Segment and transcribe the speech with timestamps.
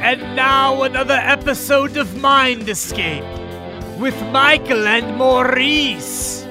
[0.00, 3.24] And now another episode of Mind Escape
[3.98, 6.46] with Michael and Maurice.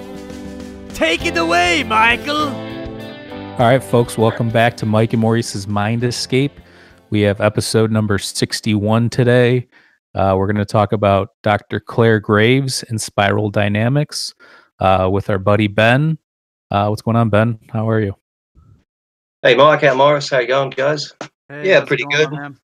[0.90, 2.50] Take it away, Michael.
[2.50, 6.52] All right, folks, welcome back to Mike and Maurice's Mind Escape.
[7.10, 9.68] We have episode number 61 today.
[10.14, 11.80] Uh, we're going to talk about Dr.
[11.80, 14.34] Clare Graves and spiral dynamics
[14.80, 16.18] uh, with our buddy Ben.
[16.70, 17.60] Uh, what's going on, Ben?
[17.72, 18.16] How are you?
[19.42, 20.30] Hey, Mike, out Morris.
[20.30, 21.14] How you going, guys?
[21.50, 22.32] Hey, Yeah, pretty going, good.
[22.32, 22.58] man?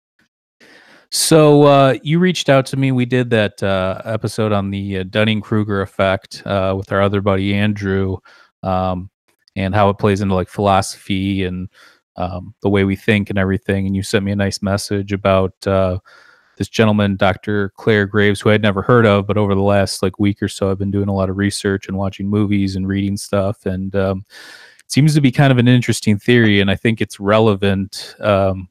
[1.12, 2.92] So uh, you reached out to me.
[2.92, 7.20] We did that uh, episode on the uh, Dunning Kruger effect uh, with our other
[7.20, 8.18] buddy Andrew,
[8.62, 9.10] um,
[9.56, 11.68] and how it plays into like philosophy and
[12.16, 13.86] um, the way we think and everything.
[13.86, 15.98] And you sent me a nice message about uh,
[16.56, 17.70] this gentleman, Dr.
[17.70, 20.70] Clare Graves, who I'd never heard of, but over the last like week or so,
[20.70, 24.24] I've been doing a lot of research and watching movies and reading stuff, and um,
[24.78, 28.14] it seems to be kind of an interesting theory, and I think it's relevant.
[28.20, 28.68] Um,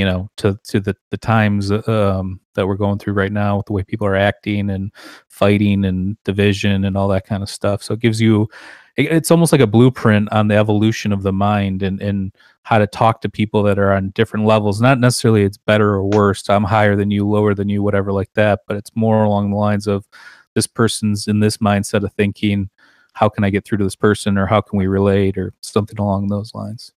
[0.00, 3.66] you know to to the the times um that we're going through right now with
[3.66, 4.92] the way people are acting and
[5.28, 7.82] fighting and division and all that kind of stuff.
[7.82, 8.48] So it gives you
[8.96, 12.78] it- it's almost like a blueprint on the evolution of the mind and and how
[12.78, 14.80] to talk to people that are on different levels.
[14.80, 18.32] Not necessarily it's better or worse i'm higher than you lower than you whatever like
[18.34, 20.06] that but it's more along the lines of
[20.54, 22.70] this person's in this mindset of thinking
[23.14, 25.98] how can i get through to this person or how can we relate or something
[25.98, 26.92] along those lines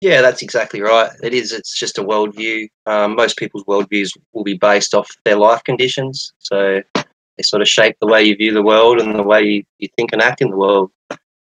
[0.00, 1.10] Yeah, that's exactly right.
[1.22, 1.52] It is.
[1.52, 2.68] It's just a worldview.
[2.86, 6.32] Um, most people's worldviews will be based off their life conditions.
[6.38, 9.64] So they sort of shape the way you view the world and the way you,
[9.78, 10.90] you think and act in the world.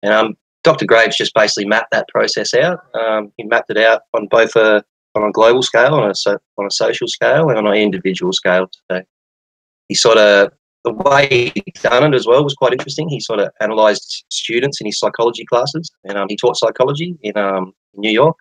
[0.03, 0.87] And um, Dr.
[0.87, 2.81] Graves just basically mapped that process out.
[2.95, 4.83] Um, he mapped it out on both a
[5.15, 8.33] on a global scale, on a so, on a social scale, and on an individual
[8.33, 8.71] scale.
[8.91, 9.03] So
[9.89, 10.51] he sort of
[10.85, 13.09] the way he done it as well was quite interesting.
[13.09, 17.37] He sort of analysed students in his psychology classes, and um, he taught psychology in
[17.37, 18.37] um, New York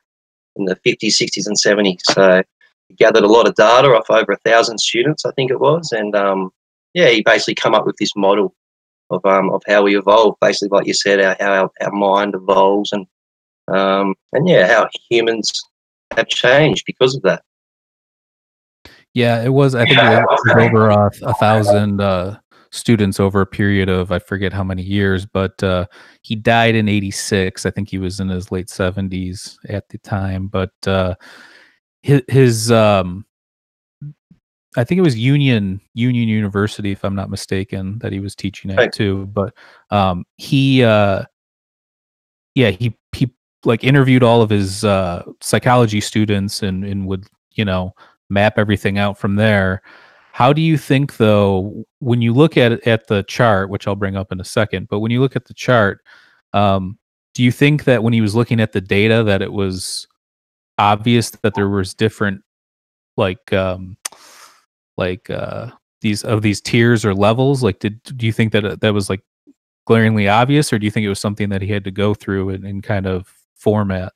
[0.56, 2.02] in the 50s, 60s, and 70s.
[2.12, 2.44] So
[2.90, 5.92] he gathered a lot of data off over a thousand students, I think it was,
[5.92, 6.52] and um,
[6.94, 8.56] yeah, he basically come up with this model
[9.10, 10.36] of um, of how we evolve.
[10.42, 13.06] Basically, like you said, our, how our, our mind evolves, and
[13.68, 15.52] um, and yeah, how humans
[16.16, 17.44] have changed because of that.
[19.14, 19.76] Yeah, it was.
[19.76, 22.38] I think it was over a, a thousand uh,
[22.76, 25.86] students over a period of I forget how many years, but uh,
[26.22, 27.66] he died in '86.
[27.66, 30.48] I think he was in his late 70s at the time.
[30.48, 31.16] But uh,
[32.04, 33.26] his, his um,
[34.78, 38.72] I think it was Union Union University, if I'm not mistaken, that he was teaching
[38.72, 38.92] at Right.
[38.92, 39.28] too.
[39.28, 39.54] But
[39.90, 41.24] um, he, uh,
[42.56, 47.66] yeah, he he like interviewed all of his uh, psychology students and and would you
[47.66, 47.94] know
[48.30, 49.82] map everything out from there.
[50.36, 54.18] How do you think though when you look at at the chart, which I'll bring
[54.18, 56.02] up in a second, but when you look at the chart,
[56.52, 57.00] um,
[57.34, 60.08] do you think that when he was looking at the data that it was
[60.78, 62.42] obvious that there was different
[63.16, 63.96] like um
[64.98, 68.76] like uh these of these tiers or levels like did do you think that uh,
[68.82, 69.22] that was like
[69.88, 72.50] glaringly obvious or do you think it was something that he had to go through
[72.50, 74.12] and, and kind of format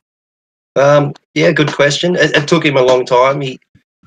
[0.76, 2.18] Um, yeah, good question.
[2.18, 3.40] It, it took him a long time.
[3.40, 3.58] He,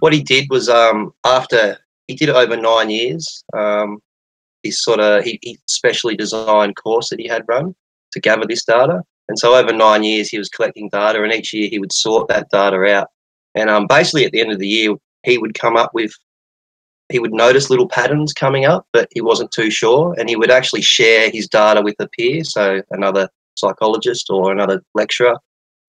[0.00, 3.44] what he did was um, after he did it over nine years.
[3.56, 3.98] Um,
[4.62, 7.74] he sort of he, he specially designed course that he had run
[8.12, 11.52] to gather this data, and so over nine years he was collecting data, and each
[11.52, 13.08] year he would sort that data out.
[13.54, 16.12] And um, basically, at the end of the year, he would come up with
[17.10, 20.50] he would notice little patterns coming up, but he wasn't too sure, and he would
[20.50, 25.36] actually share his data with a peer, so another psychologist or another lecturer,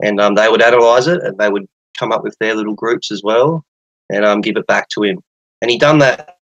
[0.02, 3.12] and um, they would analyze it and they would come up with their little groups
[3.12, 3.64] as well
[4.10, 5.20] and um, give it back to him.
[5.64, 6.40] And he done that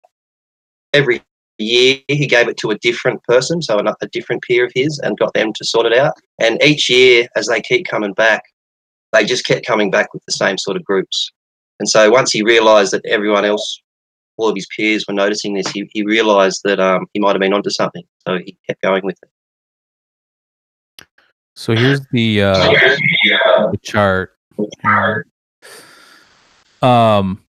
[0.95, 1.23] every
[1.59, 1.99] year.
[2.09, 5.19] He gave it to a different person, so a, a different peer of his, and
[5.19, 6.15] got them to sort it out.
[6.39, 8.43] And each year, as they keep coming back,
[9.13, 11.31] they just kept coming back with the same sort of groups.
[11.81, 13.83] And so once he realised that everyone else,
[14.39, 17.41] all of his peers were noticing this, he, he realised that um, he might have
[17.41, 18.05] been onto something.
[18.27, 21.07] So he kept going with it.
[22.55, 25.29] so here's the uh the chart
[26.81, 27.45] um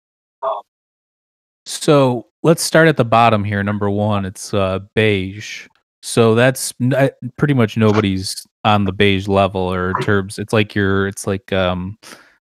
[1.88, 5.66] so let's start at the bottom here number one it's uh beige
[6.02, 10.52] so that's n- I- pretty much nobody's on the beige level or in terms it's
[10.52, 11.96] like your it's like um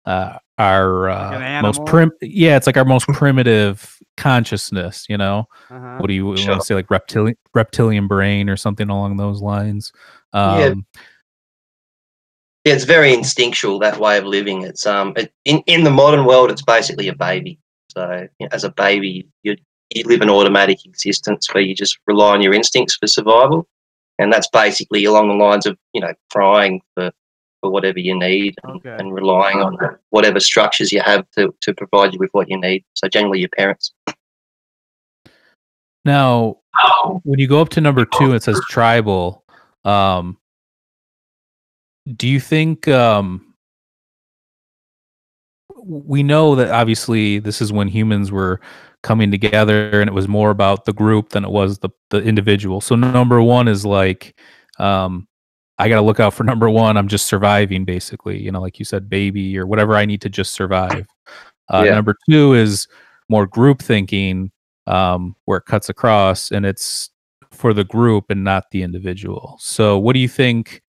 [0.06, 5.46] uh our an uh, most prim yeah it's like our most primitive consciousness you know
[5.72, 5.98] Uh-huh.
[5.98, 6.50] what do you Sure.
[6.52, 9.92] want to say like reptilian reptilian brain or something along those lines
[10.34, 10.74] um Yeah.
[12.64, 14.62] Yeah, it's very instinctual that way of living.
[14.62, 17.58] It's um, it, in in the modern world, it's basically a baby.
[17.96, 19.56] So you know, as a baby, you
[19.94, 23.68] you live an automatic existence where you just rely on your instincts for survival,
[24.20, 27.12] and that's basically along the lines of you know crying for
[27.62, 28.96] for whatever you need and, Okay.
[28.98, 29.78] and relying on
[30.10, 32.84] whatever structures you have to, to provide you with what you need.
[32.96, 33.94] So generally your parents.
[36.04, 36.58] Now,
[37.24, 39.44] when you go up to number two, it says tribal.
[39.86, 40.38] Um,
[42.16, 43.51] do you think um,
[45.84, 48.60] we know that obviously this is when humans were
[49.04, 52.82] coming together and it was more about the group than it was the, the individual.
[52.82, 54.40] So number one is like,
[54.78, 55.28] um,
[55.80, 56.98] I got to look out for number one.
[56.98, 60.30] I'm just surviving basically, you know, like you said, baby or whatever I need to
[60.30, 61.08] just survive.
[61.70, 61.96] Uh, Yeah.
[61.96, 62.88] Number two is
[63.30, 64.52] more group thinking
[64.88, 67.10] um, where it cuts across and it's
[67.52, 69.58] for the group and not the individual.
[69.60, 70.82] So what do you think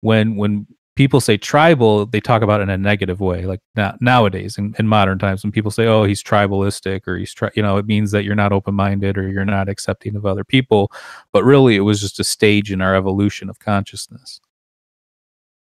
[0.00, 3.46] when when people say tribal, they talk about it in a negative way.
[3.46, 7.32] Like now, nowadays in, in modern times, when people say, "Oh, he's tribalistic," or he's
[7.32, 10.44] tri-, you know, it means that you're not open-minded or you're not accepting of other
[10.44, 10.90] people.
[11.32, 14.40] But really, it was just a stage in our evolution of consciousness.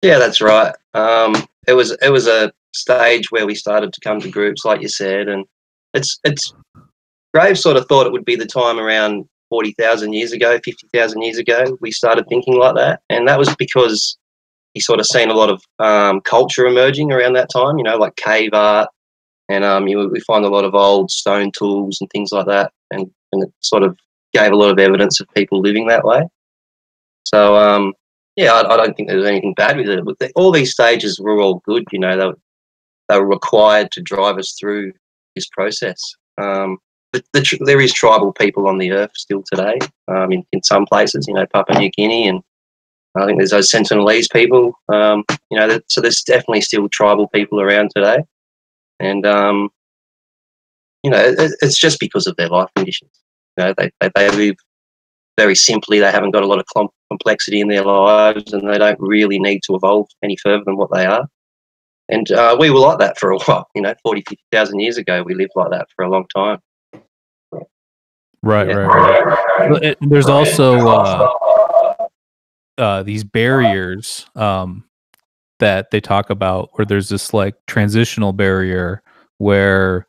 [0.01, 0.75] Yeah, that's right.
[0.95, 1.35] Um,
[1.67, 4.89] it was it was a stage where we started to come to groups, like you
[4.89, 5.45] said, and
[5.93, 6.55] it's it's
[7.35, 10.87] Graves sort of thought it would be the time around forty thousand years ago, fifty
[10.95, 11.77] thousand years ago.
[11.81, 14.17] We started thinking like that, and that was because
[14.75, 17.79] he sort of seen a lot of um, culture emerging around that time.
[17.79, 18.91] You know, like cave art,
[19.49, 22.73] and um, you, we find a lot of old stone tools and things like that,
[22.91, 23.97] and and it sort of
[24.33, 26.23] gave a lot of evidence of people living that way.
[27.25, 27.95] So um,
[28.37, 30.05] yeah, I, I don't think there's anything bad with it.
[30.19, 31.85] The, all these stages were all good.
[31.93, 32.39] You know, they were,
[33.09, 34.93] they were required to drive us through
[35.35, 36.01] this process.
[36.39, 36.79] Um,
[37.13, 39.79] the, tr- there is tribal people on the earth still today.
[40.09, 42.43] Um, in, in some places, you know, Papua New Guinea, and
[43.17, 44.79] I think there's those Sentinelese people.
[44.93, 48.25] Um, you know, that, so there's definitely still tribal people around today,
[49.01, 49.71] and um,
[51.03, 53.13] you know, it, it's just because of their life conditions.
[53.57, 54.57] You know, they, they, they live
[55.37, 56.01] very simply.
[56.01, 59.39] They haven't got a lot of com- complexity in their lives, and they don't really
[59.39, 61.29] need to evolve any further than what they are.
[62.09, 63.69] And uh, we were like that for a while.
[63.75, 66.59] You know, 40, 50,000 years ago, we lived like that for a long time.
[68.43, 68.75] Right, Yeah.
[68.75, 69.97] right, right.
[70.03, 71.31] There's also uh,
[72.79, 74.85] uh, these barriers um,
[75.59, 79.03] that they talk about, where there's this like transitional barrier
[79.39, 80.07] where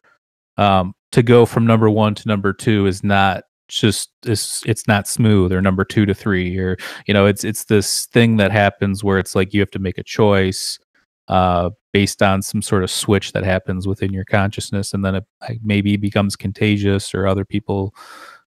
[0.58, 5.08] um, to go from number one to number two is not just it's it's not
[5.08, 6.78] smooth or number two to three or
[7.08, 9.98] you know it's it's this thing that happens where it's like you have to make
[9.98, 10.78] a choice
[11.30, 15.26] uh based on some sort of switch that happens within your consciousness and then it
[15.64, 17.96] maybe becomes contagious or other people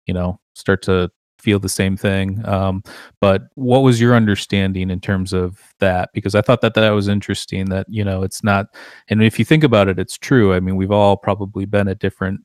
[0.04, 1.10] you know start to
[1.46, 2.26] feel the same thing.
[2.46, 2.82] Um
[3.20, 6.10] but what was your understanding in terms of that?
[6.14, 8.66] Because i thought that that was interesting that you know it's not
[9.08, 10.54] and if you think about it it's true.
[10.54, 12.40] I mean we've all probably been at different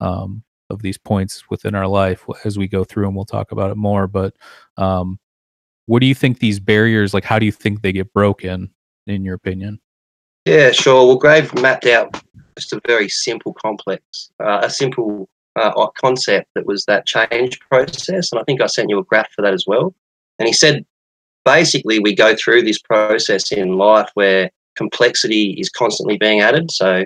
[0.00, 3.70] um of these points within our life as we go through and we'll talk about
[3.70, 4.34] it more but
[4.76, 5.18] um
[5.86, 8.70] what do you think these barriers like how do you think they get broken
[9.06, 9.80] in your opinion?
[10.44, 11.06] Yeah, sure.
[11.06, 12.20] Well, Grave mapped out
[12.56, 18.32] just a very simple complex, uh, a simple uh, concept that was that change process.
[18.32, 19.94] And I think I sent you a graph for that as well.
[20.38, 20.84] And he said
[21.44, 26.70] basically we go through this process in life where complexity is constantly being added.
[26.70, 27.04] So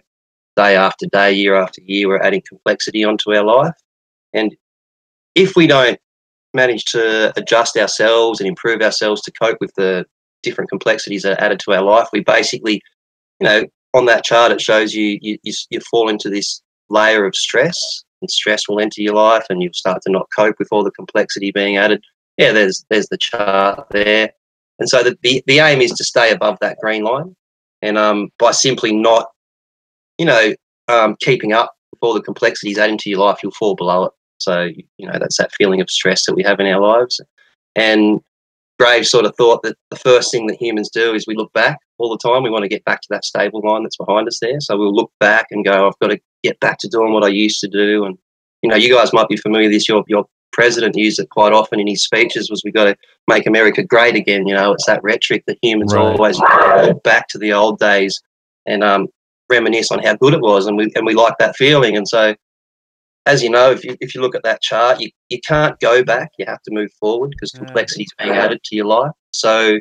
[0.56, 3.74] day after day, year after year, we're adding complexity onto our life.
[4.32, 4.56] And
[5.34, 5.98] if we don't
[6.54, 10.06] manage to adjust ourselves and improve ourselves to cope with the
[10.42, 12.80] different complexities that are added to our life, we basically
[13.40, 13.64] you know,
[13.94, 18.04] on that chart, it shows you, you you you fall into this layer of stress,
[18.26, 20.90] and stress will enter your life, and you'll start to not cope with all the
[20.90, 22.02] complexity being added.
[22.36, 24.32] Yeah, there's there's the chart there,
[24.80, 27.36] and so the the, the aim is to stay above that green line,
[27.82, 29.28] and um by simply not,
[30.18, 30.54] you know,
[30.88, 34.12] um keeping up with all the complexities added into your life, you'll fall below it.
[34.38, 34.64] So
[34.98, 37.20] you know that's that feeling of stress that we have in our lives,
[37.76, 38.20] and
[38.78, 41.78] Graves sort of thought that the first thing that humans do is we look back
[41.98, 42.42] all the time.
[42.42, 44.60] We want to get back to that stable line that's behind us there.
[44.60, 47.28] So we'll look back and go, I've got to get back to doing what I
[47.28, 48.04] used to do.
[48.04, 48.18] And,
[48.62, 49.88] you know, you guys might be familiar with this.
[49.88, 52.96] Your, your president used it quite often in his speeches was we got to
[53.28, 54.46] make America great again.
[54.46, 56.02] You know, it's that rhetoric that humans Right.
[56.02, 58.20] always go back to the old days
[58.66, 59.08] and um,
[59.48, 60.66] reminisce on how good it was.
[60.66, 61.96] And we, and we like that feeling.
[61.96, 62.34] And so,
[63.26, 66.02] as you know, if you, if you look at that chart, you, you can't go
[66.04, 66.30] back.
[66.38, 67.58] You have to move forward because Yeah.
[67.66, 69.12] complexity is being added to your life.
[69.32, 69.78] So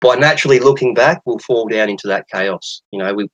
[0.00, 2.82] by naturally looking back, we'll fall down into that chaos.
[2.90, 3.28] You know, we,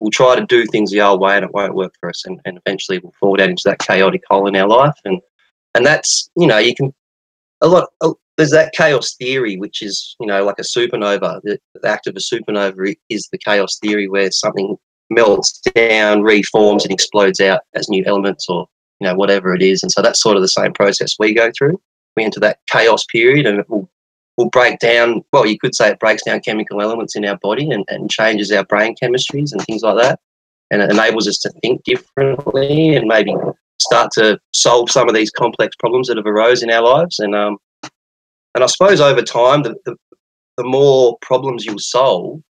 [0.00, 2.26] we'll try to do things the old way and it won't work for us.
[2.26, 4.98] And, and eventually we'll fall down into that chaotic hole in our life.
[5.04, 5.20] And,
[5.74, 6.92] and that's, you know, you can,
[7.60, 7.88] a lot,
[8.36, 11.40] there's that chaos theory, which is, you know, like a supernova.
[11.44, 14.76] The, the act of a supernova is the chaos theory where something
[15.14, 18.66] melts down, reforms, and explodes out as new elements or
[19.00, 19.82] you know whatever it is.
[19.82, 21.80] And so that's sort of the same process we go through.
[22.16, 23.88] We enter that chaos period, and it will
[24.36, 25.22] will break down.
[25.32, 28.50] Well, you could say it breaks down chemical elements in our body and, and changes
[28.52, 30.20] our brain chemistries and things like that,
[30.70, 33.34] and it enables us to think differently and maybe
[33.80, 37.18] start to solve some of these complex problems that have arose in our lives.
[37.18, 37.58] And um,
[38.54, 39.96] and I suppose over time, the, the,
[40.58, 42.42] the more problems you solve,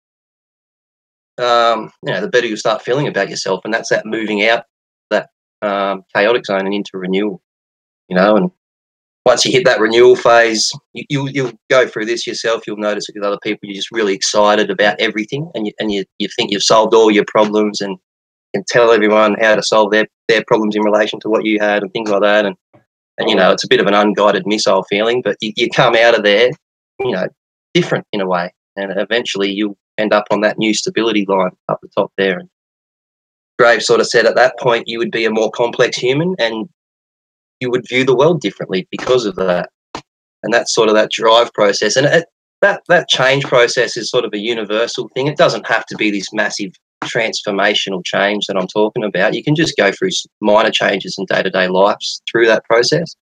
[1.38, 4.66] um, you know, the better you start feeling about yourself, and that's that moving out
[5.10, 5.30] that
[5.62, 7.42] um, chaotic zone and into renewal.
[8.08, 8.52] You know, and
[9.26, 12.64] once you hit that renewal phase, you, you you'll go through this yourself.
[12.66, 16.06] You'll notice with other people, you're just really excited about everything, and you and you,
[16.20, 17.98] you think you've solved all your problems and
[18.54, 21.84] can tell everyone how to solve their their problems in relation to what you had
[21.84, 22.46] and things like that.
[22.46, 22.56] And
[23.18, 25.96] and you know, it's a bit of an unguided missile feeling, but you, you come
[25.96, 26.50] out of there,
[27.00, 27.28] you know,
[27.74, 31.80] different in a way, and eventually you end up on that new stability line up
[31.82, 32.40] the top there.
[32.40, 32.50] And
[33.58, 36.68] Graves sort of said at that point you would be a more complex human and
[37.60, 39.70] you would view the world differently because of that.
[40.44, 41.96] And that's sort of that drive process.
[41.96, 42.26] And it,
[42.62, 45.28] that that change process is sort of a universal thing.
[45.28, 46.72] It doesn't have to be this massive
[47.04, 49.34] transformational change that I'm talking about.
[49.34, 53.16] You can just go through minor changes in day to day lives through that process.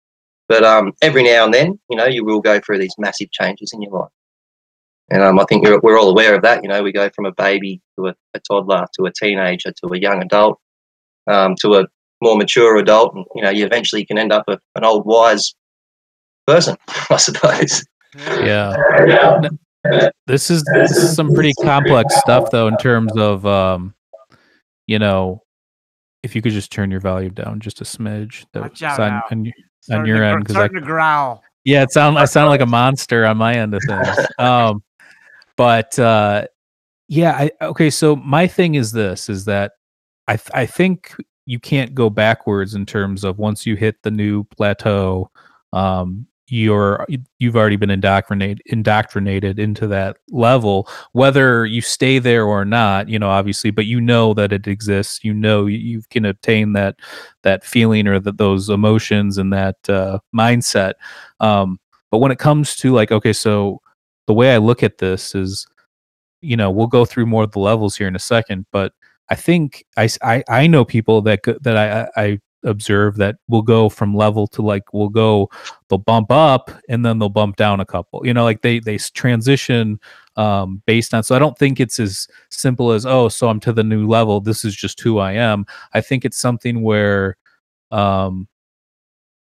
[0.49, 3.73] But um, every now and then, you know, you will go through these massive changes
[3.73, 4.11] in your life.
[5.11, 6.63] And um, I think we're, we're all aware of that.
[6.63, 9.93] You know, we go from a baby to a, a toddler to a teenager to
[9.93, 10.59] a young adult
[11.29, 11.87] um, to a
[12.23, 13.15] more mature adult.
[13.15, 15.55] And, you know, you eventually can end up a, an old wise
[16.47, 16.77] person,
[17.11, 17.85] I suppose.
[18.17, 18.75] Yeah.
[20.27, 23.95] This is this is some pretty complex stuff though in terms of um
[24.89, 25.45] you know
[26.25, 29.11] if you could just turn your volume down just a smidge that Watch out on,
[29.13, 29.23] now.
[29.31, 29.55] on, your-
[29.93, 31.41] on your to, end gr- because I to growl.
[31.65, 34.09] yeah it sound I sound like a monster on my end of things
[34.41, 34.83] um
[35.57, 36.47] but uh
[37.09, 39.73] yeah I okay so my thing is this is that
[40.29, 41.15] I th- I think
[41.47, 45.31] you can't go backwards in terms of once you hit the new plateau
[45.73, 47.05] um you're
[47.39, 53.19] you've already been indoctrinated indoctrinated into that level whether you stay there or not you
[53.19, 56.97] know obviously but you know that it exists you know you, can obtain that
[57.43, 60.95] that feeling or that those emotions and that uh, mindset.
[61.41, 61.81] Um
[62.13, 63.81] but when it comes to like okay so
[64.27, 65.67] the way i look at this is
[66.41, 68.93] you know we'll go through more of the levels here in a second but
[69.31, 73.89] i think I, I, I know people that that i i observe that will go
[73.89, 75.49] from level to like will go
[75.89, 78.99] they'll bump up and then they'll bump down a couple you know like they they
[78.99, 80.01] transition
[80.37, 83.73] um based on so i don't think it's as simple as oh so i'm to
[83.73, 85.65] the new level this is just who i am.
[85.93, 87.37] I think it's something where
[87.93, 88.49] um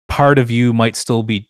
[0.09, 1.49] part of you might still be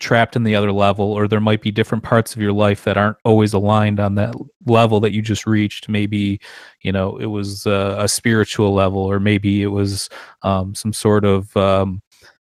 [0.00, 2.96] trapped in the other level or there might be different parts of your life that
[2.96, 4.34] aren't always aligned on that
[4.66, 5.88] level that you just reached.
[5.88, 6.40] Maybe
[6.82, 10.08] you know it was uh, a spiritual level or maybe it was
[10.42, 12.02] um, some sort of um,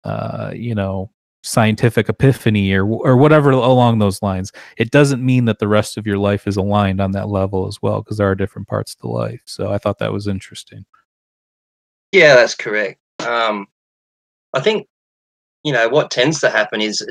[0.05, 1.11] uh, you know
[1.43, 4.51] scientific epiphany or or whatever along those lines.
[4.79, 7.81] It doesn't mean that the rest of your life is aligned on that level as
[7.83, 9.43] well because there are different parts to life.
[9.45, 10.87] So i thought that was interesting.
[12.13, 13.01] Yeah, that's correct.
[13.27, 13.67] Um,
[14.55, 14.87] I think,
[15.65, 17.05] you know, what tends to happen is,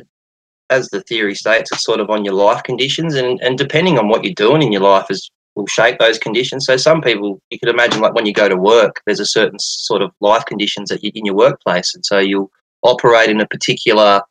[0.74, 4.08] as the theory states, it's sort of on your life conditions, and, and depending on
[4.10, 6.65] what you're doing in your life is will shape those conditions.
[6.65, 9.60] So some people, you could imagine, like when you go to work, there's a certain
[9.60, 12.51] sort of life conditions that you, in your workplace, and so you'll
[12.82, 14.22] operate in a particular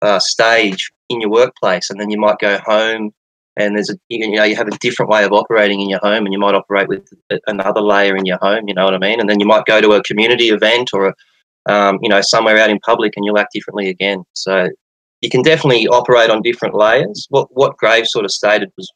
[0.00, 3.12] uh, stage in your workplace, and then you might go home.
[3.56, 6.24] And there's a you know you have a different way of operating in your home,
[6.24, 7.06] and you might operate with
[7.46, 8.68] another layer in your home.
[8.68, 9.20] You know what I mean?
[9.20, 11.14] And then you might go to a community event or a
[11.68, 14.24] um, you know, somewhere out in public and you'll act differently again.
[14.32, 14.68] So
[15.20, 17.26] you can definitely operate on different layers.
[17.30, 18.90] What what Graves sort of stated was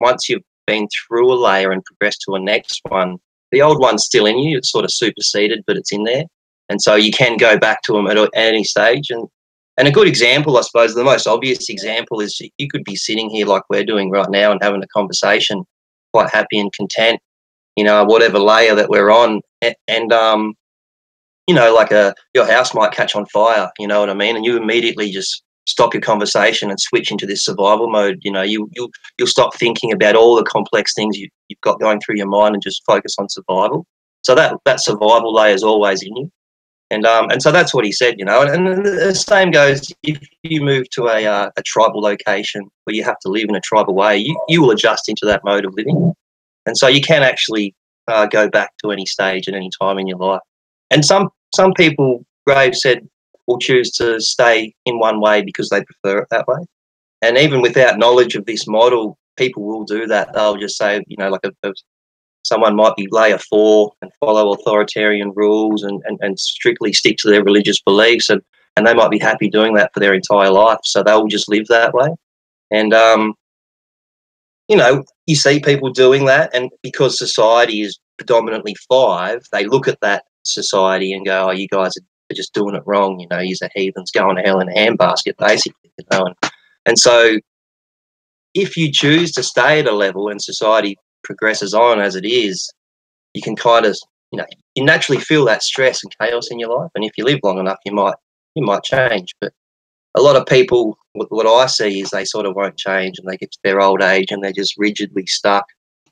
[0.00, 3.16] once you've been through a layer and progressed to a next one,
[3.52, 4.58] the old one's still in you.
[4.58, 6.24] It's sort of superseded, but it's in there,
[6.68, 9.10] and so you can go back to them at, any stage.
[9.10, 9.28] And
[9.76, 13.30] and a good example, I suppose, the most obvious example is you could be sitting
[13.30, 15.62] here like we're doing right now and having a conversation,
[16.12, 17.20] quite happy and content,
[17.76, 20.54] you know, whatever layer that we're on, a- and um,
[21.46, 24.34] you know, like a your house might catch on fire, you know what I mean?
[24.34, 28.18] And you immediately just stop your conversation and switch into this survival mode.
[28.22, 31.78] You know, you you you'll stop thinking about all the complex things you, you've got
[31.78, 33.86] going through your mind and just focus on survival.
[34.22, 36.30] So that that survival layer is always in you.
[36.90, 38.42] And um and so that's what he said, you know.
[38.42, 42.96] And, and the same goes if you move to a uh, a tribal location where
[42.96, 45.66] you have to live in a tribal way, you, you will adjust into that mode
[45.66, 46.14] of living.
[46.66, 47.74] And so you can actually
[48.08, 50.40] uh, go back to any stage at any time in your life.
[50.90, 53.06] And some some people, Graves said,
[53.48, 56.58] will choose to stay in one way because they prefer it that way.
[57.22, 60.32] And even without knowledge of this model, people will do that.
[60.32, 61.72] They'll just say, you know, like a, a,
[62.42, 67.30] someone might be layer four and follow authoritarian rules and, and, and strictly stick to
[67.30, 68.28] their religious beliefs.
[68.30, 68.42] And,
[68.76, 70.78] and they might be happy doing that for their entire life.
[70.84, 72.08] So they'll just live that way.
[72.70, 73.34] And um,
[74.68, 79.88] you know, you see people doing that, and because society is predominantly five, they look
[79.88, 83.40] at that society and go, "Oh, you guys are just doing it wrong." You know,
[83.40, 85.90] he's a heathens going to hell in a handbasket, basically.
[85.98, 86.52] You know, and,
[86.86, 87.38] and so
[88.54, 92.72] if you choose to stay at a level and society progresses on as it is,
[93.34, 93.96] you can kind of,
[94.32, 96.90] you know, you naturally feel that stress and chaos in your life.
[96.94, 98.14] And if you live long enough, you might
[98.54, 99.34] you might change.
[99.40, 99.52] But
[100.14, 103.36] a lot of people, what I see is they sort of won't change and they
[103.36, 105.64] get to their old age and they're just rigidly stuck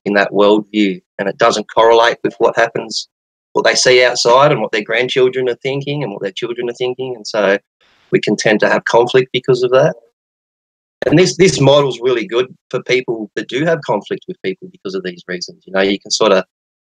[0.05, 3.09] in that worldview and it doesn't correlate with what happens,
[3.57, 6.75] what they see outside and what their grandchildren are thinking and what their children are
[6.75, 7.17] thinking.
[7.17, 7.57] And so
[8.11, 9.97] we can tend to have conflict because of that.
[11.07, 14.95] And this this model's really good for people that do have conflict with people because
[14.95, 15.65] of these reasons.
[15.67, 16.45] You know, you can sort of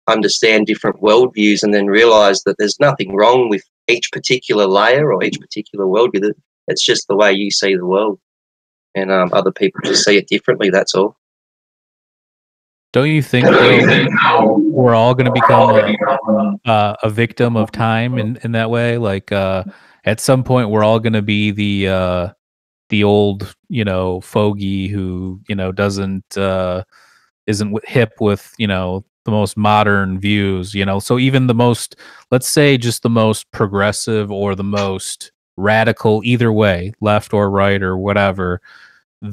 [0.08, 5.24] understand different worldviews and then realize that there's nothing wrong with each particular layer or
[5.24, 6.32] each particular worldview.
[6.68, 8.20] It's just the way you see the world,
[8.94, 10.70] and um, other people just see it differently.
[10.70, 11.18] That's all.
[12.94, 18.18] Don't you think though, we're all going to become a, uh, a, victim of time
[18.18, 18.98] in, in that way?
[18.98, 19.64] Like uh,
[20.04, 22.30] at some point, we're all going to be the uh,
[22.90, 26.84] the old you know fogey who you know doesn't uh,
[27.48, 30.74] isn't hip with you know the most modern views.
[30.74, 31.96] You know, so even the most
[32.30, 37.82] let's say just the most progressive or the most radical, either way, left or right
[37.82, 38.60] or whatever.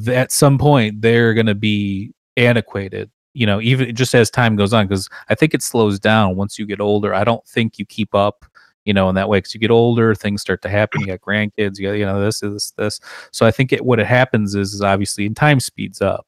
[0.07, 4.73] At some point, they're going to be antiquated you know, even just as time goes
[4.73, 7.15] on, because I think it slows down once you get older.
[7.15, 8.45] I don't think you keep up,
[8.85, 11.01] you know, in that way because you get older, things start to happen.
[11.01, 13.01] You got grandkids, you got, you know, this, this, this.
[13.31, 16.27] So I think it, what it happens is, is obviously, and time speeds up.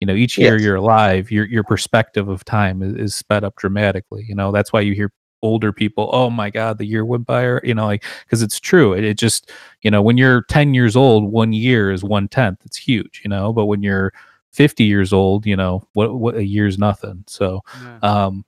[0.00, 0.64] You know, each year yes.
[0.64, 4.24] you're alive, your your perspective of time is, is sped up dramatically.
[4.26, 7.42] You know, that's why you hear older people, oh my God, the year went by,
[7.42, 8.94] or, you know, like, because it's true.
[8.94, 9.50] It, it, just,
[9.82, 12.60] you know, when you're 10 years old, one year is one tenth.
[12.64, 14.12] It's huge, you know, but when you're
[14.52, 17.24] 50 years old, you know, what, what a year's nothing.
[17.26, 17.98] So, yeah.
[18.02, 18.44] um,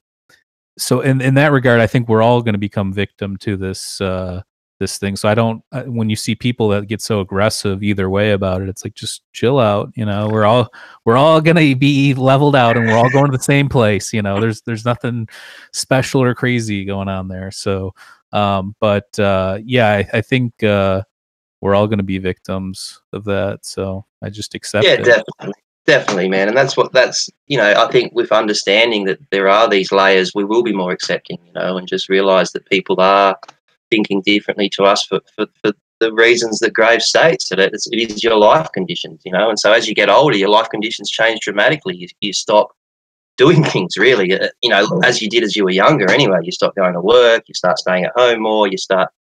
[0.76, 4.00] so in, in that regard, I think we're all going to become victim to this,
[4.00, 4.42] uh,
[4.80, 5.16] this thing.
[5.16, 8.60] So I don't, uh, when you see people that get so aggressive either way about
[8.60, 9.93] it, it's like, just chill out.
[9.95, 10.69] You know, we're all,
[11.04, 14.12] we're all going to be leveled out and we're all going to the same place.
[14.12, 15.28] You know, there's, there's nothing
[15.73, 17.50] special or crazy going on there.
[17.50, 17.95] So,
[18.32, 21.02] um, but, uh, yeah, I, I think, uh,
[21.64, 23.64] we're all going to be victims of that.
[23.64, 25.04] So I just accept yeah, it.
[25.04, 25.54] definitely.
[25.86, 29.68] Definitely, man, and that's what that's you know I think with understanding that there are
[29.68, 33.38] these layers, we will be more accepting, you know, and just realize that people are
[33.90, 38.10] thinking differently to us for, for, for the reasons that Graves states that it's, it
[38.10, 41.10] is your life conditions, you know, and so as you get older, your life conditions
[41.10, 41.97] change dramatically.
[41.97, 42.75] You, you stop
[43.36, 46.10] doing things really, uh, you know, as you did as you were younger.
[46.10, 49.10] Anyway, you stop going to work, you start staying at home more, you start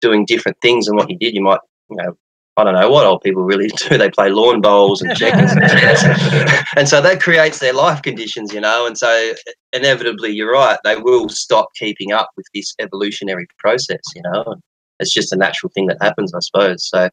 [0.00, 1.34] doing different things than what you did.
[1.34, 2.16] You might you know
[2.56, 3.98] I don't know what old people really do.
[3.98, 5.62] They play lawn bowls and checkers and
[6.76, 8.86] and so that creates their life conditions, you know.
[8.86, 9.32] And so
[9.72, 14.42] inevitably, you're right, they will stop keeping up with this evolutionary process, you know.
[14.46, 14.62] And
[15.00, 16.88] it's just a natural thing that happens, I suppose.
[16.88, 17.10] So,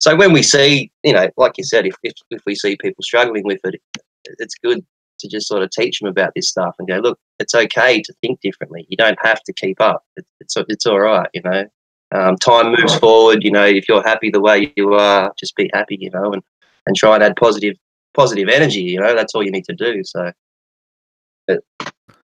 [0.00, 3.02] so when we see, you know, like you said, if if, if we see people
[3.02, 3.80] struggling with it,
[4.24, 4.84] it's good
[5.20, 8.14] to just sort of teach them about this stuff and go, look, it's okay to
[8.22, 8.86] think differently.
[8.88, 10.02] You don't have to keep up.
[10.16, 11.66] It's it's, it's all right, you know
[12.14, 13.44] um, time moves forward.
[13.44, 15.96] You know, if you're happy the way you are, just be happy.
[16.00, 16.42] You know, and
[16.86, 17.76] and try and add positive
[18.14, 18.80] positive energy.
[18.80, 20.02] You know, that's all you need to do.
[20.04, 20.32] So.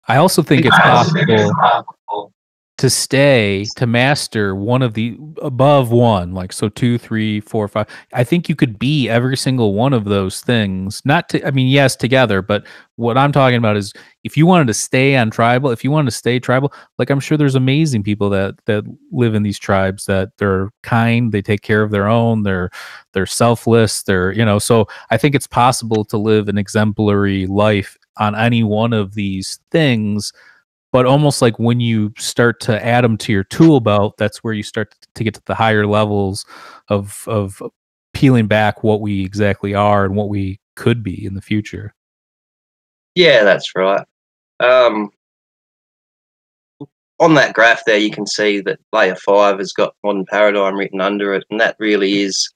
[0.08, 1.52] I also think it's possible
[2.82, 7.86] to stay to master one of the above one like so two three four five.
[8.12, 11.00] I think you could be every single one of those things.
[11.04, 12.66] Not to i mean yes together but
[12.96, 13.92] what i'm talking about is
[14.24, 17.20] if you wanted to stay on tribal if you wanted to stay tribal like i'm
[17.20, 21.62] sure there's amazing people that that live in these tribes that they're kind they take
[21.62, 22.68] care of their own they're
[23.12, 27.96] they're selfless they're you know so i think it's possible to live an exemplary life
[28.16, 30.32] on any one of these things
[30.92, 34.54] but almost like when you start to add them to your tool belt that's where
[34.54, 36.46] you start to get to the higher levels
[36.88, 37.62] of of
[38.12, 41.94] peeling back what we exactly are and what we could be in the future.
[43.14, 44.06] Yeah that's right.
[44.60, 45.10] Um,
[47.18, 51.00] on that graph there you can see that layer 5 has got modern paradigm written
[51.00, 52.52] under it and that really is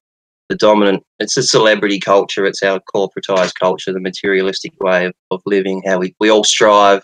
[0.49, 5.43] the dominant it's a celebrity culture it's our corporatized culture the materialistic way of, of
[5.47, 7.03] living how we, we all strive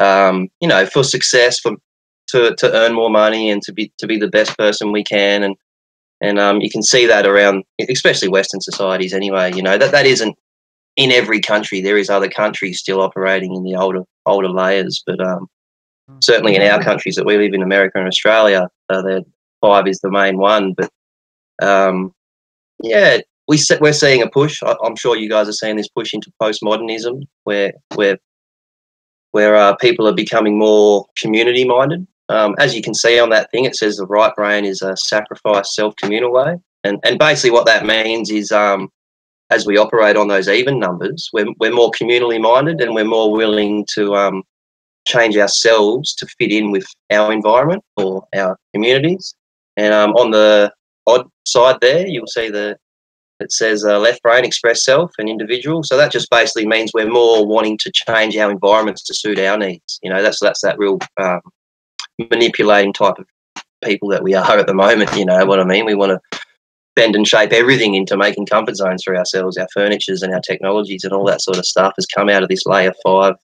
[0.00, 1.76] um, you know, for success, for
[2.28, 5.42] to to earn more money and to be to be the best person we can,
[5.42, 5.56] and
[6.20, 9.12] and um, you can see that around, especially Western societies.
[9.12, 10.36] Anyway, you know that that isn't
[10.96, 11.80] in every country.
[11.80, 15.46] There is other countries still operating in the older older layers, but um,
[16.22, 19.24] certainly in our countries that we live in, America and Australia, uh, the
[19.60, 20.74] five is the main one.
[20.74, 20.90] But
[21.62, 22.12] um,
[22.82, 24.62] yeah, we we're seeing a push.
[24.62, 28.18] I, I'm sure you guys are seeing this push into postmodernism, where where
[29.36, 32.06] where uh, people are becoming more community minded.
[32.30, 34.96] Um, as you can see on that thing, it says the right brain is a
[34.96, 38.88] sacrifice, self communal way, and and basically what that means is um,
[39.50, 43.30] as we operate on those even numbers, we're we're more communally minded and we're more
[43.30, 44.42] willing to um,
[45.06, 49.34] change ourselves to fit in with our environment or our communities.
[49.76, 50.72] And um, on the
[51.06, 52.78] odd side there, you'll see the
[53.40, 55.82] it says uh, left brain, express self, and individual.
[55.82, 59.58] So that just basically means we're more wanting to change our environments to suit our
[59.58, 59.98] needs.
[60.02, 61.40] You know, that's that's that real um,
[62.18, 63.26] manipulating type of
[63.84, 65.14] people that we are at the moment.
[65.14, 65.84] You know what I mean?
[65.84, 66.40] We want to
[66.94, 69.58] bend and shape everything into making comfort zones for ourselves.
[69.58, 72.48] Our furnitures and our technologies and all that sort of stuff has come out of
[72.48, 73.34] this layer five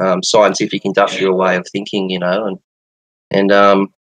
[0.00, 2.10] um, scientific industrial way of thinking.
[2.10, 2.58] You know, and
[3.30, 3.94] and um,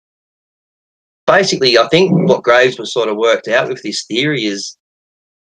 [1.25, 4.75] basically, I think what Graves was sort of worked out with this theory is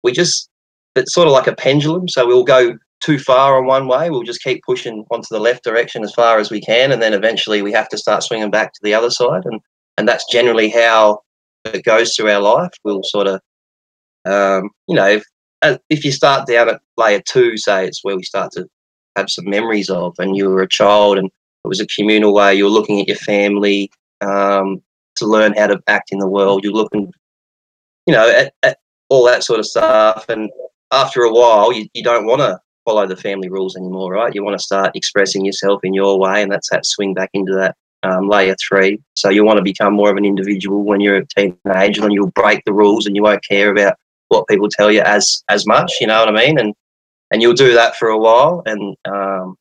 [0.04, 0.50] we just
[0.96, 2.08] it's sort of like a pendulum.
[2.08, 5.64] So we'll go too far on one way, we'll just keep pushing onto the left
[5.64, 8.74] direction as far as we can, and then eventually we have to start swinging back
[8.74, 9.44] to the other side.
[9.46, 9.62] And
[9.98, 11.22] and that's generally how
[11.66, 12.72] it goes through our life.
[12.84, 13.42] We'll sort of,
[14.26, 18.24] um, you know, if, if you start down at layer two, say it's where we
[18.24, 18.66] start to
[19.18, 22.56] have some memories of, and you were a child, and it was a communal way.
[22.56, 24.82] You were looking at your family um,
[25.18, 26.64] to learn how to act in the world.
[26.64, 27.12] You're looking,
[28.06, 28.78] you know, at, at
[29.10, 30.28] all that sort of stuff.
[30.30, 30.50] And
[30.91, 34.34] after a while, you, you don't want to follow the family rules anymore, right?
[34.34, 37.54] You want to start expressing yourself in your way, and that's that swing back into
[37.54, 39.00] that um, layer three.
[39.15, 42.32] So you want to become more of an individual when you're a teenager, and you'll
[42.32, 43.95] break the rules, and you won't care about
[44.30, 45.93] what people tell you as as much.
[46.00, 46.60] You know what I mean?
[46.60, 46.74] And
[47.32, 49.56] and you'll do that for a while, and um,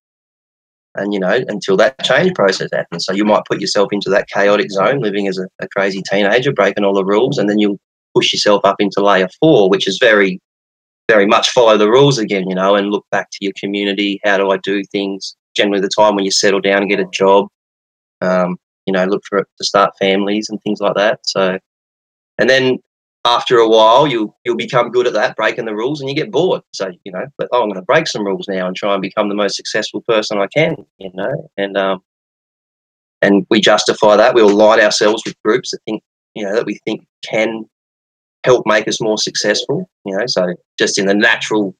[0.95, 3.05] and you know until that change process happens.
[3.05, 6.53] So you might put yourself into that chaotic zone, living as a, a crazy teenager,
[6.53, 7.79] breaking all the rules, and then you'll
[8.19, 10.41] push yourself up into layer four, which is very,
[11.09, 14.21] very much follow the rules again, you know, and look back to your community.
[14.25, 15.37] How do I do things?
[15.57, 17.49] Generally, the time when you settle down and get a job,
[18.21, 21.21] um, you know, look for to start families and things like that.
[21.25, 21.59] So,
[22.39, 22.79] and then
[23.25, 26.31] after a while, you'll you'll become good at that, breaking the rules, and you get
[26.31, 26.63] bored.
[26.73, 29.03] So, you know, but oh, I'm going to break some rules now and try and
[29.03, 32.03] become the most successful person I can, you know, and um,
[33.23, 34.35] and we justify that.
[34.35, 36.03] We'll align ourselves with groups that think,
[36.35, 37.65] you know, that we think can
[38.45, 39.89] help make us more successful.
[40.05, 41.75] You know, so just in the natural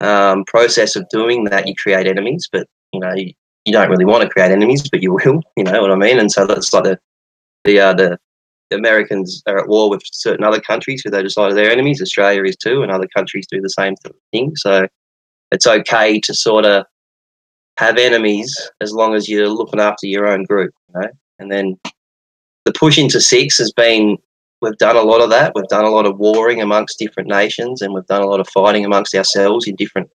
[0.00, 3.32] um, process of doing that, you create enemies, but you know, you,
[3.64, 5.42] you, don't really want to create enemies, but you will.
[5.56, 6.18] You know what I mean?
[6.18, 6.98] And so that's like the
[7.64, 8.18] the uh, the,
[8.72, 12.00] Americans are at war with certain other countries who they decide are their enemies.
[12.00, 13.96] Australia is too, and other countries do the same
[14.32, 14.54] thing.
[14.54, 14.86] So
[15.50, 16.86] it's okay to sort of
[17.78, 20.72] have enemies as long as you're looking after your own group.
[20.88, 21.08] You know,
[21.40, 21.80] and then
[22.64, 24.16] the push into six has been
[24.60, 25.52] we've done a lot of that.
[25.54, 28.48] We've done a lot of warring amongst different nations, and we've done a lot of
[28.48, 30.08] fighting amongst ourselves in different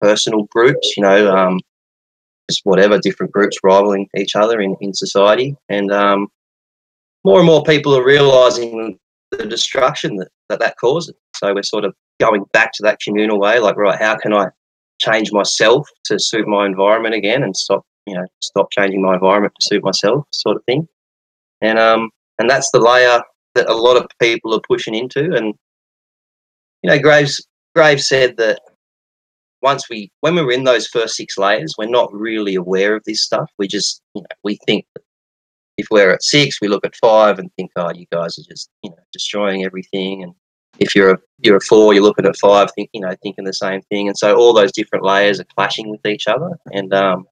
[0.00, 0.96] personal groups.
[0.96, 1.60] You know, um,
[2.50, 6.28] just whatever different groups rivaling each other in in society, and um,
[7.24, 8.98] more and more people are realizing
[9.30, 11.14] the destruction that, that that causes.
[11.36, 14.48] So we're sort of going back to that communal way, like right, how can I
[15.00, 19.54] change myself to suit my environment again, and stop you know stop changing my environment
[19.60, 20.86] to suit myself, sort of thing.
[21.60, 23.20] And um, and that's the layer
[23.54, 25.34] that a lot of people are pushing into.
[25.34, 25.54] And
[26.82, 28.60] you know, Graves Graves said that
[29.62, 33.22] once we when we're in those first six layers, we're not really aware of this
[33.22, 33.50] stuff.
[33.58, 34.86] We just you know we think
[35.76, 38.70] if we're at six, we look at five and think, oh, you guys are just
[38.82, 40.22] you know destroying everything.
[40.22, 40.34] And
[40.78, 43.52] if you're a you're a four, you're looking at five, think you know thinking the
[43.52, 44.08] same thing.
[44.08, 46.58] And so all those different layers are clashing with each other.
[46.72, 47.26] And um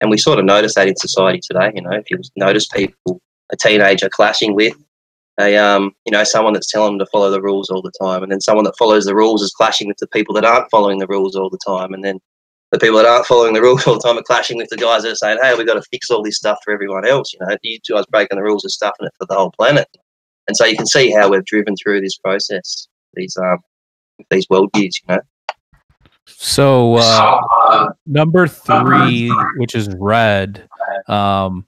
[0.00, 1.72] and we sort of notice that in society today.
[1.74, 3.20] You know, if you notice people
[3.52, 4.74] a teenager clashing with
[5.40, 8.22] a um, you know someone that's telling them to follow the rules all the time,
[8.22, 10.98] and then someone that follows the rules is clashing with the people that aren't following
[10.98, 12.20] the rules all the time, and then
[12.70, 15.02] the people that aren't following the rules all the time are clashing with the guys
[15.02, 17.40] that are saying, "Hey, we've got to fix all this stuff for everyone else." You
[17.40, 19.88] know, you guys breaking the rules and stuffing it for the whole planet,
[20.48, 23.58] and so you can see how we've driven through this process, these um,
[24.30, 24.92] these worldviews.
[25.08, 25.20] You know.
[26.26, 30.68] So uh, number three, which is red,
[31.08, 31.66] um,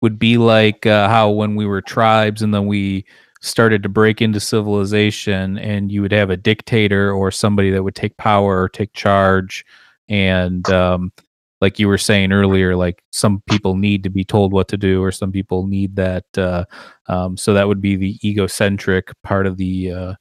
[0.00, 3.04] would be like uh, how when we were tribes and then we
[3.42, 7.94] started to break into civilization and you would have a dictator or somebody that would
[7.94, 9.64] take power or take charge.
[10.08, 11.12] And um,
[11.60, 15.02] like you were saying earlier like some people need to be told what to do
[15.02, 16.64] or some people need that uh,
[17.06, 20.14] um, so that would be the egocentric part of the uh,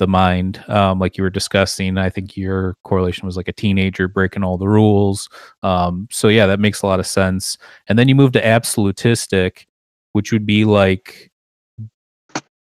[0.00, 4.08] the mind um, like you were discussing i think your correlation was like a teenager
[4.08, 5.28] breaking all the rules
[5.62, 9.68] um, so yeah that makes a lot of sense and then you move to absolutistic
[10.12, 11.30] which would be like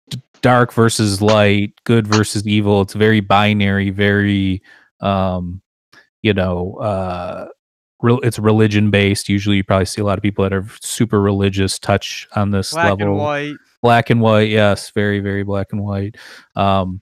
[0.10, 2.82] d- dark versus light, good versus evil.
[2.82, 4.62] It's very binary, very
[5.02, 5.62] um,
[6.22, 7.48] you know, uh,
[8.02, 8.20] real.
[8.20, 9.30] It's religion based.
[9.30, 12.72] Usually, you probably see a lot of people that are super religious touch on this
[12.74, 13.08] Black level.
[13.08, 13.56] and white.
[13.82, 16.18] Black and white, yes, very very black and white.
[16.56, 17.02] Um,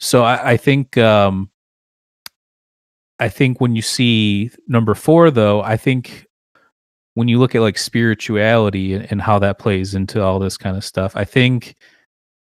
[0.00, 1.50] so I, I think um,
[3.18, 6.26] I think when you see number four, though, I think
[7.14, 10.76] when you look at like spirituality and, and how that plays into all this kind
[10.76, 11.76] of stuff, I think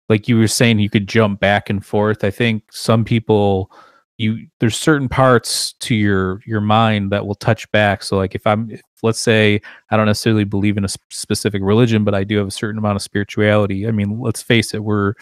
[0.08, 2.24] like you were saying, you could jump back and forth.
[2.24, 3.70] I think some people
[4.16, 8.46] you there's certain parts to your your mind that will touch back so like if
[8.46, 12.38] i'm if, let's say i don't necessarily believe in a specific religion but i do
[12.38, 15.14] have a certain amount of spirituality i mean let's face it we're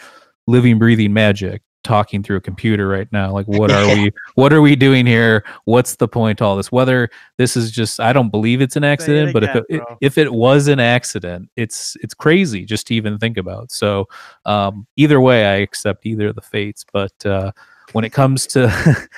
[0.45, 4.61] living breathing magic talking through a computer right now like what are we what are
[4.61, 5.43] we doing here?
[5.65, 6.71] What's the point all this?
[6.71, 10.31] Whether this is just i don't believe it's an accident but if it, if it
[10.31, 13.71] was an accident it's it's crazy just to even think about.
[13.71, 14.07] So
[14.45, 17.51] um either way i accept either of the fates but uh
[17.91, 18.69] when it comes to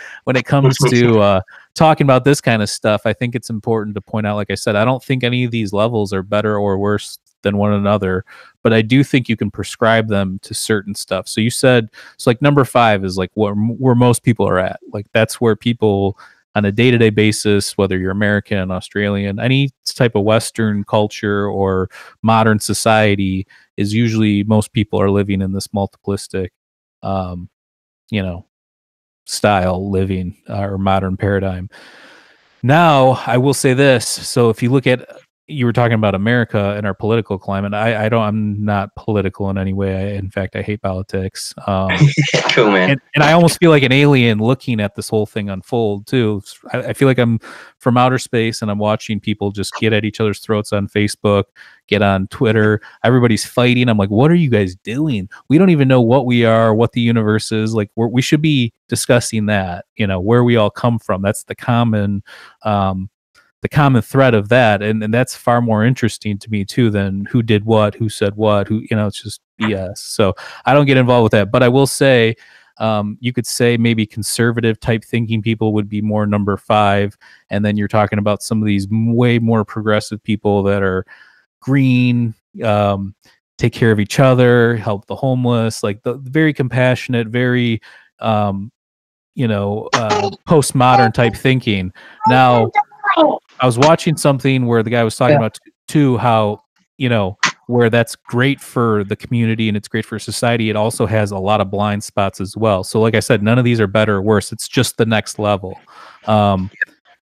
[0.24, 1.42] when it comes to uh
[1.76, 4.56] talking about this kind of stuff i think it's important to point out like i
[4.56, 8.26] said i don't think any of these levels are better or worse than one another
[8.66, 11.28] but i do think you can prescribe them to certain stuff.
[11.28, 14.80] So you said so like number five is like where, where most people are at.
[14.92, 16.18] Like that's where people
[16.56, 21.90] on a day-to-day basis whether you're american australian any type of western culture or
[22.22, 26.48] modern society is usually most people are living in this multiplistic
[27.04, 27.50] um
[28.10, 28.46] you know
[29.26, 31.70] style living uh, or modern paradigm.
[32.64, 34.08] Now i will say this.
[34.08, 35.08] So if you look at
[35.48, 37.74] you were talking about America and our political climate.
[37.74, 38.24] I, I don't.
[38.24, 39.96] I'm not political in any way.
[39.96, 41.54] I, in fact, I hate politics.
[41.68, 41.92] Um,
[42.50, 42.92] cool, man.
[42.92, 46.42] and, and I almost feel like an alien looking at this whole thing unfold too.
[46.74, 47.40] I, I feel like I'm
[47.78, 51.44] from outer space and I'm watching people just get at each other's throats on Facebook,
[51.86, 52.82] get on Twitter.
[53.04, 53.88] Everybody's fighting.
[53.88, 55.30] I'm like, what are you guys doing?
[55.48, 57.76] We don't even know what we are, what the universe is.
[57.76, 59.86] Like, we're, we should be discussing that.
[59.96, 61.22] You know, where we all come from.
[61.22, 62.24] That's the common.
[62.64, 63.10] Um,
[63.66, 67.26] the common thread of that and, and that's far more interesting to me too than
[67.26, 70.36] who did what who said what who you know it's just bs so
[70.68, 72.36] i don't get involved with that but i will say
[72.78, 77.18] um, you could say maybe conservative type thinking people would be more number five
[77.50, 81.04] and then you're talking about some of these way more progressive people that are
[81.60, 83.16] green um,
[83.58, 87.82] take care of each other help the homeless like the very compassionate very
[88.20, 88.72] um,
[89.36, 91.94] you know uh, postmodern type thinking.
[92.28, 92.72] Now
[93.18, 95.40] I was watching something where the guy was talking Yeah.
[95.40, 96.62] about too how
[96.98, 100.70] you know where that's great for the community and it's great for society.
[100.70, 102.84] It also has a lot of blind spots as well.
[102.84, 104.52] So, like I said, none of these are better or worse.
[104.52, 105.80] It's just the next level.
[106.28, 106.70] Um,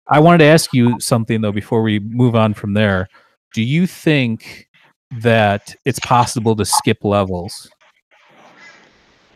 [0.09, 3.09] I wanted to ask you something though before we move on from there.
[3.55, 4.69] Do you think
[5.21, 7.71] that it's possible to skip levels?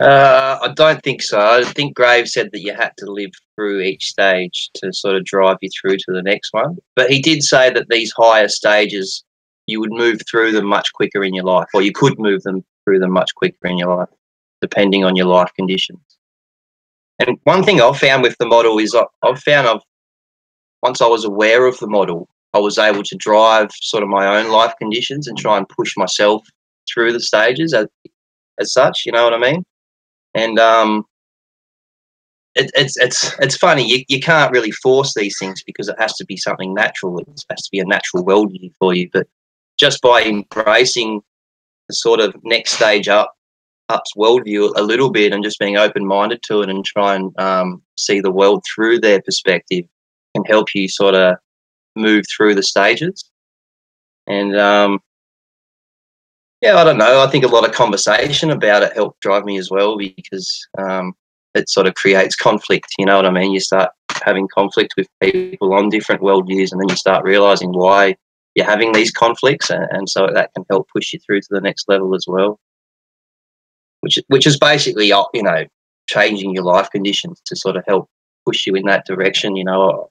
[0.01, 1.39] Uh, I don't think so.
[1.39, 5.25] I think Graves said that you had to live through each stage to sort of
[5.25, 6.79] drive you through to the next one.
[6.97, 9.23] But he did say that these higher stages,
[9.67, 12.65] you would move through them much quicker in your life, or you could move them
[12.85, 14.09] through them much quicker in your life,
[14.63, 16.01] depending on your life conditions.
[17.19, 19.83] And one thing I've found with the model is I've found I've
[20.83, 24.39] once I was aware of the model, I was able to drive sort of my
[24.39, 26.43] own life conditions and try and push myself
[26.91, 27.87] through the stages as,
[28.59, 29.03] as such.
[29.05, 29.63] You know what I mean?
[30.35, 31.05] And um,
[32.55, 33.87] it, it's it's it's funny.
[33.87, 37.19] You, you can't really force these things because it has to be something natural.
[37.19, 39.09] It has to be a natural worldview for you.
[39.13, 39.27] But
[39.79, 41.23] just by embracing
[41.89, 43.35] the sort of next stage up
[43.89, 47.39] up's worldview a little bit and just being open minded to it and try and
[47.41, 49.85] um, see the world through their perspective
[50.35, 51.35] can help you sort of
[51.97, 53.29] move through the stages.
[54.29, 55.01] And um,
[56.61, 57.23] yeah, I don't know.
[57.23, 61.15] I think a lot of conversation about it helped drive me as well because um,
[61.55, 62.87] it sort of creates conflict.
[62.99, 63.53] You know what I mean?
[63.53, 63.91] You start
[64.25, 68.17] having conflict with people on different worldviews, and then you start realizing why
[68.55, 71.61] you're having these conflicts, and, and so that can help push you through to the
[71.61, 72.59] next level as well.
[74.01, 75.65] Which which is basically you know
[76.09, 78.09] changing your life conditions to sort of help
[78.45, 79.57] push you in that direction.
[79.57, 80.11] You know,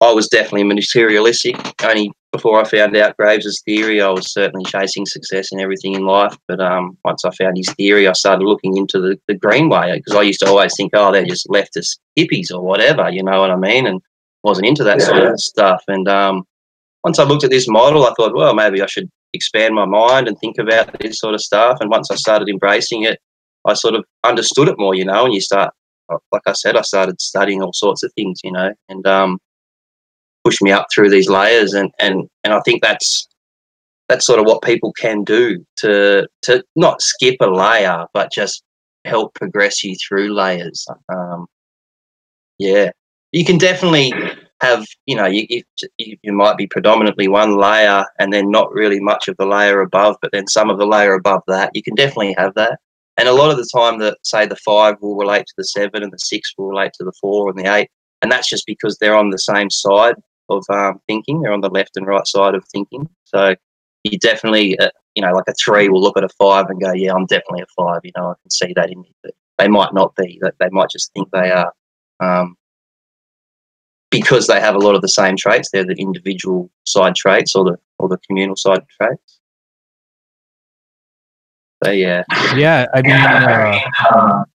[0.00, 1.56] I was definitely materialistic.
[1.82, 6.06] Only before I found out Graves's theory, I was certainly chasing success in everything in
[6.06, 6.36] life.
[6.48, 9.96] But um, once I found his theory, I started looking into the, the green way
[9.96, 13.40] because I used to always think, oh, they're just leftist hippies or whatever, you know
[13.40, 13.86] what I mean?
[13.86, 14.00] And
[14.42, 15.82] wasn't into that sort of stuff.
[15.88, 16.44] And um,
[17.04, 20.28] once I looked at this model, I thought, well, maybe I should expand my mind
[20.28, 21.78] and think about this sort of stuff.
[21.80, 23.18] And once I started embracing it,
[23.66, 25.26] I sort of understood it more, you know.
[25.26, 25.74] And you start,
[26.32, 29.38] like I said, I started studying all sorts of things, you know, and um,
[30.44, 33.28] push me up through these layers and and and I think that's
[34.10, 38.64] that's sort of what people can do to to not skip a layer, but just
[39.04, 40.84] help progress you through layers.
[41.08, 41.46] Um,
[42.58, 42.90] yeah,
[43.30, 44.12] you can definitely
[44.60, 48.98] have you know you, you you might be predominantly one layer and then not really
[48.98, 51.70] much of the layer above, but then some of the layer above that.
[51.74, 52.80] You can definitely have that.
[53.16, 56.02] And a lot of the time, that say the five will relate to the seven,
[56.02, 57.90] and the six will relate to the four and the eight,
[58.22, 60.16] and that's just because they're on the same side
[60.50, 61.40] of um, thinking.
[61.40, 63.08] They're on the left and right side of thinking.
[63.24, 63.54] So
[64.04, 66.92] you definitely, uh, you know, like a three will look at a five and go,
[66.92, 68.00] "Yeah, I'm definitely a five.
[68.04, 70.38] You know, I can see that in me." But they might not be.
[70.42, 71.72] That they might just think they are.
[72.20, 72.56] Um,
[74.10, 77.64] because they have a lot of the same traits, they're the individual side traits or
[77.64, 79.40] the or the communal side traits.
[81.84, 82.24] So yeah,
[82.56, 82.86] yeah.
[82.92, 84.44] I mean, uh,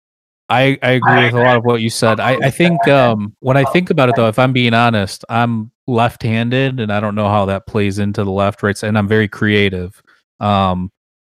[0.52, 2.20] I I agree with a lot of what you said.
[2.20, 5.72] I I think um, when I think about it though, if I'm being honest, I'm
[5.88, 9.28] left-handed, and I don't know how that plays into the left right and I'm very
[9.28, 10.02] creative.
[10.40, 10.92] Um,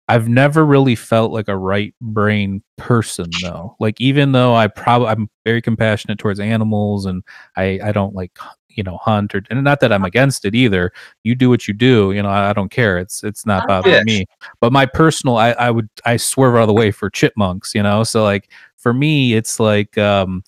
[0.08, 3.76] I've never really felt like a right brain person though.
[3.80, 7.22] Like even though I probably I'm very compassionate towards animals and
[7.56, 8.36] I I don't like
[8.68, 10.92] you know hunt or and not that I'm against it either.
[11.22, 12.98] You do what you do, you know, I, I don't care.
[12.98, 14.26] It's it's not bothering me.
[14.60, 17.82] But my personal I I would I swerve out of the way for chipmunks, you
[17.82, 18.04] know.
[18.04, 18.50] So like
[18.84, 20.44] for me it's like um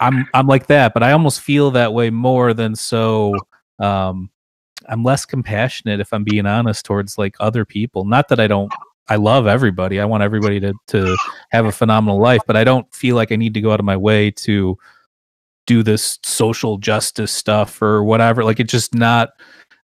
[0.00, 3.34] I'm I'm like that, but I almost feel that way more than so
[3.78, 4.28] um
[4.88, 8.04] I'm less compassionate if I'm being honest towards like other people.
[8.04, 8.72] Not that I don't
[9.06, 10.00] I love everybody.
[10.00, 11.16] I want everybody to to
[11.50, 13.86] have a phenomenal life, but I don't feel like I need to go out of
[13.86, 14.76] my way to
[15.66, 18.42] do this social justice stuff or whatever.
[18.42, 19.30] Like it's just not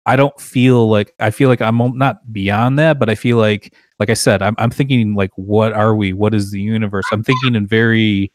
[0.05, 3.75] I don't feel like I feel like I'm not beyond that, but I feel like
[4.05, 6.13] like I said, I'm I'm thinking like what are we?
[6.13, 7.07] What is the universe?
[7.11, 8.31] I'm thinking in very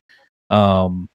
[0.49, 1.07] um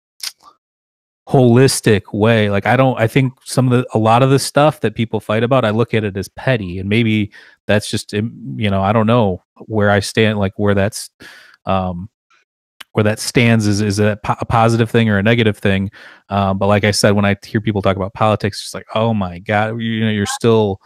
[1.26, 2.50] holistic way.
[2.50, 5.18] Like I don't I think some of the a lot of the stuff that people
[5.18, 7.32] fight about, I look at it as petty and maybe
[7.66, 11.10] that's just you know, I don't know where I stand like where that's
[11.66, 12.08] um
[12.92, 15.90] where that stands is is a, po- a positive thing or a negative thing.
[16.28, 18.86] Um, but like I said, when I hear people talk about politics, it's just like,
[18.94, 20.80] oh my god, you, you know, you're still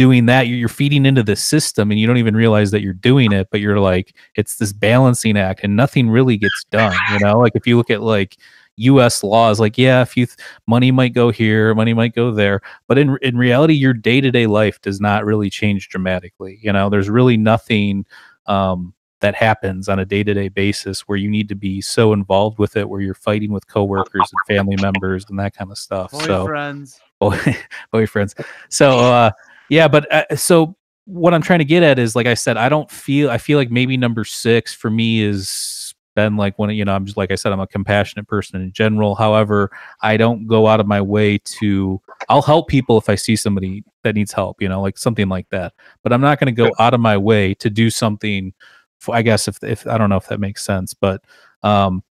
[0.00, 0.48] doing that.
[0.48, 3.48] You're, feeding into the system, and you don't even realize that you're doing it.
[3.50, 6.96] But you're like, it's this balancing act, and nothing really gets done.
[7.12, 8.38] You know, like if you look at like
[8.76, 9.22] U.S.
[9.22, 12.96] laws, like yeah, if you th- money might go here, money might go there, but
[12.96, 16.58] in in reality, your day to day life does not really change dramatically.
[16.62, 18.06] You know, there's really nothing
[18.46, 22.14] um, that happens on a day to day basis where you need to be so
[22.14, 25.76] involved with it, where you're fighting with coworkers and family members and that kind of
[25.76, 26.10] stuff.
[26.12, 26.88] Boyfriends.
[26.88, 27.36] So, boy,
[27.92, 28.42] boyfriends.
[28.70, 29.32] So, uh,
[29.70, 32.68] yeah, but uh, so what I'm trying to get at is, like I said, I
[32.68, 33.30] don't feel.
[33.30, 37.04] I feel like maybe number six for me is been like when you know i'm
[37.04, 39.14] just like i said i'm a compassionate person in general.
[39.14, 39.70] However
[40.02, 43.84] i don't go out of my way to i'll help people if i see somebody
[44.02, 45.72] that needs help you know like something like that.
[46.02, 48.52] But i'm not going to go out of my way to do something
[48.98, 51.22] for, i guess if if i don't know if that makes sense but
[51.62, 52.02] um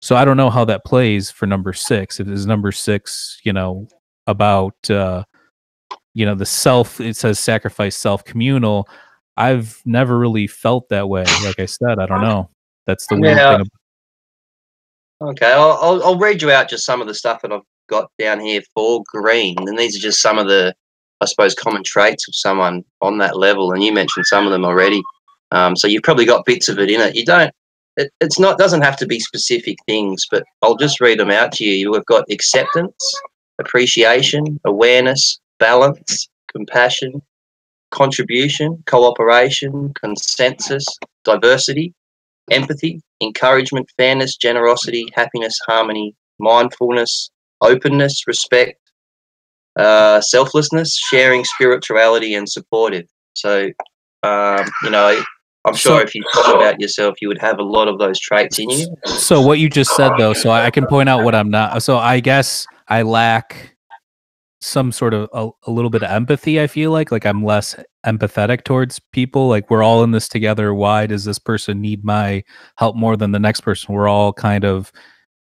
[0.00, 2.20] so i don't know how that plays for number six.
[2.20, 3.88] If is number six you know
[4.26, 5.24] about uh
[6.14, 8.88] you know the self it says sacrifice self communal
[9.36, 12.48] i've never really felt that way like i said i don't know
[12.86, 13.56] that's the weird yeah.
[13.58, 13.66] thing.
[15.22, 18.10] Okay, I'll, I'll, I'll read you out just some of the stuff that I've got
[18.18, 20.74] down here for green, and these are just some of the,
[21.20, 23.72] I suppose, common traits of someone on that level.
[23.72, 25.02] And you mentioned some of them already,
[25.50, 27.14] um, so you've probably got bits of it in it.
[27.14, 27.52] You don't.
[27.96, 31.52] It, it's not doesn't have to be specific things, but I'll just read them out
[31.52, 31.92] to you.
[31.92, 33.14] We've got acceptance,
[33.60, 37.22] appreciation, awareness, balance, compassion,
[37.90, 40.84] contribution, cooperation, consensus,
[41.24, 41.94] diversity,
[42.50, 48.78] empathy, encouragement, fairness, generosity, happiness, harmony, mindfulness, openness, respect,
[49.78, 53.06] uh, selflessness, sharing, spirituality, and supportive.
[53.34, 53.70] So,
[54.22, 55.22] um, you know,
[55.64, 58.20] I'm sure so, if you thought about yourself, you would have a lot of those
[58.20, 58.94] traits in you.
[59.06, 61.82] So, what you just said, though, so I can point out what I'm not.
[61.82, 63.73] So, I guess I lack
[64.64, 67.76] some sort of a, a, little bit of empathy i feel like like i'm less
[68.06, 72.42] empathetic towards people like we're all in this together why does this person need my
[72.76, 74.90] help more than the next person we're all kind of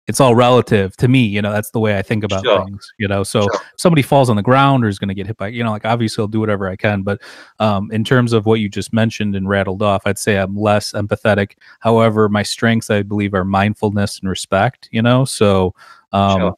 [0.08, 2.64] it's all relative to me you know that's the way i think about sure.
[2.64, 3.60] things you know so sure.
[3.78, 5.86] somebody falls on the ground or is going to get hit by you know like
[5.86, 7.20] obviously i'll do whatever i can but
[7.60, 10.92] um, in terms of what you just mentioned and rattled off i'd say i'm less
[10.92, 15.72] empathetic however my strengths i believe are mindfulness and respect you know so
[16.10, 16.56] um, sure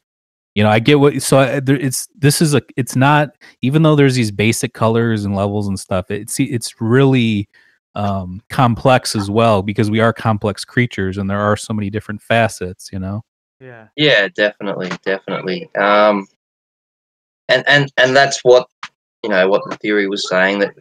[0.55, 3.31] you know i get what so I, there, it's this is a it's not
[3.63, 7.49] even though there's these basic colors and levels and stuff it's it's really
[7.95, 12.21] um complex as well because we are complex creatures and there are so many different
[12.21, 13.23] facets you know?
[13.61, 13.89] Yeah.
[13.97, 15.71] Yeah definitely definitely.
[15.77, 16.27] Um
[17.49, 18.69] and and and that's what
[19.23, 20.75] you know what the theory was saying that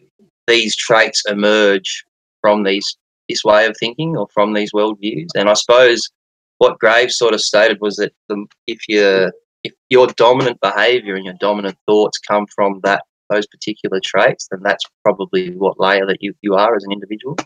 [0.46, 2.04] these traits emerge
[2.40, 2.96] from these
[3.28, 5.28] this way of thinking or from these worldviews.
[5.34, 6.10] And I suppose
[6.58, 9.30] what Graves sort of stated was that the, if you
[9.64, 14.60] if your dominant behaviour and your dominant thoughts come from that those particular traits, then
[14.62, 17.36] that's probably what layer that you, you are as an individual.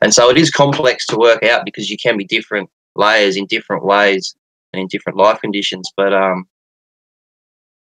[0.00, 3.46] And so it is complex to work out because you can be different layers in
[3.46, 4.36] different ways
[4.72, 5.90] and in different life conditions.
[5.96, 6.46] But um,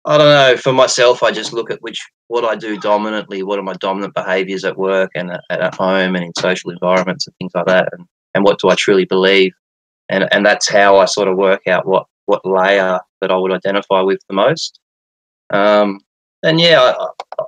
[0.05, 0.57] I don't know.
[0.57, 3.41] For myself, I just look at which what I do dominantly.
[3.41, 7.25] What are my dominant behaviours at work and at, at home and in social environments
[7.25, 8.05] and things like that, and
[8.35, 9.53] and what do I truly believe,
[10.09, 13.51] and and that's how I sort of work out what what layer that I would
[13.51, 14.79] identify with the most.
[15.51, 15.99] Um,
[16.43, 17.43] and yeah, I,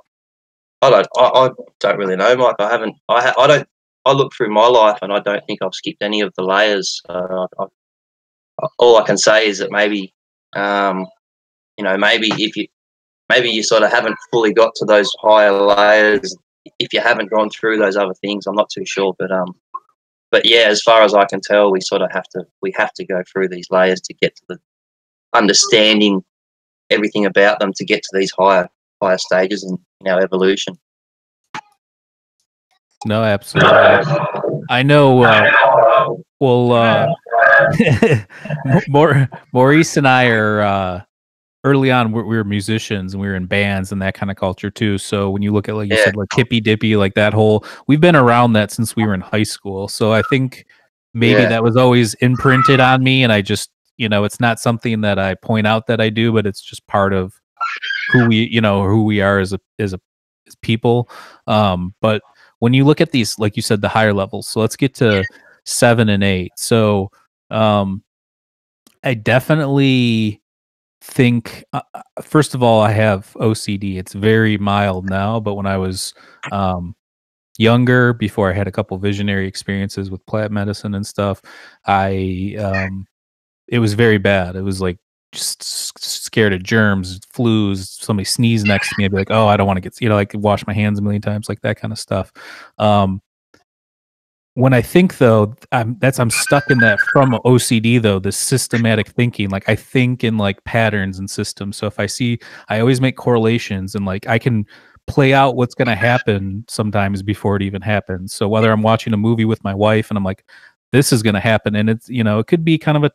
[0.82, 1.50] I, don't I, I,
[1.80, 2.56] don't really know, Mike.
[2.58, 3.68] I haven't I ha, I don't
[4.04, 7.00] I look through my life and I don't think I've skipped any of the layers.
[7.08, 10.14] Uh, I, all I can say is that maybe
[10.54, 11.06] um,
[11.76, 12.66] you know, maybe if you
[13.28, 16.36] maybe you sort of haven't fully got to those higher layers
[16.78, 18.46] if you haven't gone through those other things.
[18.46, 19.54] I'm not too sure, but um,
[20.30, 22.92] but yeah, as far as I can tell, we sort of have to we have
[22.94, 24.58] to go through these layers to get to the
[25.34, 26.22] understanding
[26.90, 28.68] everything about them to get to these higher
[29.02, 30.78] higher stages in, in our evolution.
[33.04, 33.70] No, absolutely.
[34.70, 35.22] I know.
[35.22, 37.06] Uh, well, uh,
[39.52, 41.02] Maurice and I are uh,
[41.68, 44.70] early on we were musicians and we were in bands and that kind of culture
[44.70, 44.96] too.
[44.96, 46.04] So when you look at like you yeah.
[46.04, 49.20] said like hippy dippy like that whole we've been around that since we were in
[49.20, 49.86] high school.
[49.88, 50.64] So I think
[51.12, 51.48] maybe yeah.
[51.48, 55.18] that was always imprinted on me and I just you know it's not something that
[55.18, 57.34] I point out that I do but it's just part of
[58.12, 60.00] who we you know who we are as a as a
[60.46, 61.10] as people.
[61.46, 62.22] Um but
[62.60, 64.48] when you look at these like you said the higher levels.
[64.48, 65.22] So let's get to
[65.64, 66.52] 7 and 8.
[66.56, 67.10] So
[67.50, 68.02] um
[69.04, 70.37] I definitely
[71.08, 75.66] think uh, uh, first of all i have ocd it's very mild now but when
[75.66, 76.14] i was
[76.52, 76.94] um,
[77.56, 81.40] younger before i had a couple visionary experiences with plant medicine and stuff
[81.86, 83.06] i um,
[83.68, 84.56] it was very bad.
[84.56, 84.98] It was like
[85.32, 89.58] just scared of germs flus somebody sneezed next to me i'd be like oh i
[89.58, 91.78] don't want to get you know like wash my hands a million times like that
[91.78, 92.32] kind of stuff.
[92.78, 93.20] Um,
[94.58, 99.06] when I think though, I'm that's I'm stuck in that from OCD though, the systematic
[99.06, 99.50] thinking.
[99.50, 101.76] Like I think in like patterns and systems.
[101.76, 104.66] So if I see, I always make correlations and like I can
[105.06, 108.34] play out what's going to happen sometimes before it even happens.
[108.34, 110.44] So whether I'm watching a movie with my wife and I'm like,
[110.90, 113.12] this is going to happen, and it's you know it could be kind of a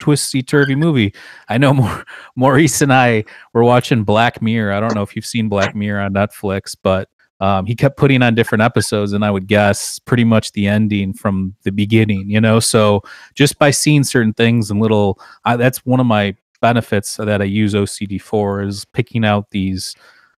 [0.00, 1.14] twisty turvy movie.
[1.48, 2.02] I know
[2.36, 3.24] Maurice and I
[3.54, 4.74] were watching Black Mirror.
[4.74, 7.08] I don't know if you've seen Black Mirror on Netflix, but
[7.40, 11.12] um, he kept putting on different episodes and i would guess pretty much the ending
[11.12, 12.60] from the beginning you know?
[12.60, 13.02] So
[13.34, 17.44] just by seeing certain things and little I, that's one of my benefits that i
[17.44, 19.94] use ocd for is picking out these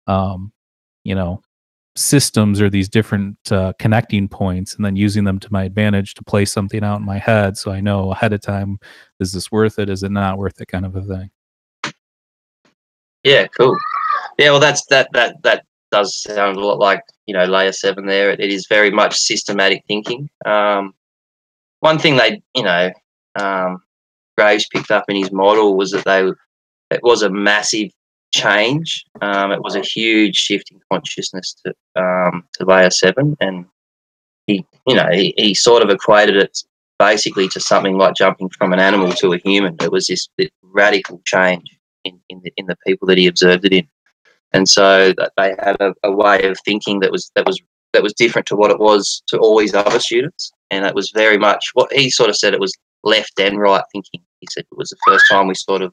[0.06, 0.52] um,
[1.04, 1.42] you know
[1.94, 6.22] systems or these different uh, connecting points and then using them to my advantage to
[6.22, 8.78] play something out in my head so i know ahead of time
[9.20, 9.88] is this worth it?
[9.88, 10.68] Is it not worth it?
[10.68, 11.30] Kind of a thing.
[13.24, 13.76] Yeah cool.
[14.38, 18.06] Yeah well that's that that that does sound a lot like you know layer seven.
[18.06, 20.28] There, it, it is very much systematic thinking.
[20.44, 20.94] Um,
[21.80, 22.90] one thing they, you know,
[23.38, 23.82] um,
[24.36, 26.30] Graves picked up in his model was that they
[26.90, 27.90] it was a massive
[28.32, 29.04] change.
[29.20, 33.66] Um, it was a huge shift in consciousness to um, to layer seven, and
[34.46, 36.58] he, you know, he, he sort of equated it
[36.98, 39.76] basically to something like jumping from an animal to a human.
[39.82, 40.28] It was this,
[40.62, 43.88] radical change in, in the, in the people that he observed it in
[44.52, 47.60] and so they had a, a, way of thinking that was that was
[47.92, 51.10] that was different to what it was to all these other students, and it was
[51.10, 52.54] very much what he sort of said.
[52.54, 52.72] It was
[53.04, 54.20] left and right thinking.
[54.40, 55.92] He said it was the first time we sort of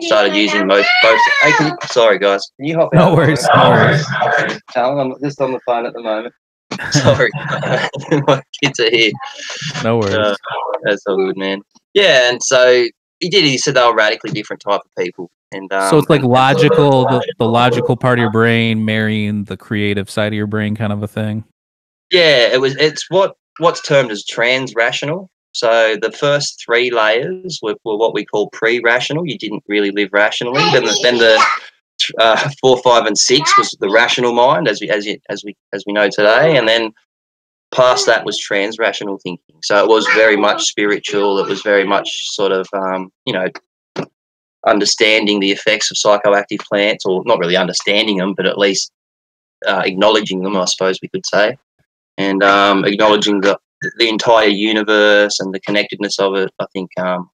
[0.00, 0.86] started using both.
[1.02, 3.10] both hey, you, sorry, guys, can you hop out?
[3.10, 3.46] No worries.
[3.54, 4.04] No worries.
[4.76, 6.34] I'm just on the phone at the moment.
[6.90, 7.30] sorry,
[8.26, 9.12] my kids are here.
[9.84, 10.16] No worries.
[10.16, 10.34] Uh,
[10.82, 11.60] that's all good, man.
[11.92, 12.86] Yeah, and so
[13.20, 13.44] he did.
[13.44, 17.04] He said they were radically different type of people, and um, so it's like logical,
[17.04, 20.92] the, the logical part of your brain marrying the creative side of your brain, kind
[20.92, 21.44] of a thing.
[22.10, 22.76] Yeah, it was.
[22.76, 25.30] It's what what's termed as trans-rational.
[25.52, 29.26] So the first three layers were, were what we call pre-rational.
[29.26, 30.60] You didn't really live rationally.
[30.72, 31.40] Then the, then the
[32.18, 35.54] uh, four, five, and six was the rational mind, as we as you, as we
[35.72, 36.92] as we know today, and then
[37.72, 39.56] past that was trans-rational thinking.
[39.62, 41.38] So it was very much spiritual.
[41.38, 43.48] It was very much sort of um, you know
[44.66, 48.92] understanding the effects of psychoactive plants, or not really understanding them, but at least
[49.66, 51.56] uh, acknowledging them, I suppose we could say,
[52.18, 53.58] and um, acknowledging the
[53.98, 56.50] the entire universe and the connectedness of it.
[56.58, 57.28] I think um,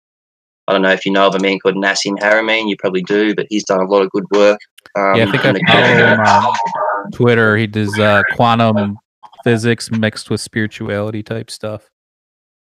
[0.67, 2.69] I don't know if you know of a man called Nassim Haramein.
[2.69, 4.59] You probably do, but he's done a lot of good work.
[4.97, 7.57] Um, yeah, I think I follow him on Twitter.
[7.57, 8.99] He does uh, quantum
[9.45, 11.91] physics mixed with spirituality type stuff.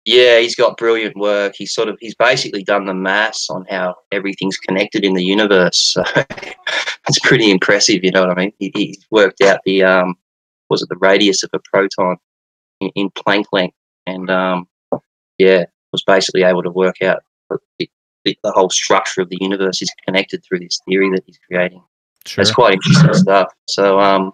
[0.06, 1.54] Yeah, he's got brilliant work.
[1.56, 5.78] He's sort of he's basically done the maths on how everything's connected in the universe.
[5.78, 6.04] So
[7.08, 8.54] it's pretty impressive, you know what I mean?
[8.60, 10.16] He, he's worked out the um
[10.70, 12.18] was it the radius of a proton
[12.82, 14.68] in, in Planck length, and um
[15.38, 17.22] yeah, was basically able to work out
[17.80, 17.90] the,
[18.26, 21.84] the, the whole structure of the universe is connected through this theory that he's creating.
[22.26, 22.42] Sure.
[22.42, 23.54] It's quite interesting stuff.
[23.70, 24.34] So um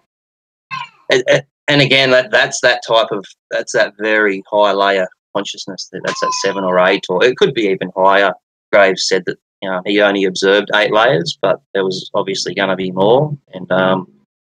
[1.12, 6.02] and, and again that that's that type of that's that very high layer consciousness that
[6.04, 8.32] that's at seven or eight, or it could be even higher.
[8.72, 12.68] Graves said that you know he only observed eight layers, but there was obviously going
[12.68, 14.06] to be more, and um,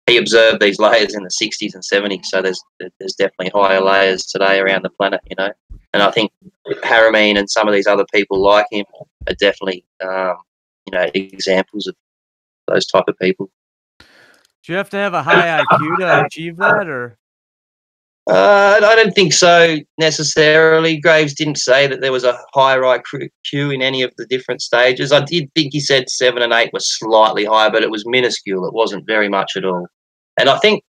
[0.06, 2.26] he observed these layers in the 60s and 70s.
[2.26, 2.62] So there's
[2.98, 5.50] there's definitely higher layers today around the planet, you know.
[5.94, 6.32] And I think
[6.66, 8.84] Haramein and some of these other people like him
[9.28, 10.36] are definitely um,
[10.86, 11.94] you know examples of
[12.68, 13.50] those type of people.
[13.98, 17.18] Do you have to have a high IQ to achieve that, or?
[18.30, 21.00] Uh, I don't think so necessarily.
[21.00, 23.30] Graves didn't say that there was a higher IQ
[23.74, 25.10] in any of the different stages.
[25.10, 28.64] I did think he said seven and eight were slightly higher, but it was minuscule.
[28.64, 29.88] It wasn't very much at all.
[30.38, 30.84] And I think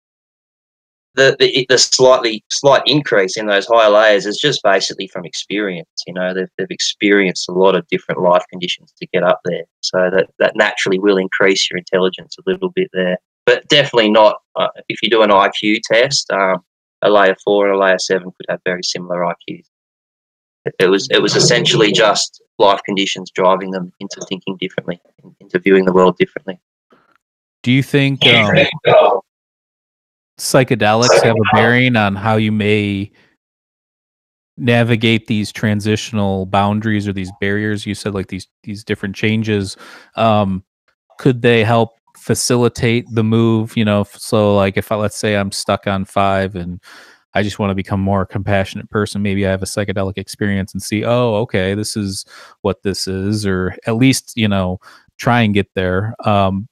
[1.15, 5.89] the, the the slightly slight increase in those higher layers is just basically from experience.
[6.07, 9.65] You know, they've, they've experienced a lot of different life conditions to get up there,
[9.81, 13.19] so that that naturally will increase your intelligence a little bit there.
[13.47, 16.31] But definitely not uh, if you do an IQ test.
[16.33, 16.63] Um,
[17.03, 19.65] a layer four and a layer seven could have very similar IQs.
[20.79, 25.01] It was it was essentially just life conditions driving them into thinking differently,
[25.41, 26.61] into viewing the world differently.
[27.63, 29.21] Do you think um,
[30.39, 33.11] psychedelics have a bearing on how you may
[34.57, 37.87] navigate these transitional boundaries or these barriers?
[37.87, 39.79] You said like these these different changes.
[40.17, 40.63] Um,
[41.19, 45.51] could they help facilitate the move you know so like if i let's say i'm
[45.51, 46.81] stuck on five and
[47.35, 50.83] i just want to become more compassionate person maybe i have a psychedelic experience and
[50.83, 52.27] see oh okay this is
[52.61, 54.79] what this is or at least you know
[55.19, 56.69] try and get there um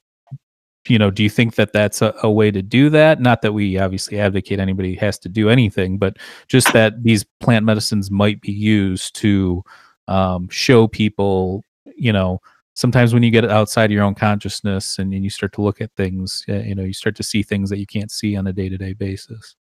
[0.87, 3.19] you know do you think that that's a, a way to do that?
[3.19, 7.65] Not that we obviously advocate anybody has to do anything but just that these plant
[7.65, 9.63] medicines might be used to
[10.07, 11.63] um, show people
[11.95, 12.39] you know
[12.79, 15.91] sometimes when you get outside your own consciousness and, and you start to look at
[15.97, 18.53] things, uh, you know, you start to see things that you can't see on a
[18.53, 19.57] day to day basis.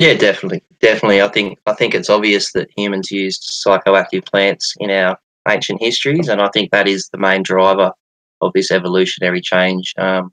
[0.00, 1.22] Yeah, definitely, definitely.
[1.22, 5.16] I think I think it's obvious that humans used psychoactive plants in our
[5.48, 7.92] ancient histories, and I think that is the main driver
[8.40, 9.94] of this evolutionary change.
[9.96, 10.32] Um,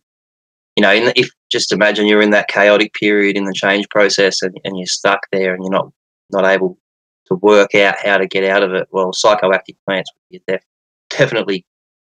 [0.75, 4.41] you know, the, if just imagine you're in that chaotic period in the change process,
[4.41, 5.91] and, and you're stuck there, and you're not
[6.31, 6.79] not able
[7.27, 8.87] to work out how to get out of it.
[8.89, 10.65] Well, psychoactive plants would def-
[11.11, 11.63] definitely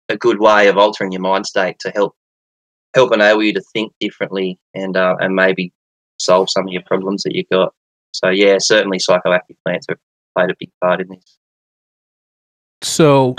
[0.09, 2.15] a good way of altering your mind state to help
[2.95, 5.73] help enable you to think differently and uh, and maybe
[6.19, 7.75] solve some of your problems that you've got.
[8.13, 9.99] So yeah, certainly psychoactive plants have
[10.37, 11.39] played a big part in this.
[12.83, 13.35] So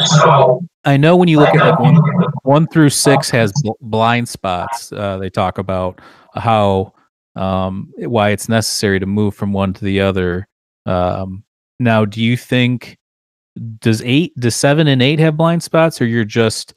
[0.84, 1.96] I know when you look at like one,
[2.44, 4.92] one through six has blind spots.
[4.92, 6.02] Uh, they talk about
[6.34, 6.94] how
[7.36, 10.48] um, why it's necessary to move from one to the other.
[10.86, 11.44] Um,
[11.80, 12.98] now, do you think
[13.80, 16.74] does eight does seven and eight have blind spots or you're just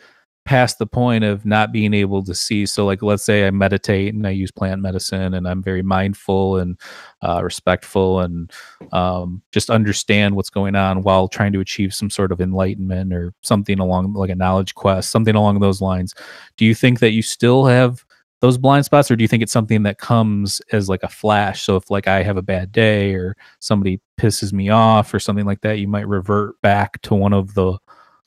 [0.47, 2.66] past the point of not being able to see?
[2.66, 6.57] So like let's say i meditate and i use plant medicine and i'm very mindful
[6.57, 6.81] and
[7.22, 8.51] uh, respectful and
[8.93, 13.35] um, just understand what's going on while trying to achieve some sort of enlightenment or
[13.43, 16.14] something along like a knowledge quest something along those lines.
[16.57, 18.05] Do you think that you still have
[18.41, 21.62] those blind spots or do you think it's something that comes as like a flash?
[21.62, 25.47] So if like i have a bad day or somebody pisses me off or something
[25.47, 27.79] like that you might revert back to one of the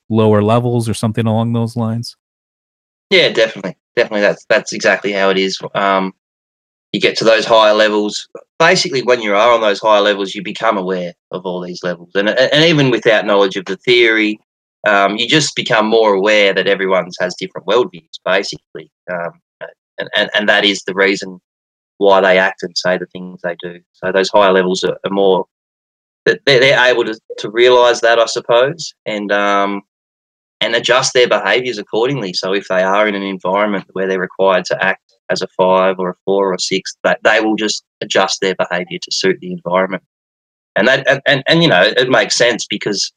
[0.09, 2.17] lower levels or something along those lines?
[3.09, 3.77] Yeah definitely.
[3.95, 5.59] Definitely that's that's exactly how it is.
[5.75, 6.13] Um
[6.91, 8.27] you get to those higher levels.
[8.59, 12.09] Basically when you are on those higher levels you become aware of all these levels.
[12.15, 14.39] And and even without knowledge of the theory
[14.85, 18.91] um, you just become more aware that everyone has different worldviews basically.
[19.11, 19.31] Um,
[19.97, 21.39] and, and, and that is the reason
[21.99, 23.79] why they act and say the things they do.
[23.93, 25.45] So those higher levels are, are more
[26.25, 29.81] they're, they're able to, to realize that, I suppose, and um,
[30.61, 32.33] and adjust their behaviours accordingly.
[32.33, 35.99] So if they are in an environment where they're required to act as a five
[35.99, 39.37] or a four or a six, that they will just adjust their behaviour to suit
[39.41, 40.03] the environment.
[40.75, 43.11] And that and, and, and you know it makes sense because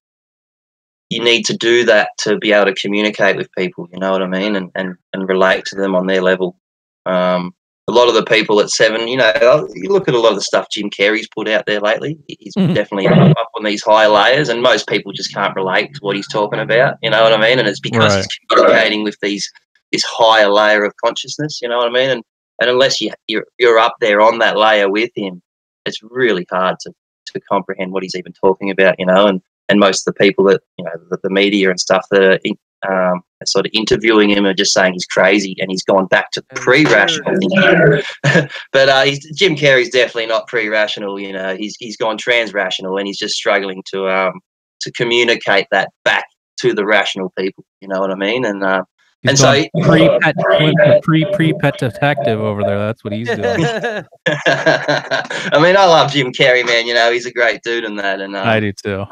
[1.09, 3.89] you need to do that to be able to communicate with people.
[3.93, 6.59] You know what I mean, and and, and relate to them on their level.
[7.07, 7.55] Um,
[7.89, 10.39] a lot of the people at Seven, you know, you look at a lot of
[10.39, 12.19] the stuff Jim Carrey's put out there lately.
[12.27, 12.75] He's mm-hmm.
[12.75, 16.29] definitely up on these high layers, and most people just can't relate to what he's
[16.29, 16.97] talking about.
[17.03, 17.59] You know what I mean?
[17.59, 18.17] And it's because right.
[18.17, 19.51] he's communicating with these
[19.93, 21.61] this higher layer of consciousness.
[21.63, 22.11] You know what I mean?
[22.11, 22.25] And
[22.61, 25.41] and unless you you're, you're up there on that layer with him,
[25.85, 26.93] it's really hard to
[27.27, 30.45] to comprehend what he's even talking about, you know, and and most of the people
[30.47, 32.57] that you know the, the media and stuff that are in,
[32.89, 36.43] um, sort of interviewing him are just saying he's crazy and he's gone back to
[36.55, 38.49] pre-rational thinking.
[38.73, 41.19] but uh, he's, Jim Carrey's definitely not pre-rational.
[41.21, 44.41] You know, he's he's gone trans-rational and he's just struggling to um
[44.81, 46.27] to communicate that back
[46.61, 47.65] to the rational people.
[47.81, 48.45] You know what I mean?
[48.45, 48.83] And uh,
[49.23, 52.79] He's and so pre pet pre pre pet detective over there.
[52.79, 53.41] That's what he's doing.
[54.27, 56.87] I mean, I love Jim Carrey, man.
[56.87, 59.05] You know, he's a great dude in that, and um, I do too.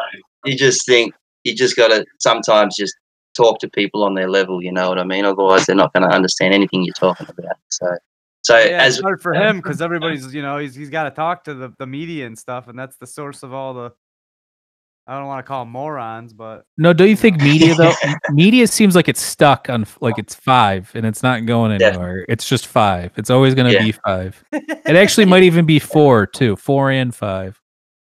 [0.44, 2.94] you just think you just got to sometimes just
[3.34, 4.62] talk to people on their level.
[4.62, 5.24] You know what I mean?
[5.24, 7.56] Otherwise, they're not going to understand anything you're talking about.
[7.68, 7.86] So,
[8.42, 11.10] so yeah, as it's hard for him because everybody's you know he's he's got to
[11.10, 13.92] talk to the the media and stuff, and that's the source of all the.
[15.06, 17.92] I don't want to call them morons, but No, Don't you think media though?
[18.30, 21.88] media seems like it's stuck on like it's five and it's not going Yeah.
[21.88, 22.24] anywhere.
[22.26, 23.12] It's just five.
[23.16, 23.84] It's always going to Yeah.
[23.84, 24.42] be five.
[24.52, 27.60] It actually might even be four too, four and five.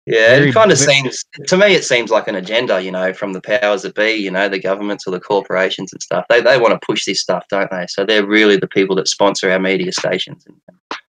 [0.06, 1.68] Yeah, Very it kind of seems to me.
[1.76, 4.60] It seems like an agenda, you know, from the powers that be, you know, the
[4.60, 6.26] governments or the corporations and stuff.
[6.30, 7.86] They they want to push this stuff, don't they?
[7.88, 10.58] So they're really the people that sponsor our media stations and,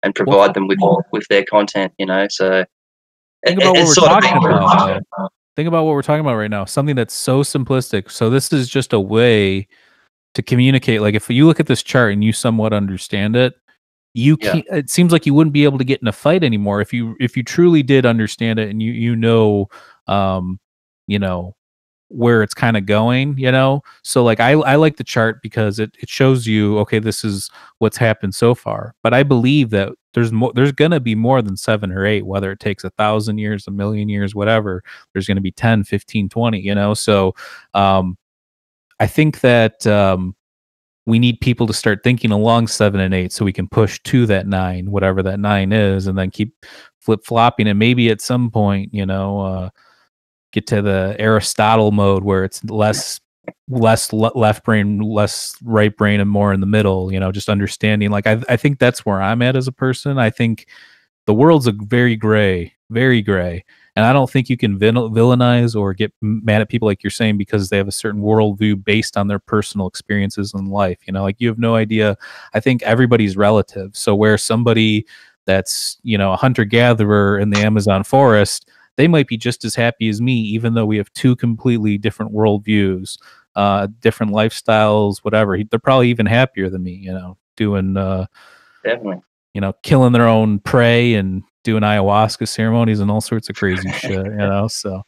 [0.03, 0.79] and provide them with
[1.13, 2.27] with their content, you know.
[2.29, 2.65] So
[3.45, 5.03] Think it- about what we're talking about.
[5.17, 5.27] though.
[5.55, 6.65] Think about what we're talking about right now.
[6.65, 8.09] Something that's so simplistic.
[8.11, 9.67] So this is just a way
[10.33, 11.01] to communicate.
[11.01, 13.53] Like if you look at this chart and you somewhat understand it,
[14.13, 14.65] you can't.
[14.69, 17.15] It seems like you wouldn't be able to get in a fight anymore if you
[17.19, 19.69] if you truly did understand it and you you know,
[20.07, 20.59] um,
[21.07, 21.55] you know
[22.09, 23.37] where it's kind of going.
[23.37, 26.99] You know, so like I I like the chart because it it shows you okay
[26.99, 27.49] this is
[27.79, 28.95] what's happened so far.
[29.01, 30.51] But I believe that there's more.
[30.53, 32.25] There's gonna be more than seven or eight.
[32.25, 34.83] Whether it takes a thousand years, a million years, whatever
[35.13, 37.33] there's to be 10 15 20 you know so
[37.73, 38.17] um
[38.99, 40.35] i think that um
[41.05, 44.25] we need people to start thinking along seven and eight so we can push to
[44.25, 46.53] that nine whatever that nine is and then keep
[46.99, 49.69] flip flopping and maybe at some point you know uh
[50.51, 53.19] get to the aristotle mode where it's less
[53.67, 57.49] less le- left brain less right brain and more in the middle you know just
[57.49, 60.19] understanding like I, I think that's where i'm at as a person.
[60.19, 60.67] I think
[61.25, 63.65] the world's a very gray very gray
[63.95, 67.11] and I don't think you can vil- villainize or get mad at people like you're
[67.11, 70.99] saying because they have a certain worldview based on their personal experiences in life.
[71.05, 72.17] You know, like you have no idea.
[72.53, 73.95] I think everybody's relative.
[73.95, 75.05] So where somebody
[75.45, 79.75] that's you know a hunter gatherer in the Amazon forest, they might be just as
[79.75, 83.17] happy as me, even though we have two completely different worldviews,
[83.55, 85.57] uh, different lifestyles, whatever.
[85.57, 86.93] They're probably even happier than me.
[86.93, 88.27] You know, doing uh,
[88.85, 89.21] definitely.
[89.53, 93.91] you know, killing their own prey and doing ayahuasca ceremonies and all sorts of crazy
[93.91, 94.67] shit, you know.
[94.67, 95.03] So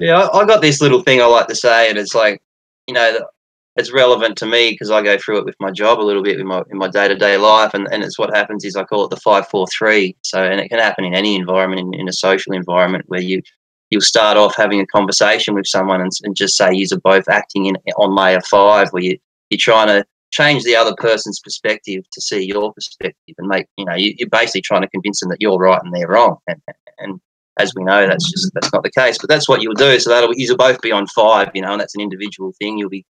[0.00, 2.42] Yeah, I, got this little thing I like to say, and it's like,
[2.86, 3.28] you know,
[3.76, 6.38] it's relevant to me because I go through it with my job a little bit
[6.38, 8.84] in my in my day to day life, and, and it's what happens is I
[8.84, 10.16] call it the five four three.
[10.22, 13.42] So, and it can happen in any environment, in, in a social environment where you
[13.90, 17.66] you'll start off having a conversation with someone and, and just say you're both acting
[17.66, 19.18] in on layer five, where you
[19.50, 23.84] you're trying to change the other person's perspective to see your perspective and make you
[23.84, 26.38] know you, you're basically trying to convince them that you're right and they're wrong.
[26.48, 26.60] And
[26.98, 27.20] and
[27.58, 29.98] as we know that's just that's not the case but that's what you'll do.
[30.00, 32.78] So that'll you'll both be on five you know and that's an individual thing.
[32.78, 33.04] You'll be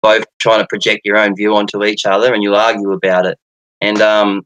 [0.00, 3.38] both trying to project your own view onto each other and you'll argue about it.
[3.80, 4.42] And um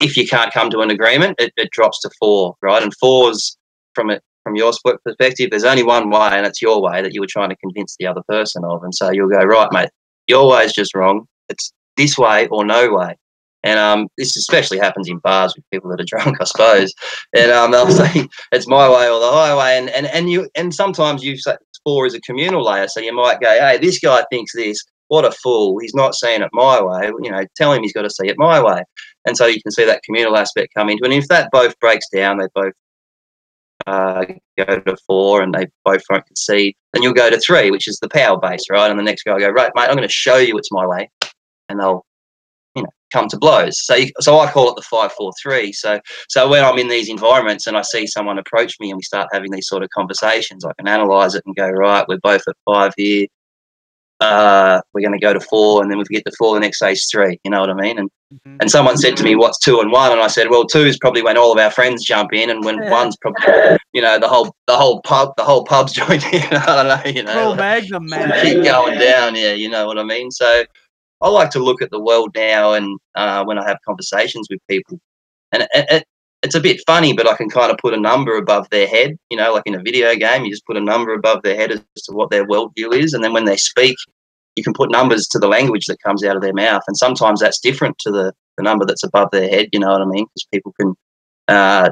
[0.00, 2.82] if you can't come to an agreement it, it drops to four right?
[2.82, 3.58] And fours
[3.94, 4.72] from it from your
[5.04, 7.96] perspective there's only one way and it's your way that you were trying to convince
[7.98, 8.84] the other person of.
[8.84, 9.90] And so you'll go right mate
[10.30, 13.16] your way is just wrong it's this way or no way.
[13.62, 16.94] And um, this especially happens in bars with people that are drunk, I suppose.
[17.36, 19.76] And um, they'll say it's my way or the highway.
[19.76, 23.14] And and and you and sometimes you say four is a communal layer, so you
[23.14, 24.82] might go, hey, this guy thinks this.
[25.08, 25.76] What a fool!
[25.80, 27.10] He's not seeing it my way.
[27.20, 28.80] You know, tell him he's got to see it my way.
[29.26, 31.02] And so you can see that communal aspect come into.
[31.02, 31.12] it.
[31.12, 32.72] And if that both breaks down, they both
[33.90, 34.24] uh,
[34.56, 37.98] go to four and they both won't concede, then you'll go to three, which is
[38.00, 38.88] the power base, right?
[38.88, 40.86] And the next guy will go, right, mate, I'm going to show you it's my
[40.86, 41.10] way,
[41.68, 42.06] and they'll,
[42.76, 43.84] you know, come to blows.
[43.84, 45.72] So, you, so I call it the five, four, three.
[45.72, 49.02] So, so when I'm in these environments and I see someone approach me and we
[49.02, 52.42] start having these sort of conversations, I can analyze it and go, right, we're both
[52.46, 53.26] at five here.
[54.20, 56.60] Uh, we're going to go to four, and then if we get to four, the
[56.60, 57.38] next day is three.
[57.44, 57.98] You know what I mean?
[57.98, 58.58] And Mhm.
[58.60, 60.98] and someone said to me, "What's two and one?" And I said, "Well, two is
[60.98, 62.90] probably when all of our friends jump in, and when Yeah.
[62.90, 66.42] one's probably, you know, the whole the whole pub the whole pub's joined in.
[66.52, 68.32] I don't know, you know, like, Magnum man.
[68.40, 69.34] keep going down.
[69.34, 70.30] Yeah, you know what I mean.
[70.30, 70.64] So
[71.22, 74.60] I like to look at the world now, and uh, when I have conversations with
[74.68, 75.00] people,
[75.52, 76.04] and it, it,
[76.42, 79.16] it's a bit funny, but I can kind of put a number above their head.
[79.30, 81.70] You know, like in a video game, you just put a number above their head
[81.70, 83.96] as to what their worldview is, and then when they speak,
[84.56, 87.40] you can put numbers to the language that comes out of their mouth, and sometimes
[87.40, 89.68] that's different to the the number that's above their head.
[89.72, 90.26] You know what I mean?
[90.26, 90.94] Because people can
[91.48, 91.90] uh,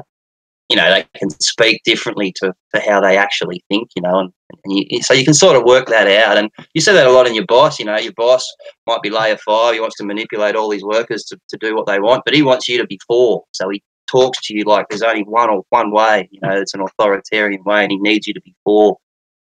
[0.69, 4.31] you know they can speak differently to, to how they actually think you know and,
[4.63, 7.11] and you, so you can sort of work that out and you see that a
[7.11, 8.47] lot in your boss you know your boss
[8.87, 11.87] might be layer five he wants to manipulate all these workers to, to do what
[11.87, 14.87] they want but he wants you to be four so he talks to you like
[14.89, 18.27] there's only one or one way you know it's an authoritarian way and he needs
[18.27, 18.97] you to be four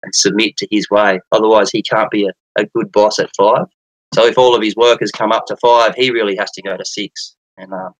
[0.03, 3.65] and submit to his way otherwise he can't be a, a good boss at five
[4.13, 6.75] so if all of his workers come up to five he really has to go
[6.77, 7.93] to six and um,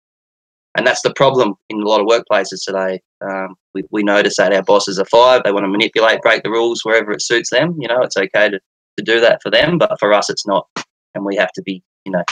[0.76, 3.00] and that's the problem in a lot of workplaces today.
[3.22, 5.42] Um, we, we notice that our bosses are five.
[5.42, 7.76] They want to manipulate, break the rules wherever it suits them.
[7.78, 8.60] You know, it's okay to,
[8.98, 10.68] to do that for them, but for us, it's not.
[11.14, 12.24] And we have to be, you know,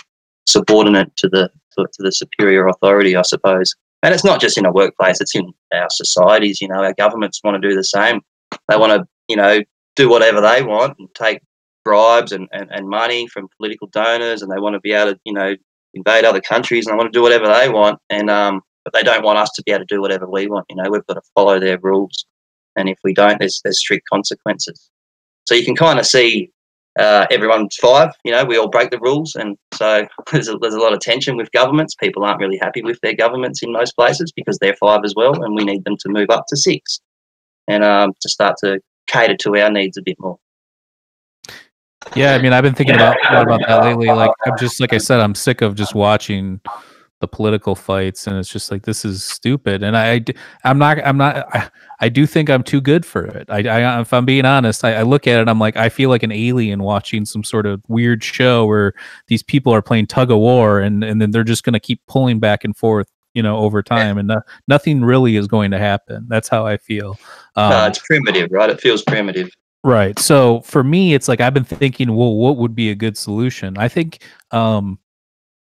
[0.47, 3.75] subordinate to the to, to the superior authority, I suppose.
[4.05, 6.61] And it's not just in a workplace; it's in our societies.
[6.61, 8.21] You know, our governments want to do the same.
[8.69, 9.61] They want to, you know,
[9.97, 11.41] do whatever they want and take
[11.85, 15.21] bribes and, and, and money from political donors, and they want to be able to,
[15.25, 15.57] you know,
[15.95, 19.03] invade other countries and they want to do whatever they want, and um, but they
[19.03, 20.67] don't want us to be able to do whatever we want.
[20.69, 22.27] You know, we've got to follow their rules,
[22.77, 24.91] and if we don't, there's there's strict consequences.
[25.47, 26.51] So you can kind of see
[26.99, 28.11] uh, everyone's five.
[28.25, 31.01] You know, we all break the rules, and so there's a, there's a lot of
[31.01, 31.95] tension with governments.
[31.95, 35.43] People aren't really happy with their governments in most places because they're five as well,
[35.43, 37.01] and we need them to move up to six,
[37.69, 40.39] and um, to start to cater to our needs a bit more.
[42.15, 44.07] Yeah, I mean, I've been thinking about about that lately.
[44.07, 46.61] Like, I'm just like I said, I'm sick of just watching
[47.25, 49.83] the political fights, and it's just like this is stupid.
[49.83, 50.23] And I,
[50.65, 51.71] I'm not, I'm not, I,
[52.01, 53.49] I do think I'm too good for it.
[53.49, 56.11] I, I if I'm being honest, I, I look at it, I'm like, I feel
[56.11, 58.93] like an alien watching some sort of weird show where
[59.29, 62.03] these people are playing tug of war, and and then they're just going to keep
[62.07, 65.79] pulling back and forth you know over time and no, nothing really is going to
[65.79, 67.19] happen that's how i feel
[67.57, 69.51] um, no, it's primitive right it feels primitive
[69.85, 70.19] Right.
[70.19, 73.77] So for me, it's like I've been thinking, well, what would be a good solution?
[73.77, 74.99] I think, um,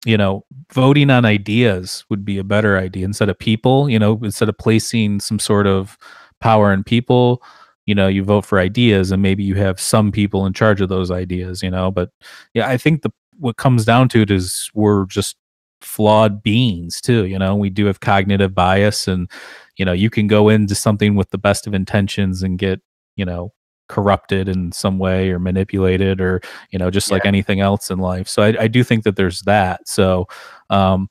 [0.04, 3.88] you know, voting on ideas would be a better idea instead of people.
[3.90, 5.98] You know, instead of placing some sort of
[6.40, 7.42] power in people,
[7.86, 10.88] you know, you vote for ideas, and maybe you have some people in charge of
[10.88, 11.62] those ideas.
[11.62, 12.10] You know, but
[12.54, 15.36] yeah, I think the what comes down to it is we're just
[15.80, 17.26] flawed beings too.
[17.26, 19.30] You know, we do have cognitive bias, and
[19.76, 22.80] you know, you can go into something with the best of intentions and get
[23.16, 23.52] you know
[23.90, 27.14] corrupted in some way or manipulated or you know just yeah.
[27.14, 30.28] like anything else in life so I, I, do think that there's that so
[30.70, 31.10] um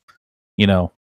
[0.55, 0.93] you know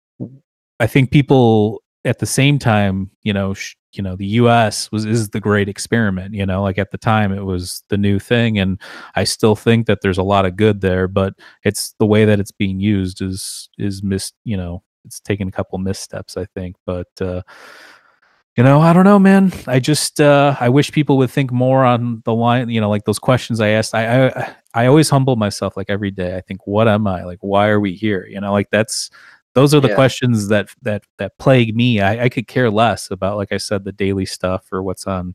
[0.80, 5.04] i think people at the same time you know sh- you know the us was
[5.04, 8.58] is the great experiment you know like at the time it was the new thing
[8.58, 8.80] and
[9.14, 12.40] i still think that there's a lot of good there but it's the way that
[12.40, 16.76] it's being used is is missed you know it's taken a couple missteps i think
[16.86, 17.42] but uh
[18.56, 19.52] you know, I don't know, man.
[19.66, 22.70] I just uh, I wish people would think more on the line.
[22.70, 23.94] You know, like those questions I asked.
[23.94, 26.36] I, I I always humble myself like every day.
[26.36, 27.24] I think, what am I?
[27.24, 28.26] Like, why are we here?
[28.26, 29.10] You know, like that's
[29.52, 29.94] those are the yeah.
[29.94, 32.00] questions that that that plague me.
[32.00, 35.34] I, I could care less about, like I said, the daily stuff or what's on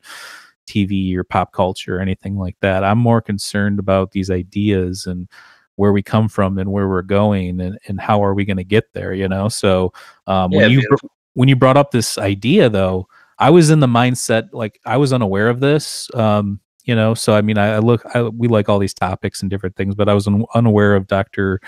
[0.66, 2.84] TV or pop culture or anything like that.
[2.84, 5.28] I'm more concerned about these ideas and
[5.76, 8.64] where we come from and where we're going and, and how are we going to
[8.64, 9.92] get there you know so
[10.28, 10.84] um, yeah, when you
[11.34, 13.08] when you brought up this idea though
[13.40, 17.34] i was in the mindset like i was unaware of this um you know so
[17.34, 20.10] i mean i, I look I, we like all these topics and different things but
[20.10, 21.60] i was un- unaware of dr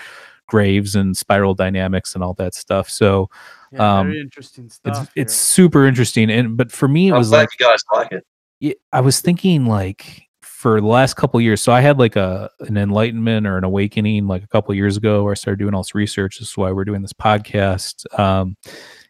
[0.46, 3.30] graves and spiral dynamics and all that stuff so
[3.72, 7.18] yeah, um very interesting stuff it's, it's super interesting and but for me it I'm
[7.18, 8.26] was like you guys like it.
[8.60, 12.50] Yeah, i was thinking like for the last couple years so i had like a
[12.60, 15.82] an enlightenment or an awakening like a couple years ago where i started doing all
[15.82, 18.56] this research this is why we're doing this podcast um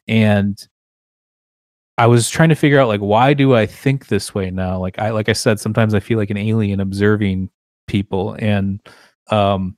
[0.08, 0.58] and
[1.96, 4.78] I was trying to figure out like why do I think this way now?
[4.78, 7.50] Like I like I said, sometimes I feel like an alien observing
[7.86, 8.80] people, and
[9.30, 9.76] um,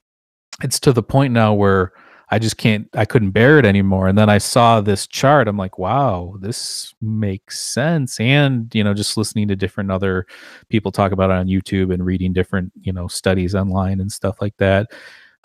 [0.62, 1.93] it's to the point now where
[2.31, 4.09] I just can't, I couldn't bear it anymore.
[4.09, 5.47] And then I saw this chart.
[5.47, 8.18] I'm like, wow, this makes sense.
[8.18, 10.27] And you know, just listening to different other
[10.68, 14.37] people talk about it on YouTube and reading different you know studies online and stuff
[14.41, 14.91] like that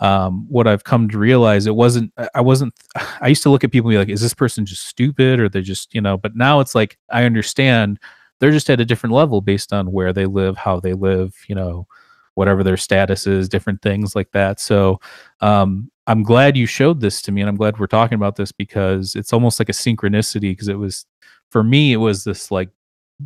[0.01, 2.73] um, what I've come to realize, it wasn't, I wasn't,
[3.21, 5.47] I used to look at people and be like, is this person just stupid or
[5.47, 7.99] they're just, you know, but now it's like, I understand
[8.39, 11.55] they're just at a different level based on where they live, how they live, you
[11.55, 11.87] know,
[12.33, 14.59] whatever their status is, different things like that.
[14.59, 14.99] So,
[15.41, 18.51] um, I'm glad you showed this to me and I'm glad we're talking about this
[18.51, 21.05] because it's almost like a synchronicity because it was,
[21.51, 22.69] for me, it was this like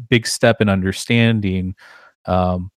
[0.10, 1.76] big step in understanding
[2.26, 2.72] um,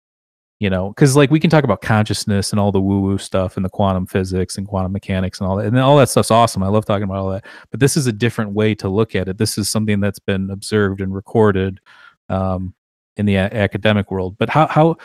[0.61, 3.57] you know because like we can talk about consciousness and all the woo woo stuff
[3.57, 6.63] and the quantum physics and quantum mechanics and all that and all that stuff's awesome
[6.63, 9.29] i love talking about all that but this is a different way to look at
[9.29, 11.81] it this is something that's been observed and recorded
[12.29, 12.75] um,
[13.17, 14.97] in the a- academic world but how how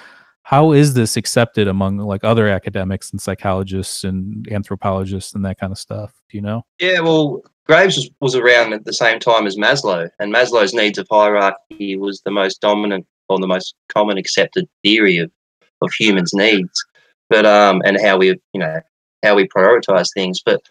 [0.43, 5.71] how is this accepted among like other academics and psychologists and anthropologists and that kind
[5.71, 6.13] of stuff?
[6.29, 6.65] Do you know?
[6.79, 10.97] Yeah, well, Graves was, was around at the same time as Maslow, and Maslow's needs
[10.97, 15.31] of hierarchy was the most dominant or the most common accepted theory of,
[15.83, 16.83] of humans' needs,
[17.29, 18.81] but um, and how we you know
[19.23, 20.41] how we prioritize things.
[20.45, 20.61] But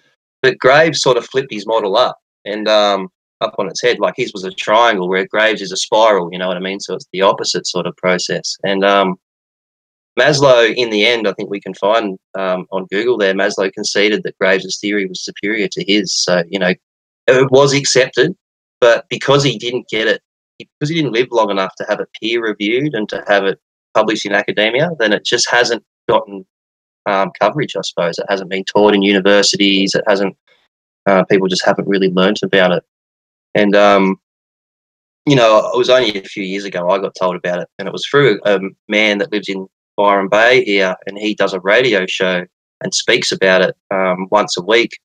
[0.43, 3.09] but Graves sort of flipped his model up and um,
[3.41, 3.99] up on its head.
[3.99, 6.31] Like his was a triangle, where Graves is a spiral.
[6.33, 6.81] You know what I mean?
[6.81, 8.57] So it's the opposite sort of process.
[8.65, 9.17] And um,
[10.19, 14.23] Maslow, in the end, I think we can find um, on Google there, Maslow conceded
[14.23, 16.15] that Graves' theory was superior to his.
[16.15, 16.75] So, you know,
[17.27, 18.37] it was accepted,
[18.81, 20.21] but because he didn't get it,
[20.59, 23.59] because he didn't live long enough to have it peer reviewed and to have it
[23.95, 26.47] published in academia, then it just hasn't gotten
[27.07, 28.19] um, coverage, I suppose.
[28.19, 29.95] It hasn't been taught in universities.
[29.95, 30.37] It hasn't,
[31.07, 32.85] uh, people just haven't really learnt about it.
[33.55, 34.17] And, um,
[35.27, 37.87] you know, it was only a few years ago I got told about it, and
[37.87, 39.67] it was through a man that lives in
[39.97, 42.45] Byron Bay here, and he does a radio show
[42.83, 44.99] and speaks about it um, once a week.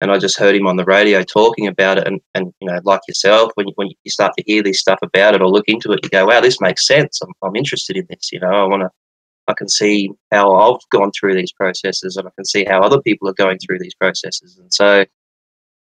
[0.00, 2.80] And I just heard him on the radio talking about it, and, and you know,
[2.84, 5.68] like yourself, when you, when you start to hear this stuff about it or look
[5.68, 7.20] into it, you go, "Wow, this makes sense.
[7.22, 8.32] I'm, I'm interested in this.
[8.32, 8.90] You know, I want to,
[9.46, 13.02] I can see how I've gone through these processes, and I can see how other
[13.02, 15.04] people are going through these processes." And so,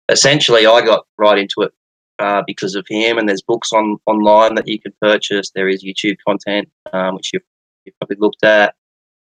[0.09, 1.71] essentially, I got right into it
[2.19, 3.17] uh, because of him.
[3.17, 5.51] And there's books on online that you can purchase.
[5.51, 7.43] There is YouTube content um, which you've,
[7.85, 8.75] you've probably looked at.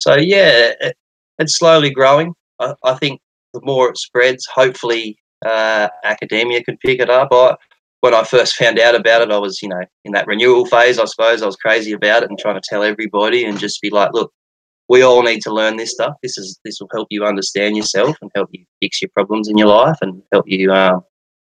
[0.00, 0.96] So yeah, it,
[1.38, 2.34] it's slowly growing.
[2.58, 3.20] I, I, think
[3.54, 7.28] the more it spreads, hopefully uh, academia can pick it up.
[7.32, 7.56] I,
[8.00, 10.98] when I first found out about it, I was you know in that renewal phase.
[10.98, 13.90] I suppose I was crazy about it and trying to tell everybody and just be
[13.90, 14.32] like, look.
[14.88, 16.16] We all need to learn this stuff.
[16.20, 19.56] This is this will help you understand yourself and help you fix your problems in
[19.56, 21.04] your life and help you um,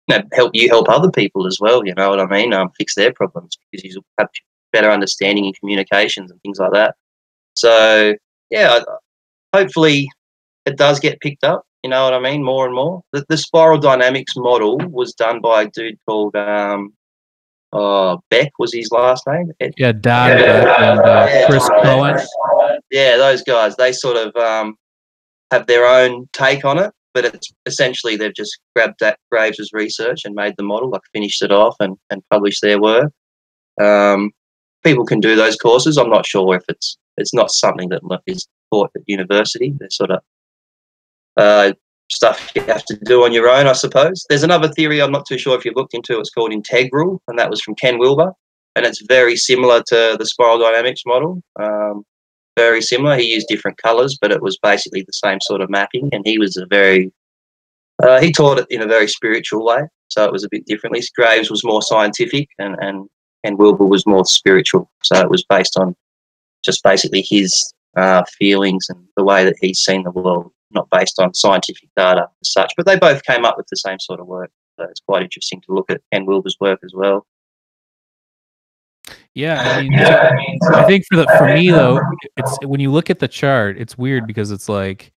[0.07, 1.85] you know, help you help other people as well.
[1.85, 2.53] You know what I mean?
[2.53, 4.29] Um, fix their problems because you have
[4.71, 6.95] better understanding in communications and things like that.
[7.55, 8.15] So
[8.49, 8.79] yeah,
[9.53, 10.09] hopefully
[10.65, 11.63] it does get picked up.
[11.83, 12.43] You know what I mean?
[12.43, 13.03] More and more.
[13.11, 16.93] The, the spiral dynamics model was done by a dude called um,
[17.73, 19.51] uh, Beck was his last name.
[19.77, 20.91] Yeah, Dad yeah.
[20.91, 21.47] and uh, yeah.
[21.47, 22.19] Chris Cowan.
[22.89, 23.75] Yeah, those guys.
[23.75, 24.77] They sort of um,
[25.51, 30.21] have their own take on it but it's essentially they've just grabbed that Graves' research
[30.25, 33.11] and made the model, like finished it off and, and published their work.
[33.79, 34.31] Um,
[34.83, 35.97] people can do those courses.
[35.97, 39.73] I'm not sure if it's it's not something that is taught at university.
[39.77, 40.21] They're sort of
[41.37, 41.73] uh,
[42.11, 44.25] stuff you have to do on your own, I suppose.
[44.29, 46.19] There's another theory I'm not too sure if you've looked into.
[46.19, 48.31] It's called integral, and that was from Ken Wilber,
[48.75, 51.41] and it's very similar to the spiral dynamics model.
[51.59, 52.03] Um,
[52.55, 53.15] very similar.
[53.15, 56.09] He used different colors, but it was basically the same sort of mapping.
[56.11, 57.11] And he was a very,
[58.01, 59.81] uh, he taught it in a very spiritual way.
[60.09, 61.01] So it was a bit differently.
[61.15, 63.07] Graves was more scientific and, and,
[63.43, 64.89] and Wilber was more spiritual.
[65.03, 65.95] So it was based on
[66.63, 71.19] just basically his uh, feelings and the way that he's seen the world, not based
[71.19, 72.73] on scientific data as such.
[72.75, 74.51] But they both came up with the same sort of work.
[74.79, 77.25] So it's quite interesting to look at Ken Wilber's work as well.
[79.35, 79.93] Yeah, I mean,
[80.73, 81.99] I think for the for me though,
[82.37, 85.11] it's when you look at the chart, it's weird because it's like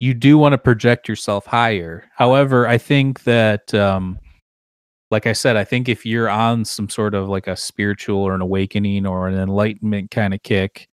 [0.00, 2.04] you do want to project yourself higher.
[2.16, 4.18] However, I think that um
[5.12, 8.34] like I said, I think if you're on some sort of like a spiritual or
[8.34, 10.88] an awakening or an enlightenment kind of kick,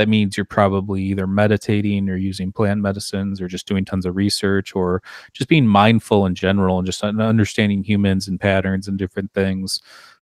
[0.00, 4.16] that means you're probably either meditating or using plant medicines or just doing tons of
[4.16, 5.02] research or
[5.34, 9.78] just being mindful in general and just understanding humans and patterns and different things.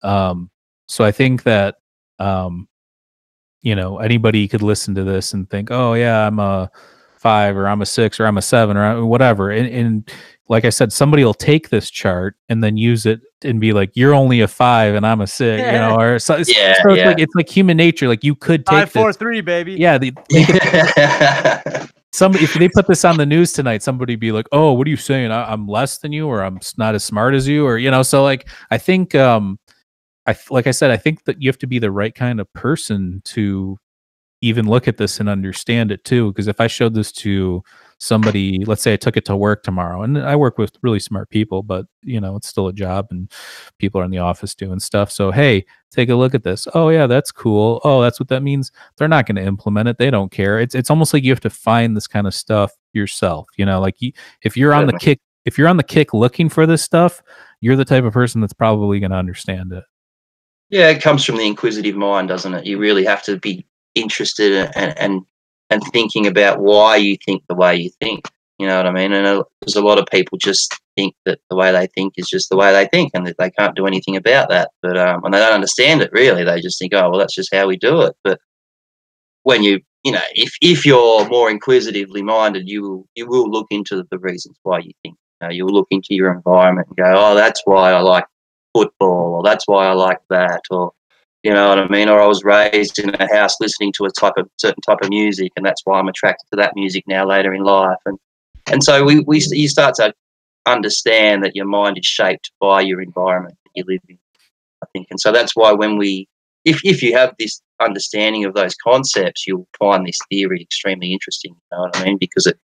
[0.02, 0.50] Um,
[0.88, 1.76] so I think that
[2.18, 2.68] um,
[3.62, 6.70] you know anybody could listen to this and think, oh yeah, I'm a
[7.22, 9.50] five or I'm a six or I'm a seven or whatever.
[9.50, 10.12] And, and
[10.48, 13.92] like I said, somebody will take this chart and then use it and be like,
[13.94, 16.34] "You're only a five and I'm a six, you know, or so.
[16.34, 17.06] It's, yeah, so it's yeah.
[17.08, 18.08] like it's like human nature.
[18.08, 19.74] Like you could take five, four, this, three, baby.
[19.74, 24.32] Yeah, they, they could, somebody if they put this on the news tonight, somebody be
[24.32, 25.30] like, "Oh, what are you saying?
[25.30, 28.02] I, am less than you, or I'm not as smart as you, or you know."
[28.02, 29.58] So like, I think um,
[30.26, 32.52] I like I said, I think that you have to be the right kind of
[32.52, 33.78] person to
[34.42, 36.32] even look at this and understand it too.
[36.32, 37.62] Because if I showed this to
[37.98, 41.30] somebody, let's say I took it to work tomorrow, and I work with really smart
[41.30, 43.30] people, but you know it's still a job, and
[43.78, 45.10] people are in the office doing stuff.
[45.10, 46.66] So hey, take a look at this.
[46.74, 47.80] Oh yeah, that's cool.
[47.84, 48.72] Oh, that's what that means.
[48.96, 49.98] They're not going to implement it.
[49.98, 50.58] They don't care.
[50.58, 53.48] It's it's almost like you have to find this kind of stuff yourself.
[53.56, 54.12] You know, like you,
[54.42, 57.22] if you're on the kick, if you're on the kick looking for this stuff,
[57.60, 59.84] you're the type of person that's probably going to understand it.
[60.70, 62.64] Yeah, it comes from the inquisitive mind, doesn't it?
[62.64, 65.22] You really have to be interested and and
[65.70, 68.26] and thinking about why you think the way you think.
[68.58, 69.12] You know what I mean?
[69.12, 72.48] And there's a lot of people just think that the way they think is just
[72.50, 74.70] the way they think, and that they can't do anything about that.
[74.82, 76.44] But um, and they don't understand it really.
[76.44, 78.14] They just think, oh, well, that's just how we do it.
[78.22, 78.40] But
[79.42, 83.66] when you you know if if you're more inquisitively minded, you will you will look
[83.70, 85.16] into the reasons why you think.
[85.40, 88.26] You know, you'll look into your environment and go, oh, that's why I like
[88.74, 90.92] football, or that's why I like that, or
[91.42, 92.08] you know what I mean?
[92.08, 95.08] Or I was raised in a house listening to a type of certain type of
[95.08, 97.98] music, and that's why I'm attracted to that music now later in life.
[98.06, 98.18] And
[98.66, 100.14] and so we, we you start to
[100.66, 104.18] understand that your mind is shaped by your environment that you live in.
[104.82, 106.28] I think, and so that's why when we,
[106.64, 111.52] if if you have this understanding of those concepts, you'll find this theory extremely interesting.
[111.54, 112.18] You know what I mean?
[112.18, 112.58] Because it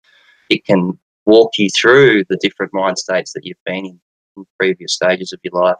[0.50, 4.00] it can walk you through the different mind states that you've been in
[4.36, 5.76] in previous stages of your life.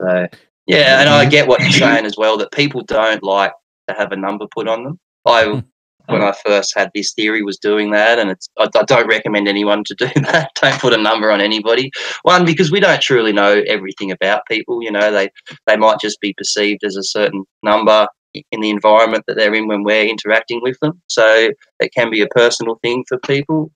[0.00, 0.28] So
[0.66, 1.30] yeah, and I Mm-hmm.
[1.30, 3.52] get what you're saying as well that people don't like
[3.88, 4.98] to have a number put on them.
[5.26, 5.62] I
[6.08, 9.48] when I first had this theory was doing that, and it's I, I don't recommend
[9.48, 10.50] anyone to do that.
[10.60, 11.90] don't put a number on anybody.
[12.22, 14.82] One because we don't truly know everything about people.
[14.82, 15.30] You know, they
[15.66, 18.06] they might just be perceived as a certain number
[18.52, 21.00] in the environment that they're in when we're interacting with them.
[21.08, 21.50] So
[21.80, 23.70] it can be a personal thing for people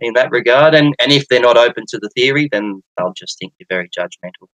[0.00, 0.74] in that regard.
[0.74, 3.88] And and if they're not open to the theory, then they'll just think you're very
[3.96, 4.48] judgmental.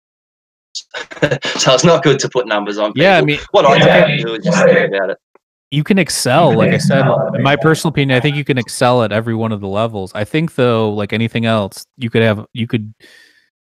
[1.58, 2.92] so it's not good to put numbers on.
[2.92, 3.02] People.
[3.02, 3.84] Yeah, I mean, what I yeah.
[4.04, 5.18] try to do is just think about it.
[5.70, 9.02] you can excel like i said in my personal opinion i think you can excel
[9.02, 12.44] at every one of the levels i think though like anything else you could have
[12.52, 12.92] you could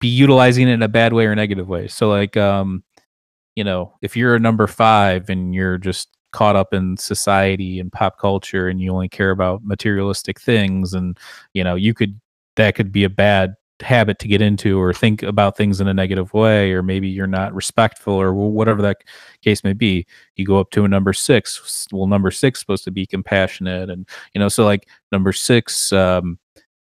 [0.00, 2.82] be utilizing it in a bad way or negative way so like um
[3.54, 7.92] you know if you're a number five and you're just caught up in society and
[7.92, 11.16] pop culture and you only care about materialistic things and
[11.52, 12.20] you know you could
[12.56, 15.94] that could be a bad habit to get into or think about things in a
[15.94, 18.98] negative way or maybe you're not respectful or whatever that
[19.42, 20.06] case may be
[20.36, 23.90] you go up to a number six well number six is supposed to be compassionate
[23.90, 26.38] and you know so like number six um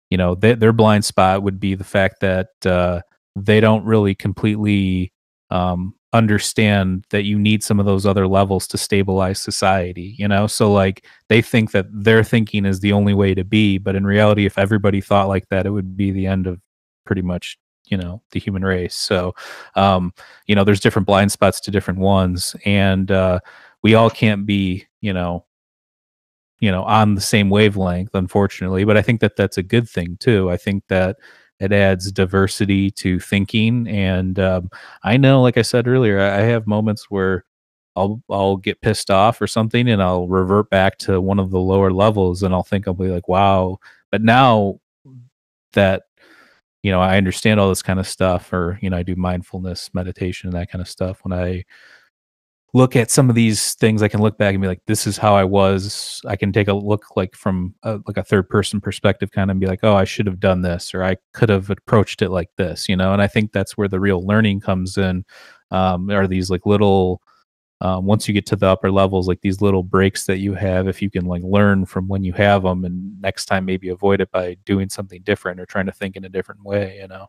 [0.09, 2.99] you know they, their blind spot would be the fact that uh
[3.35, 5.13] they don't really completely
[5.51, 10.47] um understand that you need some of those other levels to stabilize society you know?
[10.47, 14.07] So like they think that their thinking is the only way to be but in
[14.07, 16.59] reality if everybody thought like that it would be the end of
[17.05, 18.95] pretty much you know the human race.
[18.95, 19.33] So
[19.75, 20.13] um
[20.47, 23.39] you know there's different blind spots to different ones and uh
[23.81, 25.45] we all can't be you know
[26.59, 30.17] you know on the same wavelength unfortunately but i think that that's a good thing
[30.19, 30.51] too.
[30.51, 31.17] I think that
[31.59, 34.69] it adds diversity to thinking and um,
[35.03, 37.45] i know like i said earlier i have moments where
[37.95, 41.59] I'll I'll get pissed off or something and I'll revert back to one of the
[41.59, 43.79] lower levels and I'll think I'll be like wow.
[44.11, 44.79] But now
[45.73, 46.03] that
[46.83, 49.89] you know I understand all this kind of stuff or you know I do mindfulness
[49.93, 51.19] meditation and that kind of stuff.
[51.23, 51.63] When I
[52.73, 55.17] look at some of these things i can look back and be like this is
[55.17, 56.21] how i was.
[56.27, 59.55] I can take a look like from a, like a third person perspective kind of
[59.55, 62.29] and be like oh i should have done this or i could have approached it
[62.29, 63.13] like this you know?
[63.13, 65.25] And i think that's where the real learning comes in
[65.71, 67.21] um, are these like little
[67.81, 70.87] um, once you get to the upper levels like these little breaks that you have
[70.87, 74.21] if you can like learn from when you have them and next time maybe avoid
[74.21, 77.27] it by doing something different or trying to think in a different way you know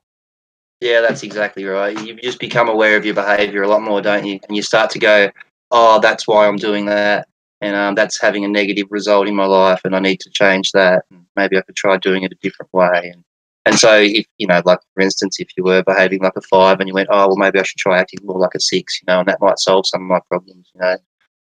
[0.81, 1.99] Yeah, that's exactly right.
[2.07, 4.41] You just become aware of your behaviour a lot more, don't you?
[4.49, 5.31] And you start to go,
[5.71, 7.29] "Oh, that's why I'm doing that,
[7.61, 10.73] and um, that's having a negative result in my life, and I need to change
[10.73, 11.05] that.
[11.11, 13.23] And maybe I could try doing it a different way." And
[13.67, 16.81] and so, if you know, like for instance, if you were behaving like a five,
[16.81, 19.07] and you went, "Oh, well, maybe I should try acting more like a six, you
[19.13, 20.97] know, and that might solve some of my problems, you know."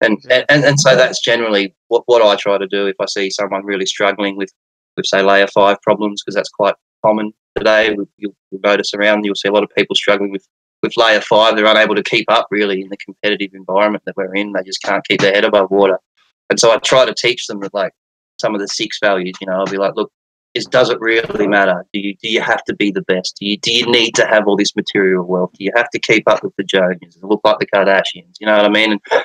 [0.01, 3.31] And and, and so that's generally what, what I try to do if I see
[3.31, 4.53] someone really struggling with,
[4.97, 7.95] with say layer five problems, because that's quite common today.
[7.95, 10.47] You'll, you'll notice around, you'll see a lot of people struggling with,
[10.83, 11.57] with layer five.
[11.57, 14.53] They're unable to keep up really in the competitive environment that we're in.
[14.53, 15.99] They just can't keep their head above water.
[16.51, 17.93] And so I try to teach them that like
[18.41, 19.35] some of the six values.
[19.41, 20.13] You know, I'll be like, look,
[20.55, 21.85] is does it really matter?
[21.93, 23.37] Do you do you have to be the best?
[23.39, 25.51] Do you do you need to have all this material wealth?
[25.59, 28.35] Do you have to keep up with the Joneses and look like the Kardashians?
[28.41, 28.93] You know what I mean?
[28.93, 29.25] And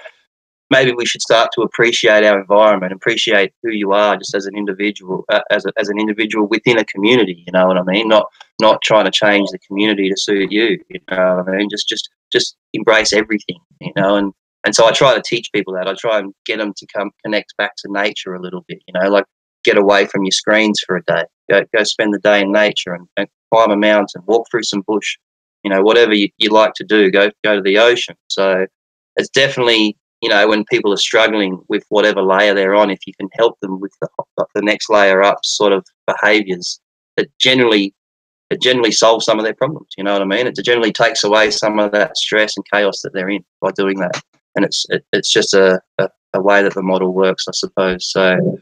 [0.69, 4.57] maybe we should start to appreciate our environment, appreciate who you are just as an
[4.57, 7.43] individual, uh, as, a, as an individual within a community.
[7.45, 8.07] You know what I mean?
[8.07, 8.25] Not
[8.59, 10.79] not trying to change the community to suit you.
[10.89, 11.69] You know what I mean?
[11.69, 13.59] Just just just embrace everything.
[13.79, 14.33] You know, and
[14.65, 15.87] and so I try to teach people that.
[15.87, 18.79] I try and get them to come connect back to nature a little bit.
[18.87, 19.25] You know, like
[19.63, 21.23] get away from your screens for a day.
[21.49, 24.81] Go go spend the day in nature and, and climb a mountain, walk through some
[24.81, 25.17] bush.
[25.63, 28.15] You know, whatever you, you like to do, go go to the ocean.
[28.27, 28.67] So
[29.15, 33.13] it's definitely you know when people are struggling with whatever layer they're on, if you
[33.19, 34.07] can help them with the
[34.55, 36.79] the next layer up sort of behaviours,
[37.17, 37.93] it generally
[38.49, 39.89] it generally solves some of their problems.
[39.97, 40.47] You know what I mean?
[40.47, 43.99] It generally takes away some of that stress and chaos that they're in by doing
[43.99, 44.21] that.
[44.55, 48.11] And it's it, it's just a, a, a way that the model works, I suppose.
[48.11, 48.59] So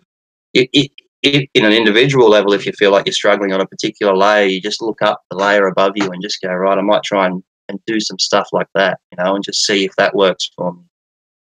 [0.54, 0.92] it, it,
[1.24, 4.46] it, in an individual level, if you feel like you're struggling on a particular layer,
[4.46, 7.28] you just look up the layer above you and just go, right, I might try
[7.28, 10.50] and, and do some stuff like that, you know, and just see if that works
[10.56, 10.82] for me.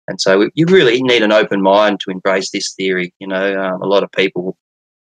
[0.09, 3.13] And so you really need an open mind to embrace this theory.
[3.19, 4.57] You know, um, a lot of people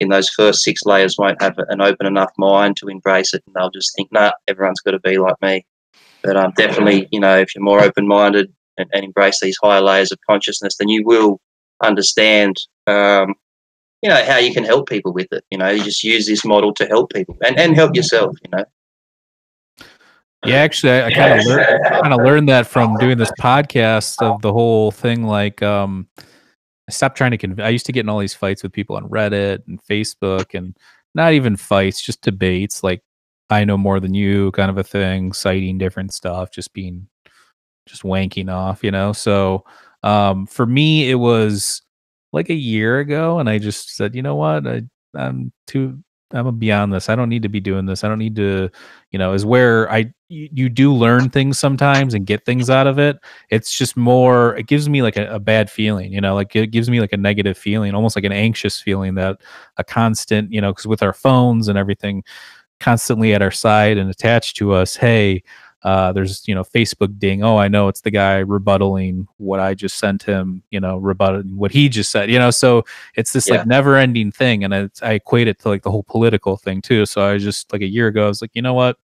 [0.01, 3.55] in those first six layers won't have an open enough mind to embrace it, and
[3.55, 5.67] they'll just think, "Nah, everyone's got to be like me."
[6.23, 10.11] But um, definitely, you know, if you're more open-minded and, and embrace these higher layers
[10.11, 11.41] of consciousness, then you will
[11.83, 12.57] understand,
[12.87, 13.35] um,
[14.03, 15.45] you know, how you can help people with it.
[15.51, 18.37] You know, you just use this model to help people and, and help yourself.
[18.45, 18.65] You know.
[20.45, 24.23] Yeah, actually, I, I kind of learned kind of learned that from doing this podcast
[24.23, 25.25] of the whole thing.
[25.25, 27.67] Like, um, I stopped trying to convince.
[27.67, 30.77] I used to get in all these fights with people on Reddit and Facebook, and
[31.15, 32.85] not even fights, just debates.
[32.85, 33.03] Like,
[33.51, 37.09] I know more than you, kind of a thing, citing different stuff, just being,
[37.87, 39.13] just wanking off, you know.
[39.13, 39.65] So,
[40.05, 41.83] um, for me, it was
[42.33, 44.83] like a year ago, and I just said, you know what, I,
[45.15, 46.03] I'm too
[46.33, 47.09] I'm beyond this.
[47.09, 48.05] I don't need to be doing this.
[48.05, 48.69] I don't need to,
[49.11, 52.87] you know, is where I you, you do learn things sometimes and get things out
[52.87, 53.19] of it.
[53.51, 54.55] It's just more.
[54.57, 57.15] It gives me like a, a, bad feeling, you know, like it gives me like
[57.15, 59.41] a negative feeling, almost like an anxious feeling that
[59.79, 62.23] a constant, you know, because with our phones and everything
[62.79, 65.43] constantly at our side and attached to us, hey,
[65.83, 67.45] uh, there's you know Facebook ding.
[67.45, 70.63] Oh, I know it's the guy rebuttaling what I just sent him.
[70.71, 72.31] You know, rebutting what he just said.
[72.31, 73.59] You know, so it's this yeah.
[73.59, 77.07] like never-ending thing, and I, I equate it to like the whole political thing too.
[77.07, 78.99] So I just like a year ago, I was like, you know what,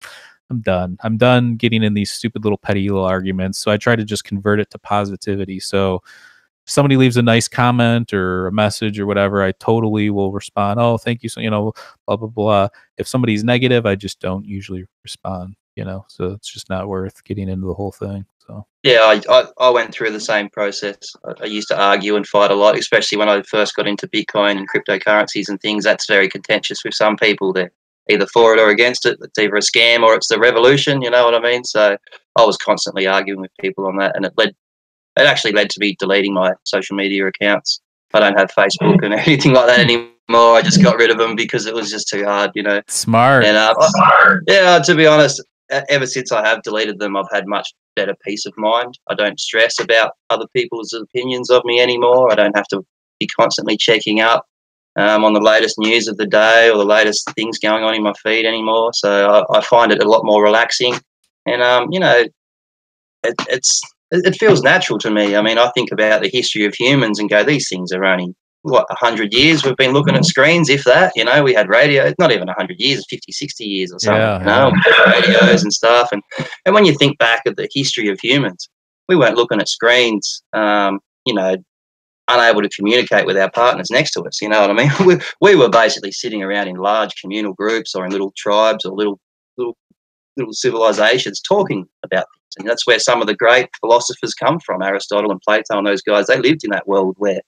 [0.49, 0.97] I'm done.
[1.01, 3.59] I'm done getting in these stupid little petty little arguments.
[3.59, 5.59] So I try to just convert it to positivity.
[5.59, 6.01] So
[6.65, 10.79] somebody leaves a nice comment or a message or whatever, I totally will respond.
[10.79, 11.29] Oh, thank you.
[11.29, 11.73] So, you know,
[12.05, 12.67] blah, blah, blah.
[12.97, 17.23] If somebody's negative, I just don't usually respond you know, so it's just not worth
[17.23, 18.25] getting into the whole thing.
[18.45, 20.97] So yeah, I, I, I went through the same process.
[21.25, 24.07] I, I, used to argue and fight a lot, especially when I first got into
[24.07, 25.83] Bitcoin and cryptocurrencies and things.
[25.83, 27.53] That's very contentious with some people.
[27.53, 27.71] They're
[28.09, 29.17] either for it or against it.
[29.21, 31.01] It's either a scam or it's the revolution.
[31.01, 31.63] You know what I mean?
[31.63, 31.97] So
[32.35, 34.49] I was constantly arguing with people on that, and it led
[35.17, 37.81] it actually led to me deleting my social media accounts.
[38.13, 41.35] I don't have Facebook and anything like that anymore I just got rid of them
[41.35, 42.81] because it was just too hard, you know.
[42.87, 43.43] Smart.
[43.43, 44.43] And uh, Smart.
[44.47, 45.43] yeah, to be honest,
[45.89, 48.97] ever since I have deleted them, I've had much better peace of mind.
[49.09, 52.31] I don't stress about other people's opinions of me anymore.
[52.31, 52.81] I don't have to
[53.19, 54.45] be constantly checking up
[54.97, 58.03] um, on the latest news of the day or the latest things going on in
[58.03, 58.91] my feed anymore.
[58.93, 60.95] So I, I find it a lot more relaxing,
[61.45, 62.25] and um, you know,
[63.23, 65.35] it, it's it feels natural to me.
[65.35, 68.35] I mean, I think about the history of humans and go, these things are only
[68.63, 72.13] what 100 years we've been looking at screens if that you know we had radio
[72.19, 75.11] not even 100 years 50 60 years or something yeah, you know yeah.
[75.11, 76.09] radios and stuff.
[76.11, 76.21] And
[76.65, 78.69] and when you think back of the history of humans
[79.09, 81.55] we weren't looking at screens um, you know
[82.27, 84.91] unable to communicate with our partners next to us you know what i mean?
[85.05, 88.95] We, we were basically sitting around in large communal groups or in little tribes or
[88.95, 89.19] little
[89.57, 89.75] little
[90.37, 92.55] little civilizations talking about things.
[92.59, 96.03] And that's where some of the great philosophers come from aristotle and plato and those
[96.03, 97.41] guys they lived in that world where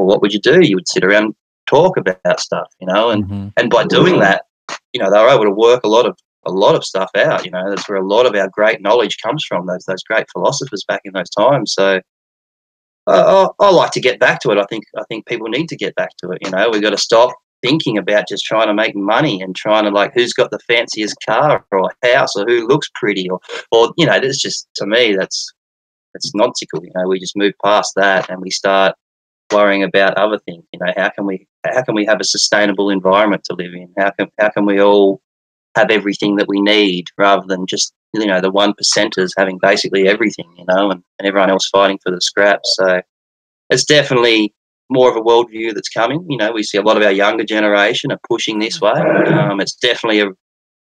[0.00, 0.60] well, what would you do?
[0.60, 1.34] You would sit around
[1.66, 3.48] talk about stuff, you know, and mm-hmm.
[3.56, 4.44] and by doing that,
[4.92, 7.44] you know, they were able to work a lot of a lot of stuff out.
[7.44, 9.66] You know, that's where a lot of our great knowledge comes from.
[9.66, 11.72] Those those great philosophers back in those times.
[11.74, 12.00] So.
[13.06, 14.58] Uh, I, I like to get back to it.
[14.58, 16.38] I think I think people need to get back to it.
[16.44, 19.84] You know, we've got to stop thinking about just trying to make money and trying
[19.84, 23.40] to like who's got the fanciest car or house or who looks pretty or
[23.72, 25.52] or you know, it's just to me that's
[26.12, 26.84] that's nonsensical.
[26.84, 28.94] You know, we just move past that and we start
[29.52, 30.64] worrying about other things.
[30.72, 33.92] You know, how can we how can we have a sustainable environment to live in?
[33.98, 35.20] How can how can we all
[35.76, 40.08] have everything that we need rather than just you know the one percenters having basically
[40.08, 42.74] everything, you know, and, and everyone else fighting for the scraps.
[42.76, 43.02] So
[43.70, 44.54] it's definitely
[44.90, 46.26] more of a worldview that's coming.
[46.28, 48.90] You know, we see a lot of our younger generation are pushing this way.
[48.90, 50.30] Um, it's definitely a,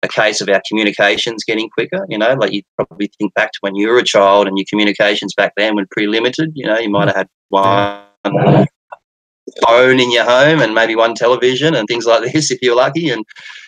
[0.02, 2.06] a case of our communications getting quicker.
[2.08, 4.64] You know, like you probably think back to when you were a child and your
[4.70, 6.52] communications back then were pretty limited.
[6.54, 8.02] You know, you might have had one
[9.66, 13.10] phone in your home and maybe one television and things like this if you're lucky.
[13.10, 13.24] And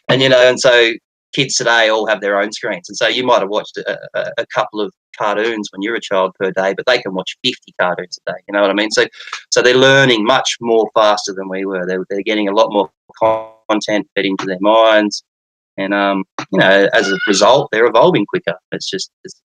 [0.09, 0.93] and you know and so
[1.35, 2.89] kids today all have their own screens.
[2.89, 6.01] And so you might have watched a, a, a couple of cartoons when you're a
[6.01, 8.75] child per day but they can watch 50 cartoons a day you know what i
[8.75, 8.91] mean?
[8.91, 9.07] So
[9.51, 11.87] so they're learning much more faster than we were.
[11.87, 12.91] They're, they're getting a lot more
[13.69, 15.23] content fed into their minds.
[15.77, 18.55] And um you know as a result they're evolving quicker.
[18.73, 19.41] It's just it's,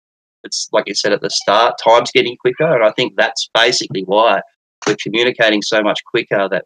[0.43, 2.75] it's like you said at the start time's getting quicker.
[2.75, 4.43] And i think that's basically why
[4.87, 6.65] we're communicating so much quicker that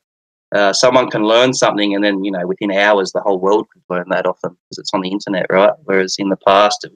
[0.54, 3.82] uh, someone can learn something and then you know within hours the whole world could
[3.90, 5.72] learn that off them because it's on the internet right?
[5.84, 6.92] Whereas in the past it,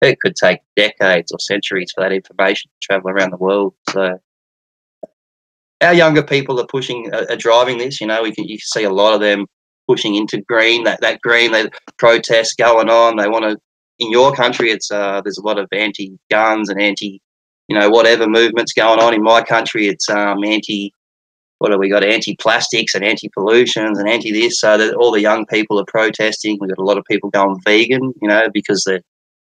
[0.00, 3.74] it could take decades or centuries for that information to travel around the world.
[3.90, 4.18] So
[5.82, 8.84] our younger people are pushing are, are driving this you know we can you see
[8.84, 9.46] a lot of them
[9.86, 11.68] pushing into green that that green they
[11.98, 13.58] protest going on they want to
[13.98, 17.20] in your country it's uh, there's a lot of anti guns and anti
[17.68, 20.92] you know, whatever movements going on in my country, it's um, anti.
[21.58, 22.04] What have we got?
[22.04, 24.60] Anti-plastics and anti-pollutions and anti-this.
[24.60, 26.58] So that all the young people are protesting.
[26.60, 29.00] We've got a lot of people going vegan, you know, because they're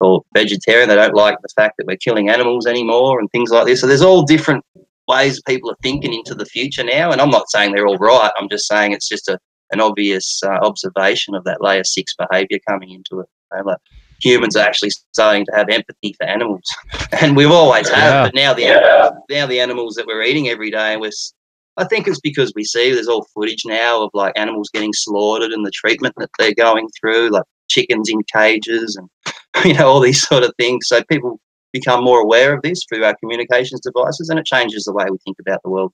[0.01, 0.89] or vegetarian.
[0.89, 3.81] They don't like the fact that we're killing animals anymore and things like this.
[3.81, 4.65] So there's all different
[5.09, 7.11] ways people are thinking into the future now.
[7.11, 8.31] And I'm not saying they're all right.
[8.37, 9.39] I'm just saying it's just a
[9.71, 13.29] an obvious uh, observation of that layer six behaviour coming into it.
[13.53, 13.79] You know, like
[14.21, 16.63] humans are actually starting to have empathy for animals,
[17.21, 18.11] and we've always had.
[18.11, 18.25] Yeah.
[18.25, 21.33] But now the now the animals that we're eating every day, we're s-
[21.77, 25.53] I think it's because we see there's all footage now of like animals getting slaughtered
[25.53, 29.09] and the treatment that they're going through, like chickens in cages and
[29.65, 30.89] you know all these sort of things.
[30.89, 31.41] So people
[31.73, 35.19] become more aware of this through our communications devices, and it changes the way we
[35.25, 35.93] think about the world.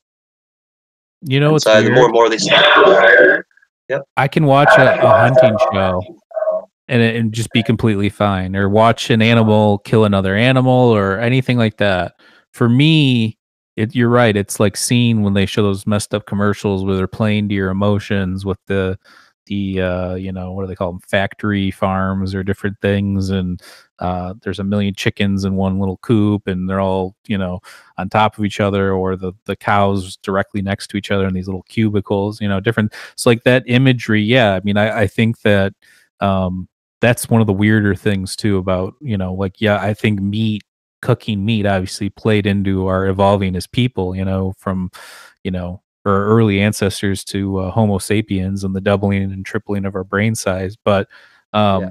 [1.27, 2.47] You know And what's so the more and more of this,
[4.17, 6.03] I can watch a, a hunting show
[6.89, 11.59] and and just be completely fine, or watch an animal kill another animal, or anything
[11.59, 12.15] like that.
[12.53, 13.39] For me,
[13.77, 14.37] it, you're right.
[14.37, 17.71] It's like seeing when they show those messed up commercials where they're playing to your
[17.71, 18.99] emotions with the
[19.47, 23.63] the uh, you know what do they call them factory farms or different things and
[23.99, 27.61] uh, there's a million chickens in one little coop and they're all you know
[27.99, 31.35] on top of each other or the the cows directly next to each other in
[31.35, 35.07] these little cubicles you know different so like that imagery yeah i mean i, I
[35.07, 35.75] think that
[36.21, 36.69] um,
[37.05, 40.63] that's one of the weirder things too about you know like yeah i think meat
[41.03, 44.91] cooking meat obviously played into our evolving as people you know from
[45.43, 49.95] you know our early ancestors to uh, homo sapiens and the doubling and tripling of
[49.95, 51.07] our brain size but
[51.53, 51.91] um, Yeah.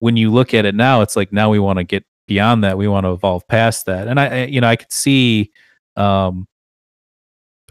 [0.00, 2.76] when you look at it now it's like now we want to get beyond that
[2.78, 5.50] we want to evolve past that and i I- you know i could see
[5.96, 6.46] um,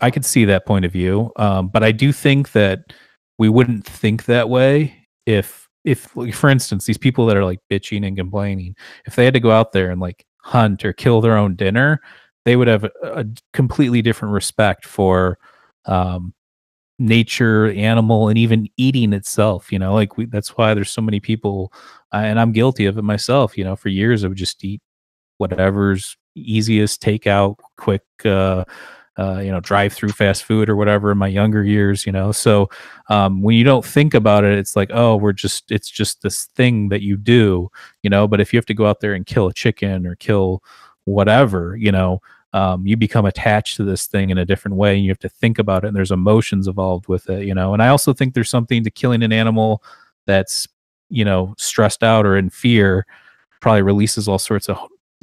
[0.02, 2.94] I could see that point of view, um, but I do think that
[3.38, 7.60] we wouldn't think that way if, if, like, for instance, these people that are like
[7.70, 11.22] bitching and complaining, if they had to go out there and like hunt or kill
[11.22, 12.02] their own dinner,
[12.46, 15.38] they would have a, a completely different respect for
[15.86, 16.34] um,
[17.00, 19.72] nature, animal, and even eating itself.
[19.72, 21.72] You know, like we, that's why there's so many people,
[22.14, 23.58] uh, and I'm guilty of it myself.
[23.58, 24.82] You know, for years I would just eat
[25.38, 28.04] whatever's easiest takeout, quick.
[28.24, 28.66] Uh,
[29.18, 32.32] uh, you know, drive through fast food or whatever in my younger years, you know.
[32.32, 32.70] So
[33.10, 36.46] um, when you don't think about it, it's like, oh, we're just, it's just this
[36.46, 37.70] thing that you do,
[38.02, 38.28] you know.
[38.28, 40.64] But if you have to go out there and kill a chicken or kill
[41.06, 42.22] whatever, you know,
[42.54, 45.30] um, you become attached to this thing in a different way and you have to
[45.30, 47.74] think about it and there's emotions involved with it, you know.
[47.74, 49.84] And I also think there's something to killing an animal
[50.26, 50.68] that's,
[51.10, 53.06] you know, stressed out or in fear,
[53.60, 54.78] probably releases all sorts of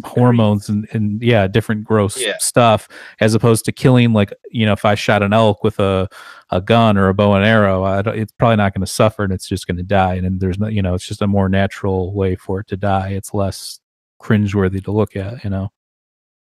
[0.04, 2.38] hormones and, and yeah different gross Yeah.
[2.38, 2.88] stuff
[3.20, 6.08] as opposed to killing like you know if i shot an elk with a,
[6.50, 9.48] a gun or a bow and arrow it's probably not going to suffer and it's
[9.48, 12.12] just going to die and, then there's no you know it's just a more natural
[12.12, 13.80] way for it to die it's less
[14.20, 15.70] cringeworthy to look at you know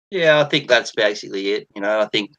[0.09, 1.67] Yeah, I think that's basically it.
[1.75, 2.31] You know, I think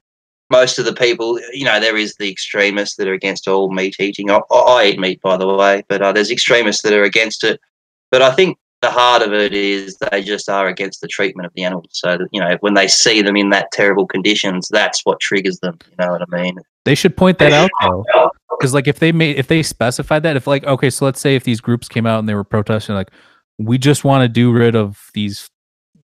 [0.51, 3.97] most of the people, you know, there is the extremists that are against all meat
[4.01, 4.31] eating.
[4.31, 7.61] I, I eat meat, by the way, but uh, there's extremists that are against it.
[8.11, 11.53] But I think the heart of it is they just are against the treatment of
[11.55, 11.91] the animals.
[11.93, 15.59] So that you know, when they see them in that terrible conditions, that's what triggers
[15.61, 15.79] them.
[15.91, 16.59] You know what I mean?
[16.89, 20.37] they should point that out though because like if they made if they specified that
[20.37, 22.95] if like okay so let's say if these groups came out and they were protesting
[22.95, 23.11] like
[23.59, 25.51] we just want to do rid of these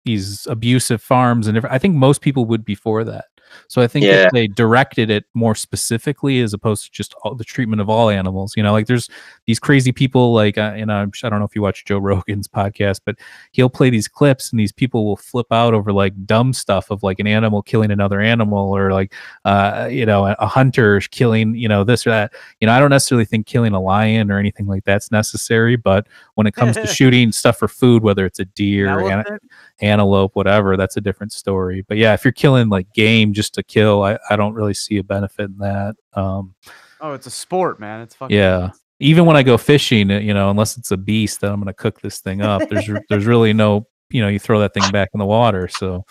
[0.06, 3.26] these abusive farms and every- i think most people would be for that
[3.68, 4.26] so i think Yeah.
[4.26, 8.10] if they directed it more specifically as opposed to just all the treatment of all
[8.10, 9.10] animals you know like there's
[9.46, 11.98] these crazy people like uh, you know I'm- i don't know if you watch joe
[12.10, 13.16] rogan's podcast but
[13.52, 17.04] he'll play these clips and these people will flip out over like dumb stuff of
[17.04, 19.14] like an animal killing another animal or like
[19.46, 22.34] uh, you know, a, a hunter killing, you know, this or that.
[22.60, 26.08] You know, I don't necessarily think killing a lion or anything like that's necessary, but
[26.36, 28.88] when it comes to shooting stuff for food, whether it's a deer,
[29.28, 29.40] an?
[29.82, 31.84] Antelope, whatever, that's a different story.
[31.88, 34.98] But yeah, if you're killing like game just to kill, I, I don't really see
[34.98, 35.96] a benefit in that.
[36.14, 36.56] Um,
[37.02, 38.02] Oh, it's a sport, man.
[38.02, 38.36] It's fucking.
[38.36, 38.72] yeah.
[39.00, 41.68] Even when I go fishing, uh, you know, unless it's a beast, then I'm going
[41.68, 42.68] to cook this thing up.
[42.70, 45.70] There's there's really no, you know, you throw that thing back in the water.
[45.70, 46.06] So,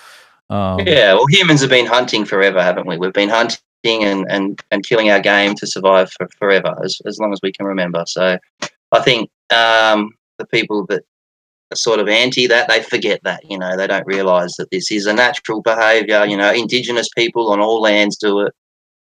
[0.48, 2.96] um, Yeah, well, humans have been hunting forever, haven't we?
[2.96, 7.18] We've been hunting and, and, and killing our game to survive for forever, as, as
[7.18, 8.04] long as we can remember.
[8.06, 8.38] So
[8.92, 11.04] I think um, the people that are
[11.74, 15.06] sort of anti that, they forget that, you know, they don't realise that this is
[15.06, 16.24] a natural behaviour.
[16.24, 18.52] You know, Indigenous people on all lands do it.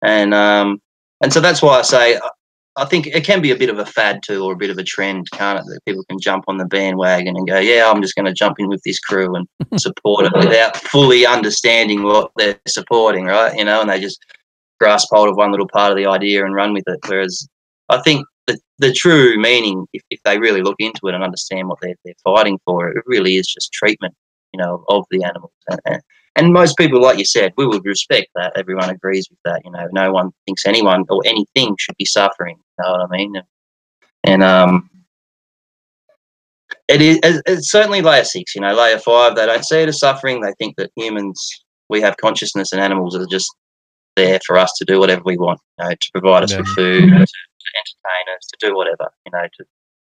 [0.02, 0.80] And, um,
[1.22, 2.30] and so that's why I say I-
[2.76, 4.78] I think it can be a bit of a fad too, or a bit of
[4.78, 5.64] a trend, can't it?
[5.66, 8.60] That people can jump on the bandwagon and go, "Yeah, I'm just going to jump
[8.60, 9.48] in with this crew and
[9.80, 13.52] support it," without fully understanding what they're supporting, right?
[13.56, 14.20] You know, and they just
[14.78, 17.01] grasp hold of one little part of the idea and run with it.
[17.09, 17.48] Whereas
[17.89, 21.69] I think the the true meaning, if, if they really look into it and understand
[21.69, 24.15] what they're they're fighting for, it really is just treatment.
[24.55, 25.53] You know, of the animals.
[25.70, 26.01] And, and,
[26.37, 28.55] and most people, like you said, we would respect that.
[28.57, 29.61] Everyone agrees with that.
[29.62, 32.57] You know, no one thinks anyone or anything should be suffering.
[32.57, 33.37] You know what I mean?
[33.37, 33.47] And,
[34.25, 34.89] and um,
[36.89, 38.55] it is it's certainly layer six.
[38.55, 40.41] You know, layer five, they don't see it as suffering.
[40.41, 41.39] They think that humans,
[41.91, 43.55] we have consciousness, and animals are just
[44.16, 45.61] there for us to do whatever we want.
[45.79, 46.61] You know, to provide us Yeah.
[46.61, 47.27] with food,
[47.77, 49.11] entertain us, to do whatever.
[49.27, 49.65] You know, to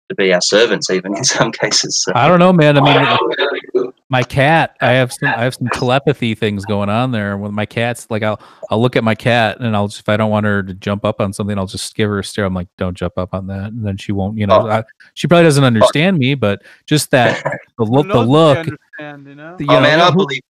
[0.09, 2.03] to be our servants, even in some cases.
[2.03, 2.11] So.
[2.15, 2.77] I don't know, man.
[2.77, 2.81] I
[3.75, 7.51] mean, my cat, I have some, I have some telepathy things going on there with
[7.51, 8.07] my cats.
[8.09, 10.63] Like I'll, I'll look at my cat and I'll just, if I don't want her
[10.63, 12.45] to jump up on something, I'll just give her a stare.
[12.45, 13.67] I'm like, don't jump up on that.
[13.71, 14.67] And then she won't, you know, Oh.
[14.67, 17.43] I, she probably doesn't understand me, but just that
[17.77, 19.57] the look, the knows if you look, understand, you know?
[19.57, 20.41] the- you oh know, man, I believe.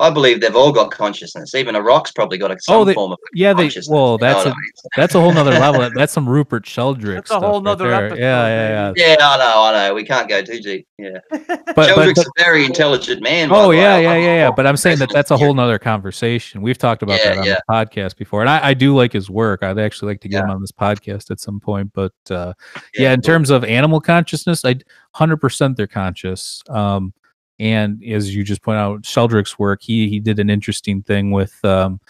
[0.00, 1.54] I believe they've all got consciousness.
[1.56, 3.88] Even a rock's probably got a, some Oh, they- form of yeah, they, consciousness.
[3.92, 4.70] well, you know that's a, I mean?
[4.96, 5.90] that's a whole nother level.
[5.94, 8.06] That's some Rupert Sheldrake That's a whole right nother there.
[8.06, 9.16] episode, Yeah, yeah, yeah.
[9.18, 9.94] Yeah, I know, I know.
[9.94, 10.86] We can't go too deep.
[10.98, 13.48] Yeah, But, but, Sheldrake's but a very intelligent man.
[13.48, 13.76] by Oh the way.
[13.78, 14.50] yeah, I yeah, yeah, yeah.
[14.52, 16.62] But I'm saying that that's a whole nother conversation.
[16.62, 17.54] We've talked about Yeah, that on yeah.
[17.66, 19.62] the podcast before, and I, I do like his work.
[19.64, 21.92] I'd actually like to get him on this podcast at some point.
[21.92, 22.52] But uh,
[22.94, 23.26] yeah, Yeah, in cool.
[23.26, 24.76] terms of animal consciousness, I
[25.12, 26.62] hundred percent they're conscious.
[26.70, 27.12] Um,
[27.58, 31.64] and as you just point out, Sheldrake's work, he he did an interesting thing with
[31.64, 32.00] um,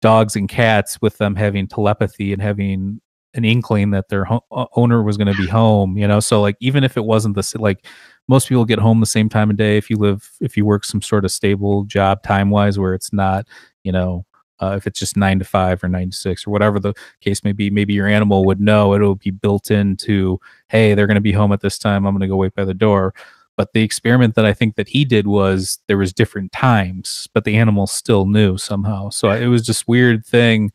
[0.00, 3.00] dogs and cats, with them having telepathy and having
[3.34, 4.44] an inkling that their ho-
[4.76, 5.96] owner was going to be home.
[5.98, 7.86] You know, so like even if it wasn't the like
[8.28, 10.84] most people get home the same time of day if you live if you work
[10.84, 13.46] some sort of stable job time wise where it's not
[13.84, 14.24] you know
[14.58, 17.44] uh, if it's just nine to five or nine to six or whatever the case
[17.44, 18.94] may be maybe your animal would know.
[18.94, 22.06] It'll be built into hey they're going to be home at this time.
[22.06, 23.14] I'm going to go wait by the door
[23.56, 27.44] but the experiment that i think that he did was there was different times but
[27.44, 30.70] the animal still knew somehow so it was just weird thing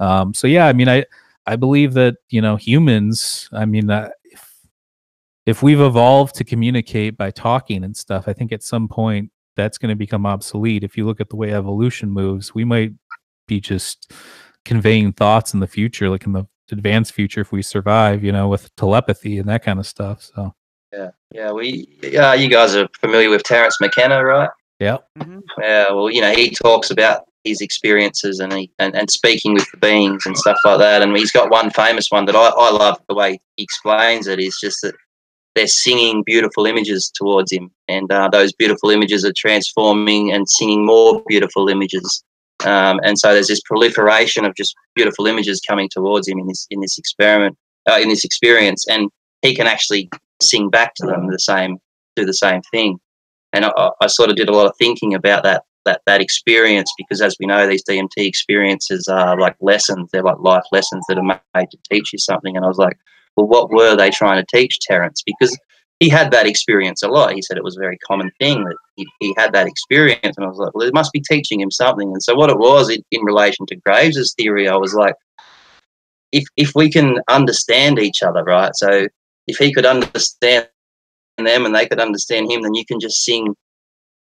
[0.00, 1.04] um, so yeah i mean i
[1.46, 4.54] i believe that you know humans i mean uh, if
[5.46, 9.78] if we've evolved to communicate by talking and stuff, I think at some point that's
[9.78, 10.82] going to become obsolete.
[10.82, 12.92] If you look at the way evolution moves, we might
[13.46, 14.12] be just
[14.64, 18.48] conveying thoughts in the future, like in the advanced future, if we survive, you know,
[18.48, 20.22] with telepathy and that kind of stuff.
[20.34, 20.54] So,
[20.96, 21.52] Yeah, yeah.
[21.52, 22.34] We, yeah.
[22.34, 24.50] You guys are familiar with Terence McKenna, right?
[24.80, 24.98] yeah.
[25.18, 25.42] Mhm.
[25.60, 25.90] Yeah.
[25.92, 29.76] Well, you know, he talks about his experiences and he and, and speaking with the
[29.76, 31.02] beings and stuff like that.
[31.02, 34.38] And he's got one famous one that I, I love the way he explains it.
[34.38, 34.94] Is just that
[35.54, 40.84] they're singing beautiful images towards him, and uh, those beautiful images are transforming and singing
[40.84, 42.24] more beautiful images.
[42.64, 46.66] Um, and so there's this proliferation of just beautiful images coming towards him in this
[46.70, 47.56] in this experiment,
[47.88, 49.10] uh, in this experience, and
[49.42, 50.08] he can actually
[50.42, 51.78] sing back to them the same,
[52.16, 52.98] do the same thing.
[53.52, 56.90] And I, I sort of did a lot of thinking about that that that experience
[56.96, 60.08] because, as we know, these DMT experiences are like lessons.
[60.12, 62.56] They're like life lessons that are made to teach you something.
[62.56, 62.98] And I was like,
[63.36, 65.22] well, what were they trying to teach Terence?
[65.24, 65.56] Because
[66.00, 67.34] he had that experience a lot.
[67.34, 70.36] He said it was a very common thing that he, he had that experience.
[70.36, 72.10] And I was like, well, it must be teaching him something.
[72.12, 75.14] And so what it was in, in relation to Graves's theory, I was like,
[76.32, 78.74] if if we can understand each other, right?
[78.74, 79.06] So
[79.46, 80.68] if he could understand
[81.38, 83.54] them and they could understand him, then you can just sing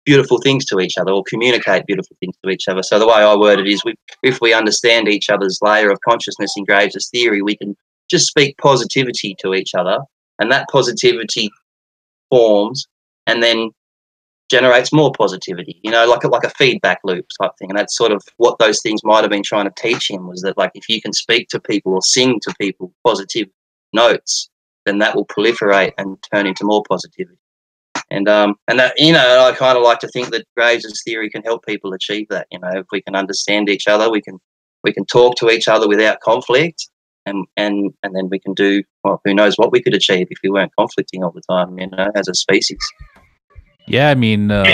[0.05, 2.83] beautiful things to each other or communicate beautiful things to each other.
[2.83, 5.99] So the way I word it is, we, if we understand each other's layer of
[6.09, 7.77] consciousness in Graves' theory, we can
[8.09, 9.99] just speak positivity to each other,
[10.39, 11.51] and that positivity
[12.31, 12.87] forms
[13.27, 13.71] and then
[14.49, 15.81] generates more positivity.
[15.83, 17.71] You know, like a, like a feedback loop type thing.
[17.71, 20.41] And that's sort of what those things might have been trying to teach him was
[20.43, 23.49] that like if you can speak to people or sing to people positive
[23.93, 24.49] notes,
[24.87, 27.39] then that will proliferate and turn into more positivity.
[28.11, 31.29] And um and that you know I kind of like to think that Graves' theory
[31.29, 32.47] can help people achieve that.
[32.51, 34.39] You know, if we can understand each other, we can
[34.85, 36.89] we can talk to each other without conflict,
[37.27, 39.21] and and and then we can do well.
[39.25, 41.79] Who knows what we could achieve if we weren't conflicting all the time?
[41.79, 42.79] You know, as a species.
[43.89, 44.11] Yeah.
[44.11, 44.65] I mean, uh,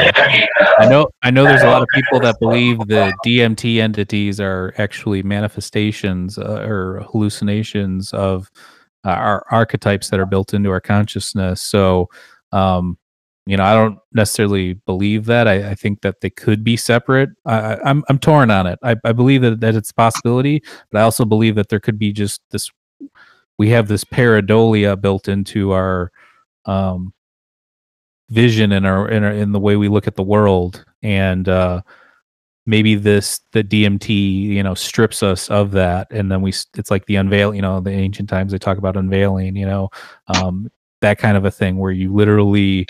[0.79, 4.73] I know, I know there's a lot of people that believe the DMT entities are
[4.79, 8.51] actually manifestations uh, or hallucinations of
[9.05, 11.61] uh, our archetypes that are built into our consciousness.
[11.62, 12.09] So,
[12.53, 12.99] um,
[13.47, 15.49] you know, I don't necessarily believe that.
[15.49, 17.31] I, I think that they could be separate.
[17.45, 18.79] I, I- I'm I'm torn on it.
[18.83, 21.99] I, I believe that, that it's a possibility, but I also believe that there could
[21.99, 22.70] be just this.
[23.59, 26.12] We have this pareidolia built into our
[26.66, 27.12] um,
[28.31, 31.83] vision and our in, our in the way we look at the world, and uh,
[32.67, 37.07] maybe this the DMT you know strips us of that, and then we it's like
[37.07, 37.55] the unveil.
[37.55, 39.57] You know, the ancient times they talk about unveiling.
[39.57, 39.91] You know,
[40.29, 40.71] um,
[41.03, 42.87] that kind of a thing where you literally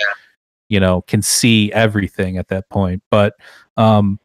[0.69, 3.35] you know can see everything at that point but
[3.77, 4.19] um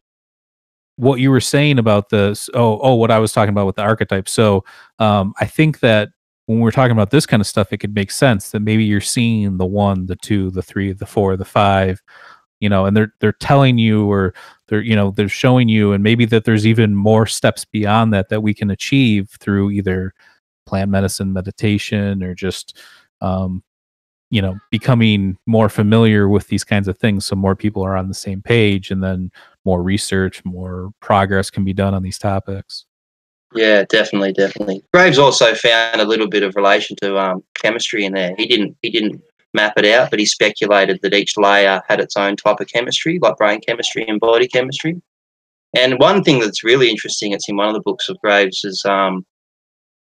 [0.96, 3.82] what you were saying about this oh oh what i was talking about with the
[3.82, 4.64] archetype so
[4.98, 6.08] um i think that
[6.46, 9.00] when we're talking about this kind of stuff it could make sense that maybe you're
[9.00, 12.00] seeing the one the two the three the four the five
[12.60, 14.34] you know and they're they're telling you or
[14.68, 18.28] they're you know they're showing you and maybe that there's even more steps beyond that
[18.28, 20.12] that we can achieve through either
[20.66, 22.78] plant medicine meditation or just
[23.20, 23.62] um
[24.30, 28.08] you know becoming more familiar with these kinds of things so more people are on
[28.08, 29.30] the same page and then
[29.64, 32.84] more research more progress can be done on these topics
[33.54, 34.84] Yeah, definitely, definitely.
[34.92, 38.34] Graves also found a little bit of relation to um, chemistry in there.
[38.36, 39.22] He didn't he didn't
[39.54, 43.18] map it out, but he speculated that each layer had its own type of chemistry,
[43.20, 45.00] like brain chemistry and body chemistry.
[45.76, 48.82] And one thing that's really interesting, it's in one of the books of Graves, is
[48.84, 49.24] um,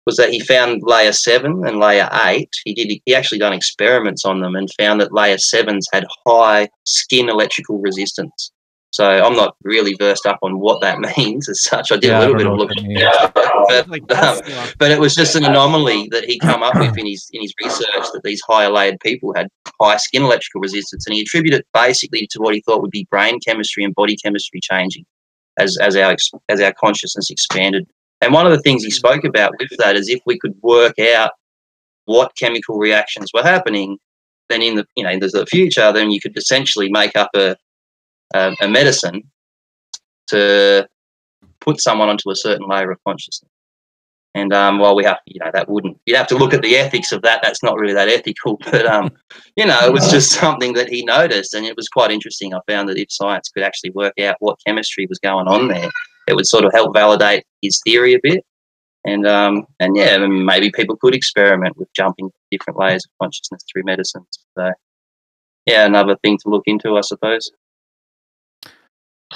[0.06, 2.50] was that he found layer seven and layer eight.
[2.66, 6.70] He did he actually done experiments on them and found that layer sevens had high
[6.86, 8.52] skin electrical resistance.
[8.92, 11.92] So I'm not really versed up on what that means as such.
[11.92, 14.40] I did Yeah, I a little bit of looking, that but, Like um,
[14.78, 17.54] but it was just an anomaly that he come up with in his in his
[17.62, 19.48] research that these higher layered people had
[19.80, 23.08] high skin electrical resistance, and he attributed it basically to what he thought would be
[23.10, 25.06] brain chemistry and body chemistry changing
[25.60, 27.88] as as our ex- as our consciousness expanded.
[28.22, 31.00] And one of the things he spoke about with that is if we could work
[31.00, 31.32] out
[32.06, 33.98] what chemical reactions were happening,
[34.50, 37.56] then in the you know in the future, then you could essentially make up a
[38.34, 39.24] a, a medicine
[40.28, 40.88] to
[41.62, 43.50] put someone onto a certain layer of consciousness.
[44.36, 46.76] And um, while we have, you know, that wouldn't, you'd have to look at the
[46.76, 47.42] ethics of that.
[47.42, 49.12] That's not really that ethical, but um,
[49.56, 52.54] you know, it was just something that he noticed, and it was quite interesting.
[52.54, 55.90] I found that if science could actually work out what chemistry was going on there,
[56.28, 58.46] it would sort of help validate his theory a bit.
[59.06, 63.12] And um, and yeah, I mean, maybe people could experiment with jumping different layers of
[63.22, 64.28] consciousness through medicines.
[64.56, 64.72] So
[65.66, 67.50] yeah, another thing to look into, I suppose.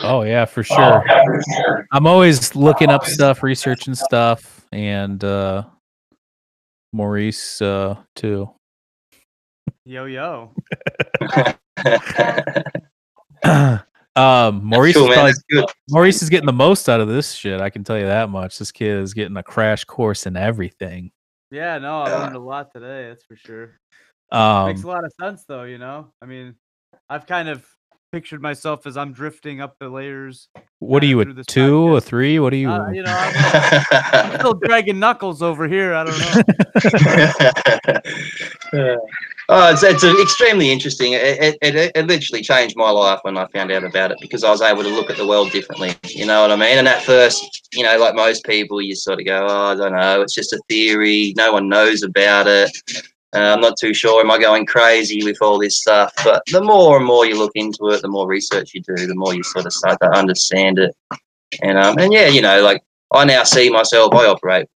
[0.01, 1.03] Oh yeah for sure
[1.91, 5.63] i'm always looking up stuff researching stuff and uh
[6.93, 8.49] maurice uh too
[9.85, 10.53] Yo yo.
[14.15, 17.59] um maurice cool, is probably Maurice is getting the most out of this shit.
[17.59, 18.57] I can tell you that much.
[18.57, 21.11] This kid is getting a crash course in everything.
[21.51, 23.09] Yeah, no, I learned a lot today.
[23.09, 23.77] That's for sure.
[24.31, 25.63] Um, Makes a lot of sense, though.
[25.63, 26.55] You know, I mean,
[27.09, 27.67] I've kind of
[28.13, 30.47] pictured myself as I'm drifting up the layers.
[30.77, 32.03] what are uh, you, a two, a podcast.
[32.03, 32.39] three?
[32.39, 32.69] What are you?
[32.69, 35.95] Uh, you know, I'm, I'm still dragging knuckles over here.
[35.95, 36.43] I don't know.
[39.49, 41.13] oh, it's, it's extremely interesting.
[41.13, 44.43] It, it, it, it literally changed my life when I found out about it because
[44.43, 45.95] I was able to look at the world differently.
[46.07, 46.77] You know what I mean?
[46.77, 49.93] And at first, you know, like most people, you sort of go, oh, I don't
[49.93, 51.33] know, it's just a theory.
[51.35, 52.69] No one knows about it.
[53.33, 54.21] Uh, I'm not too sure.
[54.21, 56.13] Am I going crazy with all this stuff?
[56.23, 59.15] But the more and more you look into it, the more research you do, the
[59.15, 60.95] more you sort of start to understand it.
[61.61, 62.81] And um, and yeah, you know, like
[63.11, 64.13] I now see myself.
[64.13, 64.67] I operate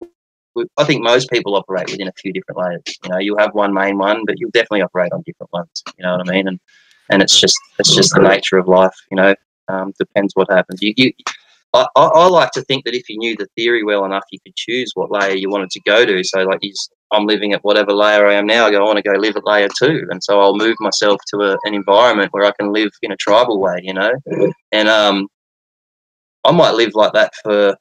[0.77, 2.97] I think most people operate within a few different layers.
[3.03, 5.83] You know, you'll have one main one, but you'll definitely operate on different ones.
[5.97, 6.47] You know what I mean?
[6.47, 6.59] And
[7.09, 8.95] and it's just it's just the nature of life.
[9.11, 9.35] You know,
[9.67, 10.81] um, depends what happens.
[10.81, 11.11] You, you
[11.73, 14.39] I, I, I like to think that if you knew the theory well enough, you
[14.45, 16.23] could choose what layer you wanted to go to.
[16.23, 16.61] So like,
[17.11, 18.65] I'm living at whatever layer I am now.
[18.65, 21.19] I go, I want to go live at layer two, and so I'll move myself
[21.33, 23.79] to a, an environment where I can live in a tribal way.
[23.83, 24.11] You know,
[24.71, 25.27] and um,
[26.43, 27.75] I might live like that for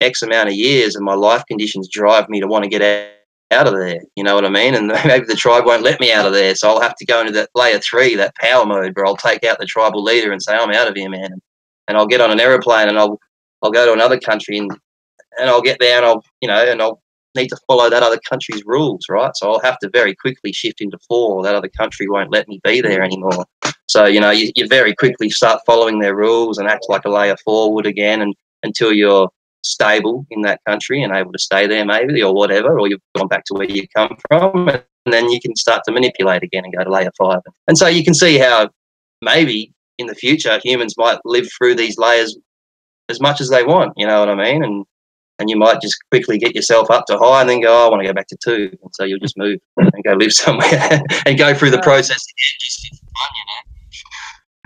[0.00, 3.12] X amount of years, and my life conditions drive me to want to get out
[3.52, 4.00] out of there.
[4.16, 4.74] You know what I mean?
[4.74, 7.20] And maybe the tribe won't let me out of there, so I'll have to go
[7.20, 10.42] into that layer three, that power mode, where I'll take out the tribal leader and
[10.42, 11.40] say, "I'm out of here, man."
[11.88, 13.18] And I'll get on an aeroplane and I'll
[13.62, 14.70] I'll go to another country and
[15.38, 17.00] and I'll get there and I'll you know and I'll
[17.34, 19.32] need to follow that other country's rules, right?
[19.36, 21.42] So I'll have to very quickly shift into four.
[21.42, 23.44] That other country won't let me be there anymore.
[23.88, 27.10] So you know you, you very quickly start following their rules and act like a
[27.10, 29.28] layer four would again, and until you're
[29.62, 33.28] stable in that country and able to stay there maybe or whatever, or you've gone
[33.28, 36.74] back to where you come from, and then you can start to manipulate again and
[36.74, 37.40] go to layer five.
[37.68, 38.70] And so you can see how
[39.22, 42.36] maybe in the future humans might live through these layers
[43.08, 43.92] as much as they want.
[43.96, 44.64] You know what I mean?
[44.64, 44.84] And
[45.38, 47.90] and you might just quickly get yourself up to high and then go, oh, I
[47.90, 48.70] want to go back to two.
[48.82, 52.56] And so you'll just move and go live somewhere and go through the process again.
[52.58, 53.66] Just for fun,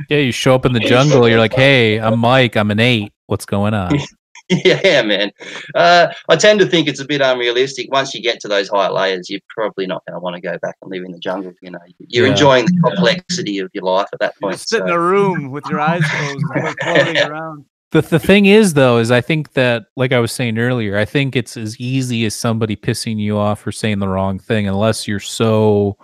[0.09, 1.29] yeah, you show up in the jungle.
[1.29, 2.57] You're like, hey, I'm Mike.
[2.57, 3.13] I'm an eight.
[3.27, 3.99] What's going on?
[4.65, 5.31] yeah, man.
[5.75, 7.91] Uh, I tend to think it's a bit unrealistic.
[7.93, 10.59] Once you get to those higher layers, you're probably not going to want to go
[10.59, 11.53] back and live in the jungle.
[11.63, 11.79] You know,
[12.09, 12.33] you're Yeah.
[12.33, 14.55] enjoying the complexity of your life at that point.
[14.55, 16.45] just sit in a room with your eyes closed,
[16.83, 17.65] floating around.
[17.93, 21.05] the the thing is though is I think that like I was saying earlier, I
[21.05, 25.07] think it's as easy as somebody pissing you off or saying the wrong thing unless
[25.09, 25.97] you're so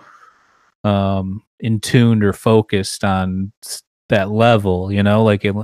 [0.84, 3.52] um in tuned or focused on
[4.08, 5.54] that level, you know, like it,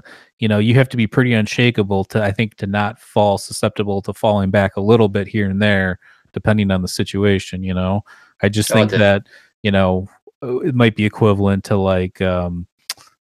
[0.42, 4.02] you know, you have to be pretty unshakable to I think to not fall susceptible
[4.02, 6.00] to falling back a little bit here and there
[6.32, 8.02] depending on the situation, you know.
[8.42, 8.98] I just think definitely.
[8.98, 9.26] that,
[9.62, 10.08] you know,
[10.42, 12.66] uh, it might be equivalent to like um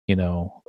[0.06, 0.62] you you know,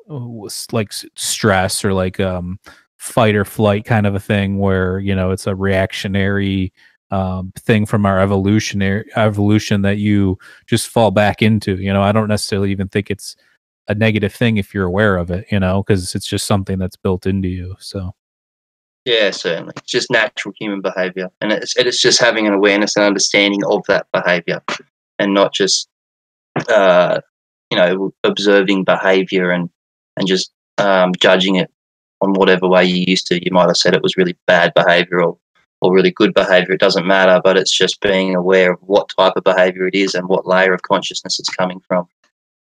[0.71, 2.59] like stress or like um,
[2.97, 6.73] fight or flight kind of a thing, where you know it's a reactionary
[7.09, 10.37] um, thing from our evolutionary evolution that you
[10.67, 11.77] just fall back into.
[11.77, 13.35] You know, I don't necessarily even think it's
[13.87, 15.45] a negative thing if you're aware of it.
[15.51, 17.75] You know, because it's just something that's built into you.
[17.79, 18.13] So.
[19.05, 19.73] Yeah, certainly.
[19.75, 23.83] It's just natural human behavior, and it's it's just having an awareness and understanding of
[23.87, 24.61] that behavior,
[25.19, 25.89] and not just
[26.69, 27.19] uh,
[27.69, 29.69] you know observing behavior and
[30.15, 31.69] and just um, judging it
[32.21, 33.43] on whatever way you used to.
[33.43, 35.37] You might have said it was really bad behavior or
[35.81, 36.73] or really good behavior.
[36.73, 40.15] It doesn't matter, but it's just being aware of what type of behavior it is
[40.15, 42.07] and what layer of consciousness it's coming from.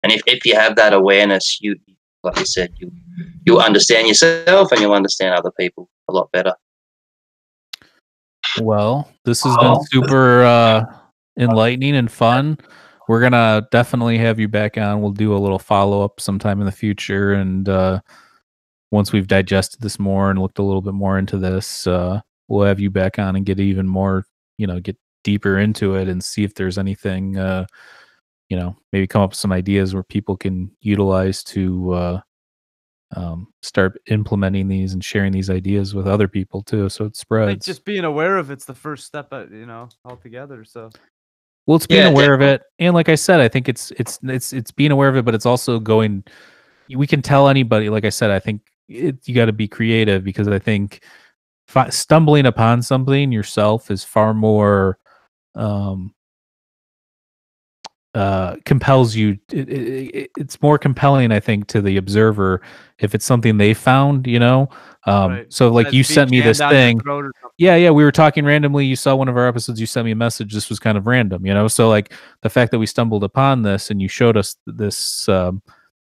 [0.04, 1.76] And if, if you have that awareness, you
[2.24, 2.92] like I said, you
[3.46, 6.54] you'll understand yourself and you'll understand other people a lot better.
[8.60, 10.84] Well, this has been super uh,
[11.40, 12.58] enlightening and fun.
[13.08, 15.02] We're gonna definitely have you back on.
[15.02, 18.02] We'll do a little follow up sometime in the future, and uh,
[18.92, 22.66] once we've digested this more and looked a little bit more into this, uh, we'll
[22.66, 24.26] have you back on and get even more,
[24.58, 27.66] you know, get deeper into it and see if there's anything, uh,
[28.52, 32.22] you know, maybe come up with some ideas where people can utilize to uh,
[33.16, 37.12] um, start implementing these and sharing these ideas with other people too, so it I
[37.14, 37.66] think spreads.
[37.66, 40.66] just being aware of it's the first step, at, you know, altogether.
[40.66, 40.90] So
[41.66, 44.20] Well, it's being Yeah, aware of it, and like I said, I think it's it's
[44.24, 46.26] it's it's being aware of it, but it's also going.
[46.94, 47.90] We can tell anybody.
[47.90, 51.06] Like I said, I think it, you got to be creative because I think
[51.70, 54.98] fi- stumbling upon something yourself is far more
[55.56, 56.14] um,
[58.14, 59.38] uh, compels you.
[59.52, 62.62] It, it, it- it's more compelling, I think, to the observer
[63.00, 64.28] if it's something they found.
[64.28, 64.70] You know,
[65.06, 65.54] um, Right.
[65.54, 67.00] so like That's you sent me this thing.
[67.00, 67.56] throat or something.
[67.58, 68.86] Yeah, yeah, we were talking randomly.
[68.86, 69.80] You saw one of our episodes.
[69.80, 70.54] You sent me a message.
[70.54, 71.68] This was kind of random, you know.
[71.68, 75.62] So like the fact that we stumbled upon this and you showed us this um,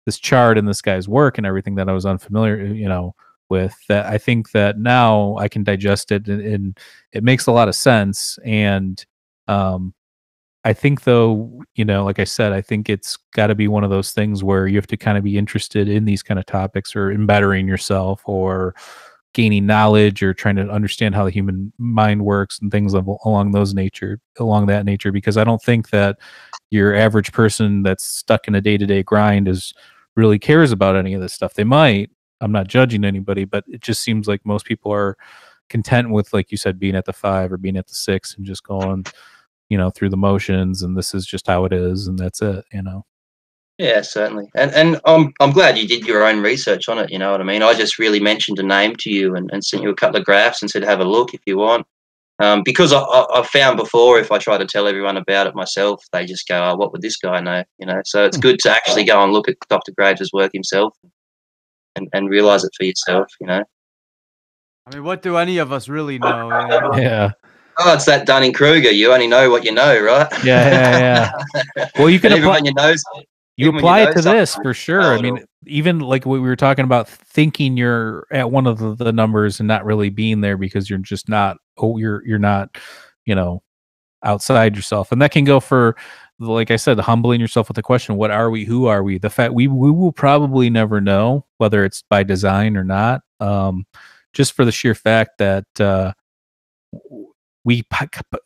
[0.06, 3.14] this chart and this guy's work and everything that I was unfamiliar, you know,
[3.50, 3.76] with.
[3.90, 6.80] That I think that now I can digest it and, and
[7.12, 8.40] it makes a lot of sense.
[8.46, 9.04] And
[9.48, 9.94] um,
[10.64, 13.84] I think though, you know, like I said, I think it's got to be one
[13.84, 16.46] of those things where you have to kind of be interested in these kind of
[16.46, 18.76] topics or in bettering yourself or
[19.34, 23.74] gaining knowledge or trying to understand how the human mind works and things along those
[23.74, 26.18] nature along that nature because i don't think that
[26.70, 29.74] your average person that's stuck in a day-to-day grind is
[30.18, 31.54] really cares about any of this stuff.
[31.54, 32.12] They might
[32.42, 35.16] i'm not judging anybody but it just seems like most people are
[35.70, 38.46] content with like you said being at the five or being at the six and
[38.46, 39.06] just going
[39.72, 42.66] you know through the motions and this is just how it is and that's it
[42.74, 43.06] you know
[43.78, 44.48] Yeah, certainly.
[44.54, 47.42] And and I'm I'm glad you did your own research on it, you know what
[47.42, 47.64] I mean?
[47.64, 50.26] I just really mentioned a name to you and, and sent you a couple of
[50.26, 51.88] graphs and said have a look if you want.
[52.40, 55.56] Um, because I, I, I've found before if I try to tell everyone about it
[55.56, 57.64] myself, they just go, oh, what would this guy know?
[57.80, 59.94] You know, so it's good to actually go and look at Dr.
[59.98, 60.98] Graves' work himself
[61.96, 63.64] and, and realize it for yourself, you know.
[64.88, 66.50] I mean, what do any of us really know?
[66.98, 67.32] yeah
[67.84, 68.92] Oh, it's that Dunning Kruger.
[68.92, 70.28] You only know what you know, right?
[70.44, 71.32] yeah yeah
[71.76, 72.94] yeah well you can apply when you know
[73.58, 75.02] you you apply know it to this for sure.
[75.14, 78.96] I mean, even like what we were talking about, thinking you're at one of the,
[78.96, 81.58] the numbers and not really being there because you're just not.
[81.78, 82.78] Oh, you're you're not,
[83.26, 83.62] you know,
[84.24, 85.96] outside yourself, and that can go for,
[86.40, 88.66] like I said, humbling yourself with the question, "What are we?
[88.66, 92.78] Who are we?" The fact we we will probably never know whether it's by design
[92.78, 93.22] or not.
[93.40, 93.86] Um,
[94.34, 96.14] just for the sheer fact that uh,
[97.64, 97.84] we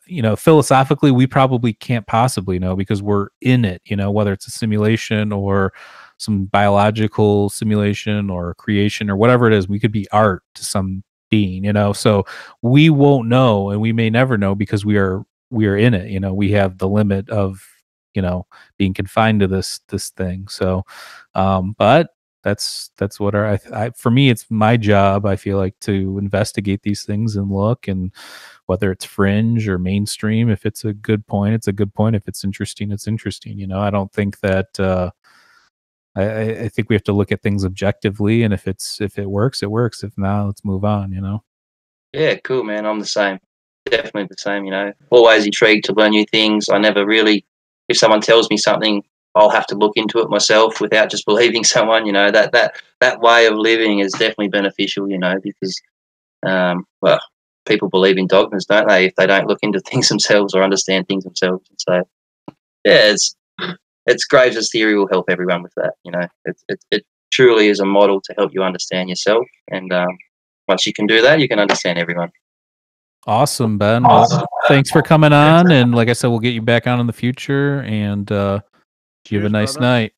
[0.06, 4.32] you know philosophically we probably can't possibly know because we're in it you know whether
[4.32, 5.72] it's a simulation or
[6.18, 11.02] some biological simulation or creation or whatever it is we could be art to some
[11.30, 11.92] being you know?
[11.92, 12.24] So
[12.62, 16.10] we won't know and we may never know because we are we are in it
[16.10, 16.34] you know?
[16.34, 17.66] We have the limit of
[18.14, 18.46] you know
[18.78, 20.48] being confined to this this thing.
[20.48, 20.84] So
[21.34, 22.10] um but
[22.42, 26.16] that's that's what our I, I for me it's my job i feel like to
[26.16, 28.12] investigate these things and look and
[28.66, 32.26] whether it's fringe or mainstream if it's a good point it's a good point if
[32.28, 35.10] it's interesting it's interesting you know i don't think that uh
[36.14, 39.28] I, I- think we have to look at things objectively and if it's if it
[39.30, 41.42] works it works if not let's move on you know
[42.12, 42.86] Yeah, cool, man.
[42.86, 43.38] I'm the same.
[43.84, 44.92] Definitely the same, you know.
[45.10, 46.68] Always intrigued to learn new things.
[46.70, 47.44] I never really,
[47.88, 51.62] if someone tells me something, I'll have to look into it myself without just believing
[51.74, 52.06] someone.
[52.06, 55.08] You know that that that way of living is definitely beneficial.
[55.10, 55.78] You know because,
[56.44, 57.20] um, well,
[57.66, 59.06] people believe in dogmas, don't they?
[59.06, 63.36] If they don't look into things themselves or understand things themselves, and so yeah, it's
[64.06, 65.94] it's Graves' theory will help everyone with that.
[66.04, 69.92] You know, it it, it truly is a model to help you understand yourself and.
[69.92, 70.16] Um,
[70.68, 72.28] once you can do that, you can understand everyone.
[73.28, 76.88] awesome ben well, thanks for coming on and like i said we'll get you back
[76.88, 78.60] on in the future and uh
[79.28, 79.86] you have a nice brother.
[79.86, 80.12] night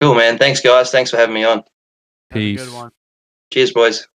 [0.00, 0.36] Cool, man.
[0.36, 0.90] Thanks, guys.
[0.90, 1.64] Thanks for having me on.
[2.30, 2.74] Peace.
[3.52, 4.08] Cheers, boys.